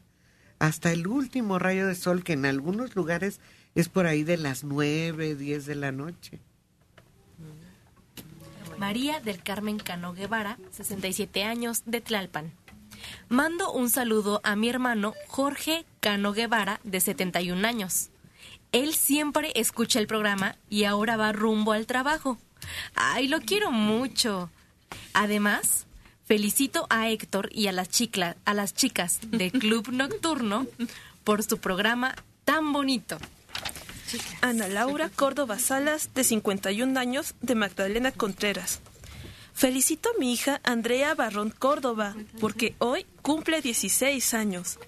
[0.59, 3.40] hasta el último rayo de sol que en algunos lugares
[3.74, 6.39] es por ahí de las nueve, diez de la noche.
[8.78, 12.52] María del Carmen Cano Guevara, 67 años, de Tlalpan.
[13.28, 18.11] Mando un saludo a mi hermano Jorge Cano Guevara, de 71 años.
[18.73, 22.39] Él siempre escucha el programa y ahora va rumbo al trabajo.
[22.94, 24.50] ¡Ay, lo quiero mucho!
[25.12, 25.86] Además,
[26.26, 30.66] felicito a Héctor y a las, chicla- a las chicas de Club Nocturno
[31.24, 32.14] por su programa
[32.44, 33.18] tan bonito.
[34.40, 38.80] Ana Laura Córdoba Salas, de 51 años, de Magdalena Contreras.
[39.54, 44.78] Felicito a mi hija Andrea Barrón Córdoba, porque hoy cumple 16 años.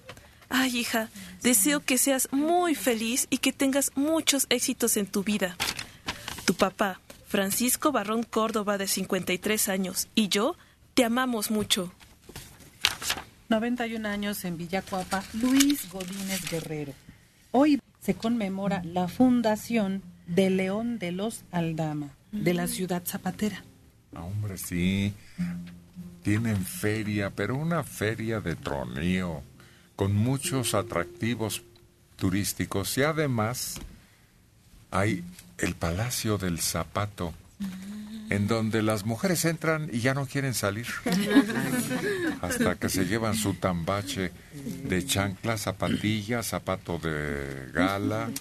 [0.49, 1.09] Ay, hija,
[1.41, 5.55] deseo que seas muy feliz y que tengas muchos éxitos en tu vida.
[6.45, 6.99] Tu papá,
[7.33, 10.55] Francisco Barrón Córdoba, de 53 años, y yo
[10.93, 11.91] te amamos mucho.
[13.49, 16.93] 91 años en Villacuapa, Luis Godínez Guerrero.
[17.49, 23.63] Hoy se conmemora la fundación de León de los Aldama, de la ciudad zapatera.
[24.13, 25.11] Ah, hombre, sí.
[26.21, 29.41] Tienen feria, pero una feria de tronío,
[29.95, 31.63] con muchos atractivos
[32.15, 33.79] turísticos y además
[34.91, 35.23] hay
[35.57, 37.33] el Palacio del Zapato,
[38.29, 40.87] en donde las mujeres entran y ya no quieren salir,
[42.41, 44.31] hasta que se llevan su tambache
[44.83, 48.31] de chancla, zapatillas, zapato de gala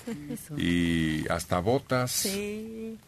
[0.57, 2.11] y hasta botas.
[2.13, 2.99] Sí.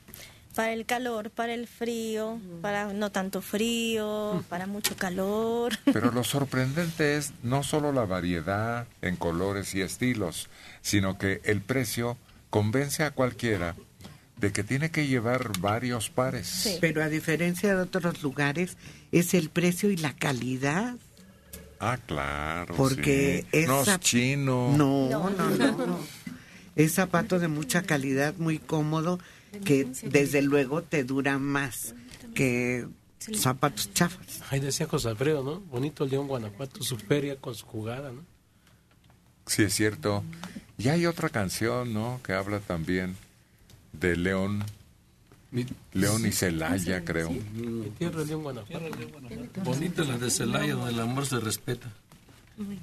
[0.55, 5.76] Para el calor, para el frío, para no tanto frío, para mucho calor.
[5.85, 10.48] Pero lo sorprendente es no solo la variedad en colores y estilos,
[10.81, 12.16] sino que el precio
[12.51, 13.74] convence a cualquiera
[14.45, 16.77] de que tiene que llevar varios pares.
[16.83, 18.77] Pero a diferencia de otros lugares,
[19.11, 20.97] es el precio y la calidad.
[21.81, 22.75] Ah, claro.
[22.77, 23.59] Porque sí.
[23.59, 24.75] es No es chino.
[24.77, 25.99] No, no, no, no.
[26.77, 29.19] Es zapato de mucha calidad, muy cómodo,
[29.65, 31.95] que desde luego te dura más
[32.35, 32.87] que
[33.19, 34.43] zapatos chafas.
[34.51, 35.61] Ahí decía José Alfredo, ¿no?
[35.61, 38.23] Bonito el León Guanajuato, su feria con su jugada, ¿no?
[39.47, 40.23] Sí, es cierto.
[40.77, 42.21] Y hay otra canción, ¿no?
[42.23, 43.16] Que habla también
[44.01, 44.65] de León.
[45.93, 47.31] León y Celaya, creo.
[47.31, 48.85] Mi tierra León Guanajuato.
[49.62, 51.89] Bonita la de Celaya, donde el amor se respeta.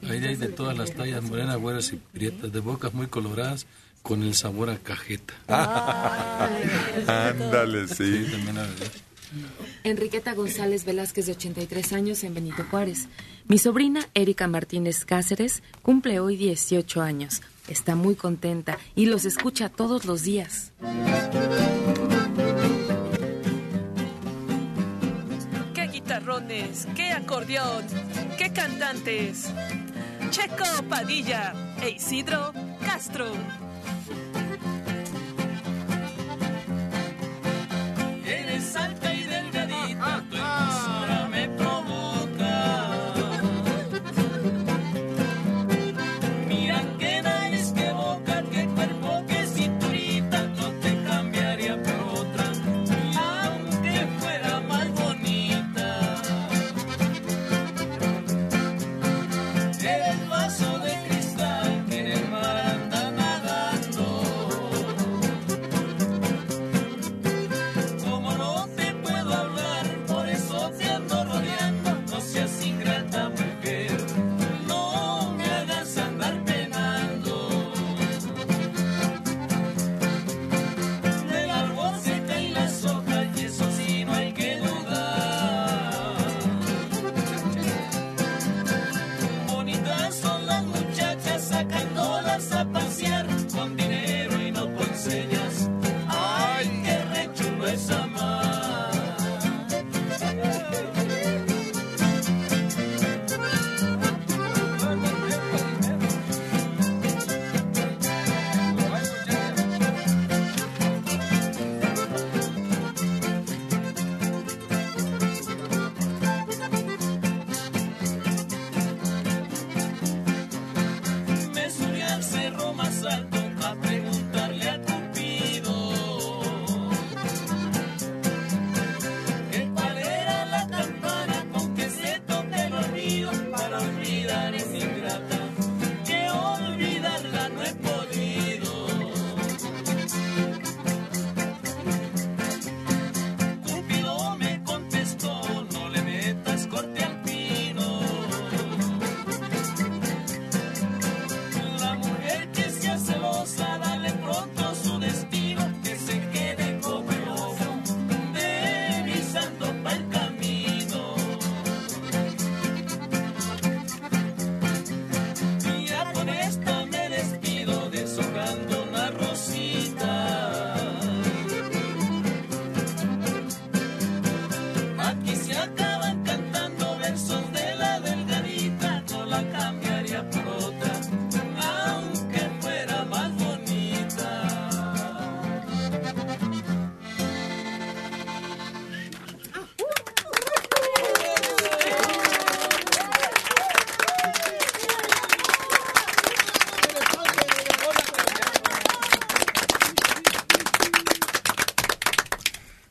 [0.10, 3.66] Ahí hay de todas las tallas, morenas, güeras y prietas, de bocas muy coloradas,
[4.02, 5.34] con el sabor a cajeta.
[7.08, 8.26] Ándale, sí.
[8.32, 8.58] también.
[9.84, 13.08] Enriqueta González Velázquez, de 83 años, en Benito Juárez.
[13.48, 17.42] Mi sobrina Erika Martínez Cáceres cumple hoy 18 años.
[17.68, 20.74] Está muy contenta y los escucha todos los días.
[25.74, 26.88] ¡Qué guitarrones!
[26.96, 27.86] ¡Qué acordeón!
[28.38, 29.50] ¡Qué cantantes!
[30.32, 32.54] Checo Padilla e Isidro
[32.86, 33.28] Castro.
[38.26, 41.21] Eres alta y delgadita, tu hermosura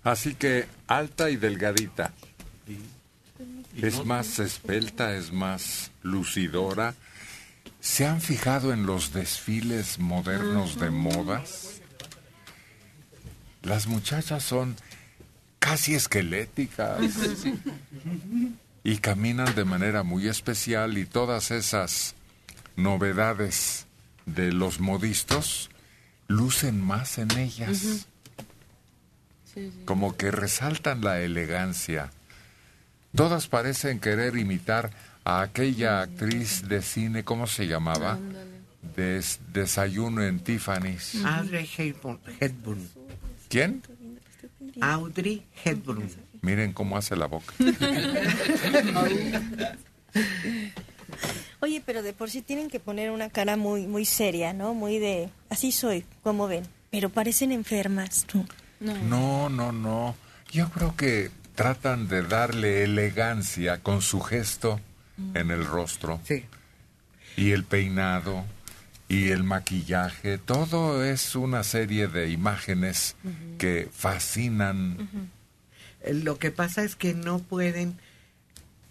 [0.03, 2.13] Así que alta y delgadita.
[3.77, 6.95] Es más esbelta, es más lucidora.
[7.81, 11.81] ¿Se han fijado en los desfiles modernos de modas?
[13.63, 14.77] Las muchachas son
[15.59, 17.01] casi esqueléticas
[18.83, 22.15] y caminan de manera muy especial y todas esas
[22.77, 23.87] novedades
[24.27, 25.71] de los modistos
[26.29, 28.07] lucen más en ellas.
[29.85, 32.11] Como que resaltan la elegancia.
[33.15, 34.91] Todas parecen querer imitar
[35.25, 38.19] a aquella actriz de cine, ¿cómo se llamaba?
[38.97, 41.17] Des- desayuno en Tiffany's.
[41.25, 42.89] Audrey Hepburn.
[43.49, 43.83] ¿Quién?
[44.81, 46.09] Audrey Hepburn.
[46.43, 47.53] Miren cómo hace la boca.
[51.61, 54.73] Oye, pero de por sí tienen que poner una cara muy muy seria, ¿no?
[54.73, 56.63] Muy de así soy, como ven.
[56.91, 58.25] Pero parecen enfermas.
[58.27, 58.45] tú.
[58.81, 60.17] No, no, no.
[60.51, 64.81] Yo creo que tratan de darle elegancia con su gesto
[65.35, 66.21] en el rostro.
[66.25, 66.45] Sí.
[67.37, 68.45] Y el peinado
[69.09, 73.17] y el maquillaje, todo es una serie de imágenes
[73.59, 75.09] que fascinan.
[76.03, 77.99] Eh, Lo que pasa es que no pueden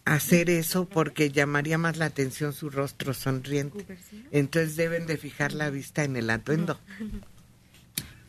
[0.05, 3.85] hacer eso porque llamaría más la atención su rostro sonriente.
[4.31, 6.79] Entonces deben de fijar la vista en el atuendo.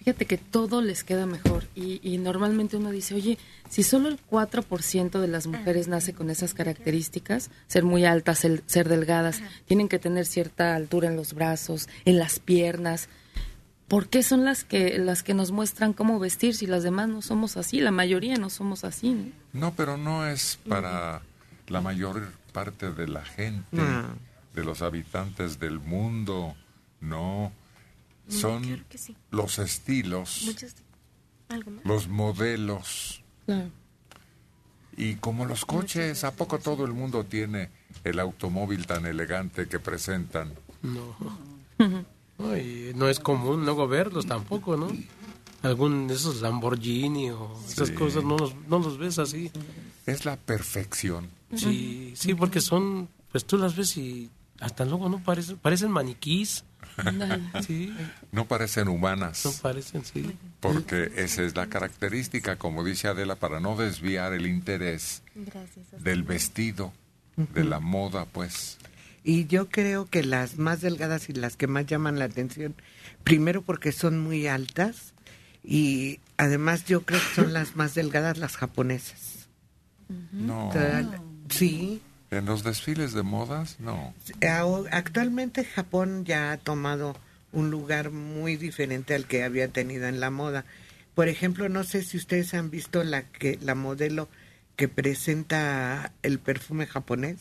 [0.01, 4.19] Fíjate que todo les queda mejor y, y normalmente uno dice, oye, si solo el
[4.31, 9.89] 4% de las mujeres nace con esas características, ser muy altas, el- ser delgadas, tienen
[9.89, 13.09] que tener cierta altura en los brazos, en las piernas,
[13.89, 17.21] ¿por qué son las que, las que nos muestran cómo vestir si las demás no
[17.23, 17.81] somos así?
[17.81, 19.13] La mayoría no somos así.
[19.13, 19.27] ¿no?
[19.69, 21.21] No, pero no es para
[21.69, 24.15] la mayor parte de la gente, No.
[24.55, 26.55] de los habitantes del mundo,
[27.01, 27.53] no.
[28.31, 29.16] Son claro que sí.
[29.31, 30.74] los estilos, Muchas-
[31.48, 31.85] ¿Algo más?
[31.85, 33.23] los modelos.
[34.97, 37.70] Y como los coches, ¿a poco todo el mundo tiene
[38.05, 40.52] el automóvil tan elegante que presentan?
[40.82, 41.16] No.
[42.40, 44.89] No, y no es común luego verlos tampoco, ¿no?
[45.61, 47.94] Algún de esos Lamborghini o esas Sí.
[47.94, 49.51] cosas no los, no los ves así.
[50.07, 51.28] Es la perfección.
[51.55, 56.65] Sí, sí, porque son, pues tú las ves y hasta luego no parecen, parecen maniquís.
[57.67, 57.93] Sí,
[58.33, 59.45] No parecen humanas.
[59.45, 60.35] no parecen, sí.
[60.61, 65.23] Porque esa es la característica, como dice Adela, para no desviar el interés
[65.99, 66.93] del vestido,
[67.37, 68.79] de la moda, pues.
[69.23, 72.75] Y yo creo que las más delgadas y las que más llaman la atención,
[73.25, 75.13] primero porque son muy altas
[75.63, 79.49] y además yo creo que son las más delgadas las japonesas.
[80.33, 80.71] No.
[81.49, 82.01] Sí.
[82.31, 84.15] En los desfiles de modas, no.
[84.93, 87.16] Actualmente Japón ya ha tomado
[87.52, 90.65] un lugar muy diferente al que había tenido en la moda.
[91.15, 94.28] Por ejemplo, no sé si ustedes han visto la que la modelo
[94.77, 97.39] que presenta el perfume japonés,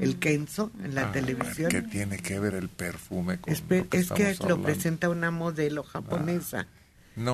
[0.00, 1.70] el Kenzo, en la Ah, televisión.
[1.70, 4.62] ¿Qué tiene que ver el perfume con Espe- lo que es que lo hablando?
[4.62, 6.62] presenta una modelo japonesa.
[6.62, 6.79] No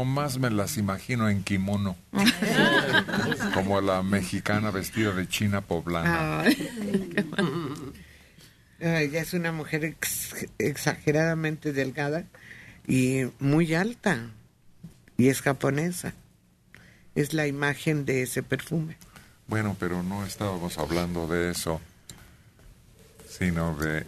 [0.05, 1.97] más me las imagino en kimono.
[3.55, 6.45] Como la mexicana vestida de china poblana.
[8.79, 12.25] Ella es una mujer ex- exageradamente delgada
[12.87, 14.31] y muy alta.
[15.17, 16.13] Y es japonesa.
[17.15, 18.97] Es la imagen de ese perfume.
[19.47, 21.81] Bueno, pero no estábamos hablando de eso,
[23.29, 24.05] sino de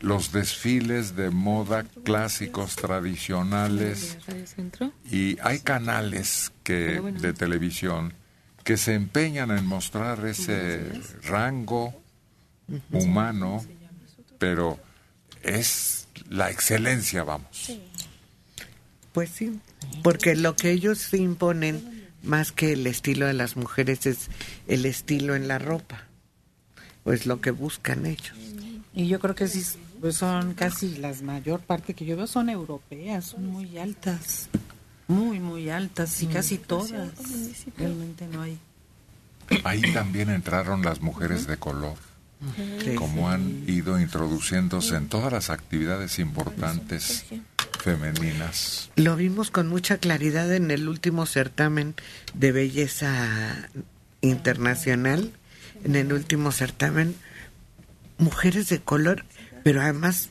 [0.00, 4.18] los desfiles de moda clásicos, tradicionales.
[5.10, 8.14] Y hay canales que de televisión
[8.64, 10.82] que se empeñan en mostrar ese
[11.24, 11.94] rango
[12.92, 13.64] humano,
[14.38, 14.78] pero
[15.42, 17.72] es la excelencia, vamos.
[19.12, 19.58] Pues sí,
[20.02, 24.28] porque lo que ellos imponen más que el estilo de las mujeres es
[24.66, 26.04] el estilo en la ropa.
[27.04, 28.34] Pues lo que buscan ellos.
[28.92, 29.64] Y yo creo que sí,
[30.00, 34.48] pues son casi las mayor parte que yo veo son europeas, son muy altas,
[35.06, 37.10] muy, muy altas y casi todas.
[37.76, 38.58] Realmente no hay.
[39.64, 41.96] Ahí también entraron las mujeres de color,
[42.84, 42.94] Sí.
[42.94, 47.24] como han ido introduciéndose en todas las actividades importantes
[47.80, 48.90] femeninas.
[48.96, 51.94] Lo vimos con mucha claridad en el último certamen
[52.34, 53.68] de belleza
[54.20, 55.32] internacional,
[55.84, 57.16] en el último certamen,
[58.18, 59.24] mujeres de color,
[59.68, 60.30] pero además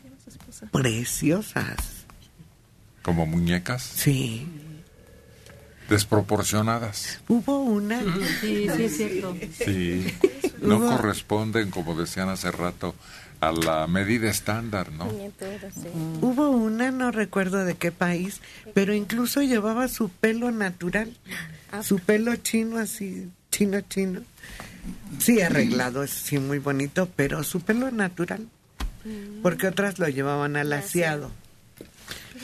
[0.72, 1.76] preciosas.
[3.04, 4.48] Como muñecas Sí.
[5.90, 7.20] desproporcionadas.
[7.28, 8.02] Hubo una.
[8.42, 9.38] Sí, sí es cierto.
[9.64, 10.08] Sí.
[10.62, 12.96] no Hubo- corresponden, como decían hace rato,
[13.42, 15.06] a la medida estándar, ¿no?
[16.22, 18.42] Hubo una, no recuerdo de qué país,
[18.74, 21.16] pero incluso llevaba su pelo natural,
[21.84, 24.22] su pelo chino así, chino chino.
[25.20, 28.48] Sí, arreglado, es sí, muy bonito, pero su pelo natural,
[29.42, 31.32] porque otras lo llevaban al aseado.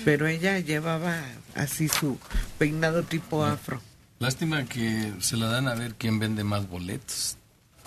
[0.06, 1.23] Pero ella llevaba
[1.56, 2.18] así su
[2.57, 3.81] peinado tipo afro.
[4.19, 7.38] Lástima que se la dan a ver quién vende más boletos.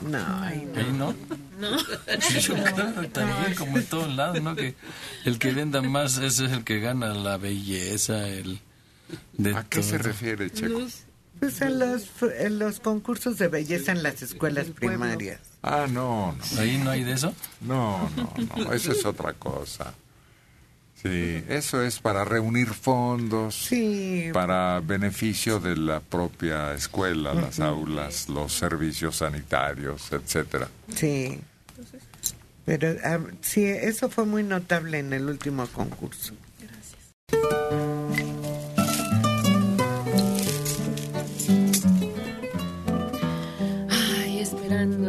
[0.03, 0.81] No, ahí no.
[0.81, 1.15] Ahí no.
[1.59, 1.79] No.
[2.21, 4.55] Sí, yo creo que también como en todos lados, ¿no?
[4.55, 4.75] Que
[5.25, 8.61] el que venda más ese es el que gana la belleza, el...
[9.33, 10.87] De ¿A qué se refiere, Checo?
[11.39, 12.09] Pues en los,
[12.39, 15.41] en los concursos de belleza en las escuelas primarias.
[15.63, 16.61] Ah, no, no.
[16.61, 17.35] ¿Ahí no hay de eso?
[17.61, 19.93] No, no, no, eso es otra cosa.
[21.03, 24.31] Sí, eso es para reunir fondos, Sí.
[24.33, 30.69] para beneficio de la propia escuela, las aulas, los servicios sanitarios, etcétera.
[30.95, 31.39] Sí.
[32.65, 36.35] Pero ah, sí, eso fue muy notable en el último concurso.
[37.31, 37.37] Ay,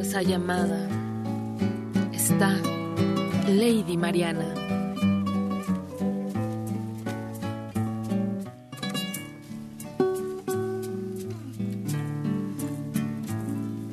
[0.08, 0.88] esa llamada.
[2.14, 2.56] Está
[3.50, 4.54] Lady Mariana.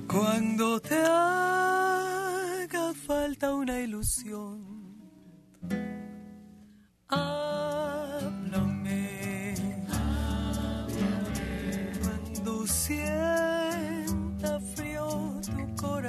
[0.07, 4.85] Cuando te haga falta una ilusión.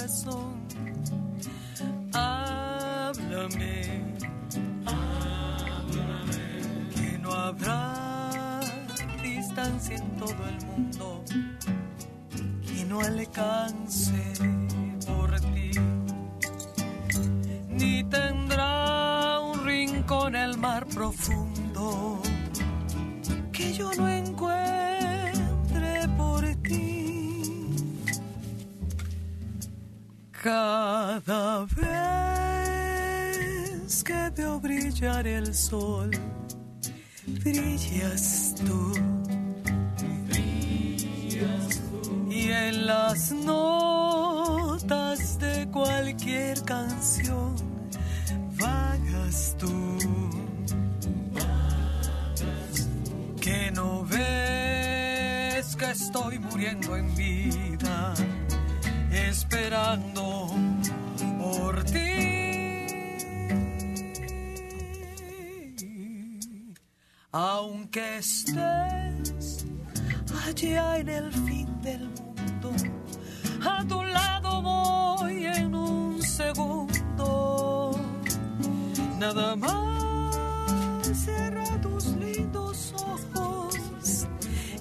[0.06, 0.62] Corazón,
[2.14, 3.82] háblame.
[6.96, 8.60] Que no habrá
[9.24, 11.24] distancia en todo el mundo
[12.68, 14.14] que no alcance
[15.08, 15.72] por ti,
[17.70, 22.22] ni tendrá un rincón el mar profundo
[23.52, 25.05] que yo no encuentre
[30.46, 31.66] Cada
[33.82, 36.12] vez que veo brillar el sol,
[37.26, 38.94] brillas tú.
[42.30, 44.20] Y en las notas
[45.40, 47.56] de cualquier canción
[48.60, 49.98] vagas tú.
[53.42, 58.14] Que no ves que estoy muriendo en vida,
[59.38, 60.50] esperando
[61.42, 62.88] por ti.
[67.32, 69.66] Aunque estés
[70.46, 72.70] allá en el fin del mundo.
[73.74, 77.92] A tu lado voy en un segundo.
[79.20, 84.28] Nada más cierra tus lindos ojos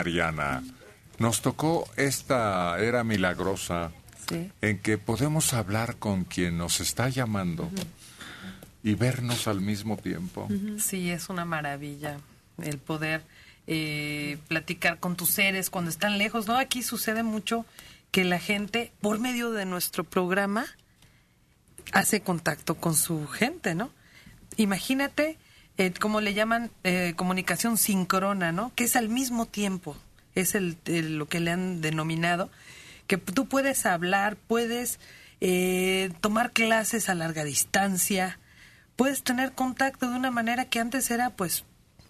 [0.03, 0.65] Mariana.
[1.19, 3.93] Nos tocó esta era milagrosa
[4.29, 4.51] Sí.
[4.61, 7.71] en que podemos hablar con quien nos está llamando
[8.83, 10.49] y vernos al mismo tiempo.
[10.79, 12.19] Sí, es una maravilla
[12.63, 13.23] el poder
[13.69, 16.57] eh, platicar con tus seres cuando están lejos, ¿no?
[16.59, 17.65] Aquí sucede mucho
[18.11, 20.67] que la gente, por medio de nuestro programa,
[21.93, 23.91] hace contacto con su gente, ¿no?
[24.57, 25.39] Imagínate,
[25.79, 28.73] eh, como le llaman eh, comunicación sincrona, ¿no?
[28.75, 29.97] Que es al mismo tiempo,
[30.35, 32.51] es el, el- lo que le han denominado,
[33.07, 34.99] que tú puedes hablar, puedes
[35.41, 38.39] eh, tomar clases a larga distancia,
[38.97, 41.65] puedes tener contacto de una manera que antes era, pues,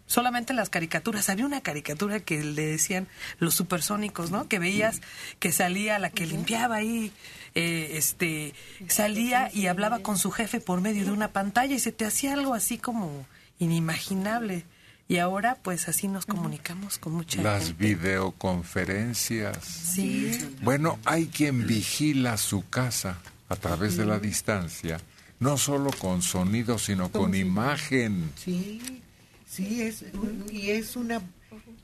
[0.06, 1.30] solamente las caricaturas.
[1.30, 3.06] Había una caricatura que le decían
[3.38, 4.48] los supersónicos, ¿no?
[4.48, 5.00] Que veías
[5.38, 7.10] que salía la que limpiaba ahí,
[7.54, 8.52] eh, este,
[8.88, 12.34] salía y hablaba con su jefe por medio de una pantalla y se te hacía
[12.34, 13.24] algo así como
[13.58, 14.64] inimaginable.
[15.08, 17.84] Y ahora, pues, así nos comunicamos con mucha Las gente.
[17.94, 19.58] videoconferencias.
[19.64, 20.30] Sí.
[20.62, 23.18] Bueno, hay quien vigila su casa
[23.48, 24.98] a través de la distancia,
[25.38, 28.30] no solo con sonido, sino con imagen.
[28.36, 29.02] Sí,
[29.46, 30.04] sí, es,
[30.50, 31.20] y es una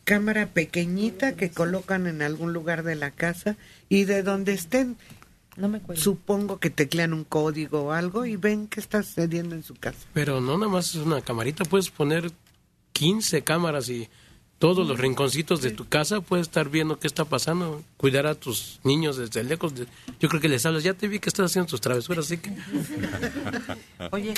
[0.05, 3.57] cámara pequeñita que colocan en algún lugar de la casa
[3.91, 4.97] y de donde estén,
[5.97, 9.99] supongo que teclean un código o algo y ven qué está sucediendo en su casa.
[10.15, 12.31] Pero no nada más es una camarita, puedes poner
[12.93, 14.09] 15 cámaras y
[14.59, 18.81] todos los rinconcitos de tu casa puedes estar viendo qué está pasando, cuidar a tus
[18.83, 19.73] niños desde lejos.
[19.75, 19.87] de-
[20.19, 22.53] Yo creo que les hablas, ya te vi que estás haciendo tus travesuras, así que...
[24.11, 24.35] Oye,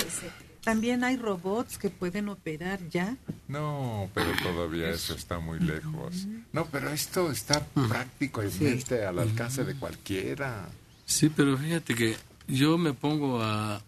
[0.63, 3.17] también hay robots que pueden operar ya.
[3.47, 6.27] No, pero todavía eso está muy lejos.
[6.53, 10.69] No, pero esto está prácticamente al alcance de cualquiera.
[11.11, 12.15] Sí, pero fíjate que
[12.47, 13.81] yo me pongo a,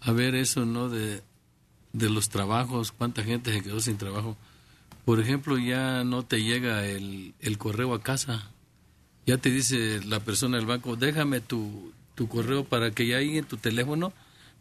[0.00, 0.88] a ver eso, ¿no?
[0.88, 1.22] De,
[1.92, 4.36] de los trabajos, cuánta gente se quedó sin trabajo.
[5.04, 8.50] Por ejemplo, ya no te llega el, el correo a casa.
[9.26, 13.36] Ya te dice la persona del banco, déjame tu, tu correo para que ya ahí
[13.38, 14.12] en tu teléfono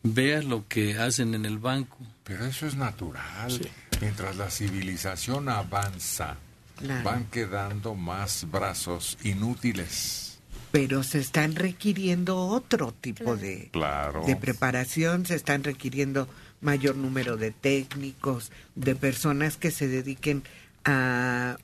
[0.04, 1.98] veas lo que hacen en el banco.
[2.24, 3.60] Pero eso es natural.
[4.02, 6.38] Mientras la civilización avanza,
[6.78, 7.04] Claro.
[7.04, 10.33] van quedando más brazos inútiles.
[10.74, 14.24] Pero se están requiriendo otro tipo de, Claro.
[14.26, 16.28] de preparación, se están requiriendo
[16.62, 20.42] mayor número de técnicos, de personas que se dediquen
[20.84, 21.58] a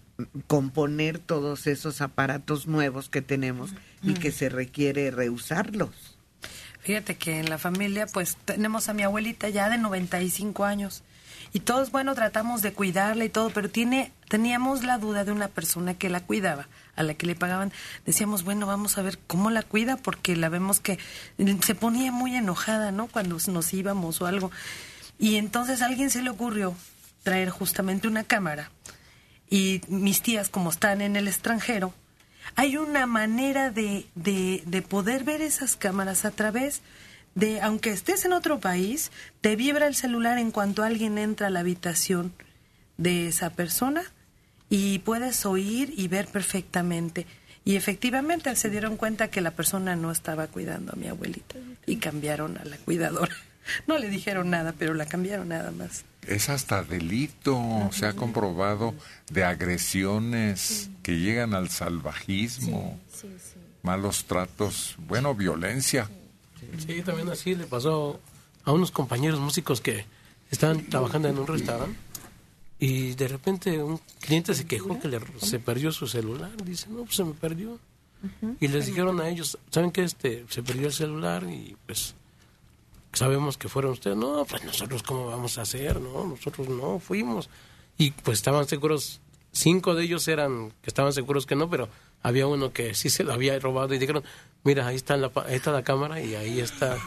[0.46, 3.72] componer todos esos aparatos nuevos que tenemos
[4.04, 5.90] y que se requiere reusarlos.
[6.82, 11.02] Fíjate que en la familia, pues tenemos a mi abuelita ya de 95 años
[11.54, 15.48] y todos, bueno, tratamos de cuidarla y todo, pero tiene, teníamos la duda de una
[15.48, 17.72] persona que la cuidaba, a la que le pagaban.
[18.06, 21.00] Decíamos, bueno, vamos a ver cómo la cuida, porque la vemos que
[21.64, 23.08] se ponía muy enojada, ¿no?
[23.08, 24.52] Cuando nos íbamos o algo.
[25.18, 26.76] Y entonces a alguien se le ocurrió
[27.24, 28.72] traer justamente una cámara
[29.50, 31.94] y mis tías, como están en el extranjero,
[32.56, 36.82] hay una manera de, de poder ver esas cámaras a través
[37.40, 39.12] de, aunque estés en otro país,
[39.42, 42.34] te vibra el celular en cuanto alguien entra a la habitación
[42.98, 44.04] de esa persona
[44.70, 47.26] y puedes oír y ver perfectamente.
[47.66, 51.56] Y efectivamente se dieron cuenta que la persona no estaba cuidando a mi abuelita
[51.86, 53.36] y cambiaron a la cuidadora.
[53.86, 56.04] No le dijeron nada, pero la cambiaron nada más.
[56.26, 57.62] Es hasta delito,
[57.92, 58.96] se ha comprobado,
[59.30, 63.00] de agresiones que llegan al salvajismo,
[63.84, 66.10] malos tratos, bueno, violencia.
[66.78, 68.20] Sí, también así le pasó
[68.64, 70.06] a unos compañeros músicos que
[70.52, 71.98] estaban trabajando en un restaurante
[72.80, 76.52] y de repente un cliente se quejó que le, se perdió su celular.
[76.64, 77.78] Dice, no, pues se me perdió.
[78.60, 80.04] Y les dijeron a ellos, ¿saben qué?
[80.04, 82.16] Este, se perdió el celular y pues
[83.14, 84.16] sabemos que fueron ustedes.
[84.16, 86.26] No, pues nosotros cómo vamos a hacer, ¿no?
[86.26, 87.50] Nosotros no fuimos.
[87.98, 89.20] Y pues estaban seguros,
[89.52, 91.90] cinco de ellos eran que estaban seguros que no, pero
[92.22, 94.24] había uno que sí se lo había robado y dijeron,
[94.64, 96.98] mira, ahí está la, pa- ahí está la cámara y ahí está,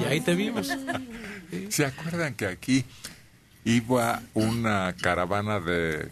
[0.00, 0.70] y ahí te vimos.
[1.68, 2.84] ¿Se acuerdan que aquí
[3.64, 6.10] iba una caravana de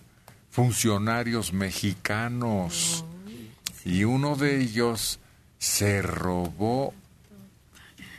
[0.50, 3.04] funcionarios mexicanos
[3.84, 5.20] y uno de ellos
[5.58, 6.92] se robó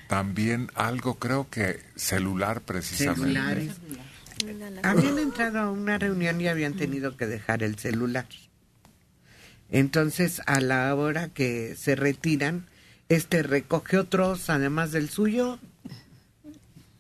[0.08, 3.22] también algo, creo que celular precisamente.
[3.28, 3.72] Celulares.
[4.84, 8.26] Habían entrado a una reunión y habían tenido que dejar el celular.
[9.72, 12.66] Entonces, a la hora que se retiran,
[13.08, 15.60] este recoge otros, además del suyo,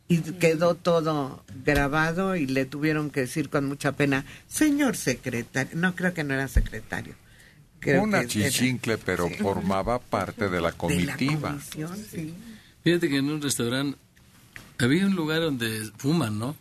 [0.08, 5.96] y quedó todo grabado y le tuvieron que decir con mucha pena, señor secretario, no
[5.96, 7.14] creo que no era secretario.
[7.80, 11.52] Creo Una era- chichincle, pero formaba parte de la comitiva.
[11.52, 12.34] comisión, sí.
[12.84, 13.98] Fíjate que en un restaurante
[14.80, 16.56] había un lugar donde fuman, ¿no?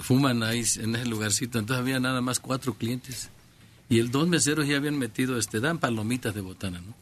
[0.00, 1.58] Fuman ahí en ese lugarcito.
[1.58, 3.30] Entonces había nada más cuatro clientes.
[3.88, 6.94] Y el dos meseros ya habían metido, este, dan palomitas de botana, ¿no?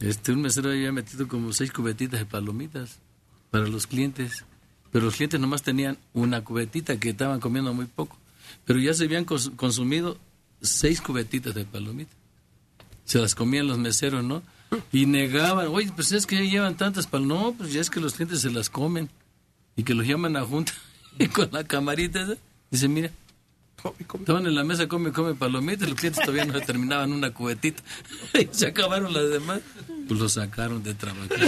[0.00, 2.98] Este, un mesero ya había metido como seis cubetitas de palomitas
[3.50, 4.44] para los clientes,
[4.90, 8.18] pero los clientes nomás tenían una cubetita que estaban comiendo muy poco,
[8.64, 10.18] pero ya se habían cons- consumido
[10.60, 12.16] seis cubetitas de palomitas.
[13.04, 14.42] Se las comían los meseros, ¿no?
[14.92, 17.42] Y negaban, oye, pues es que llevan tantas palomitas.
[17.42, 19.08] No, pues ya es que los clientes se las comen
[19.76, 20.72] y que los llaman a junta
[21.18, 22.26] y con la camarita.
[22.70, 23.10] Dice, mira,
[24.18, 27.82] estaban en la mesa, come, come palomitas, los clientes todavía no terminaban una cubetita
[28.38, 29.60] y se acabaron las demás.
[30.08, 31.38] Pues los sacaron de trabajar.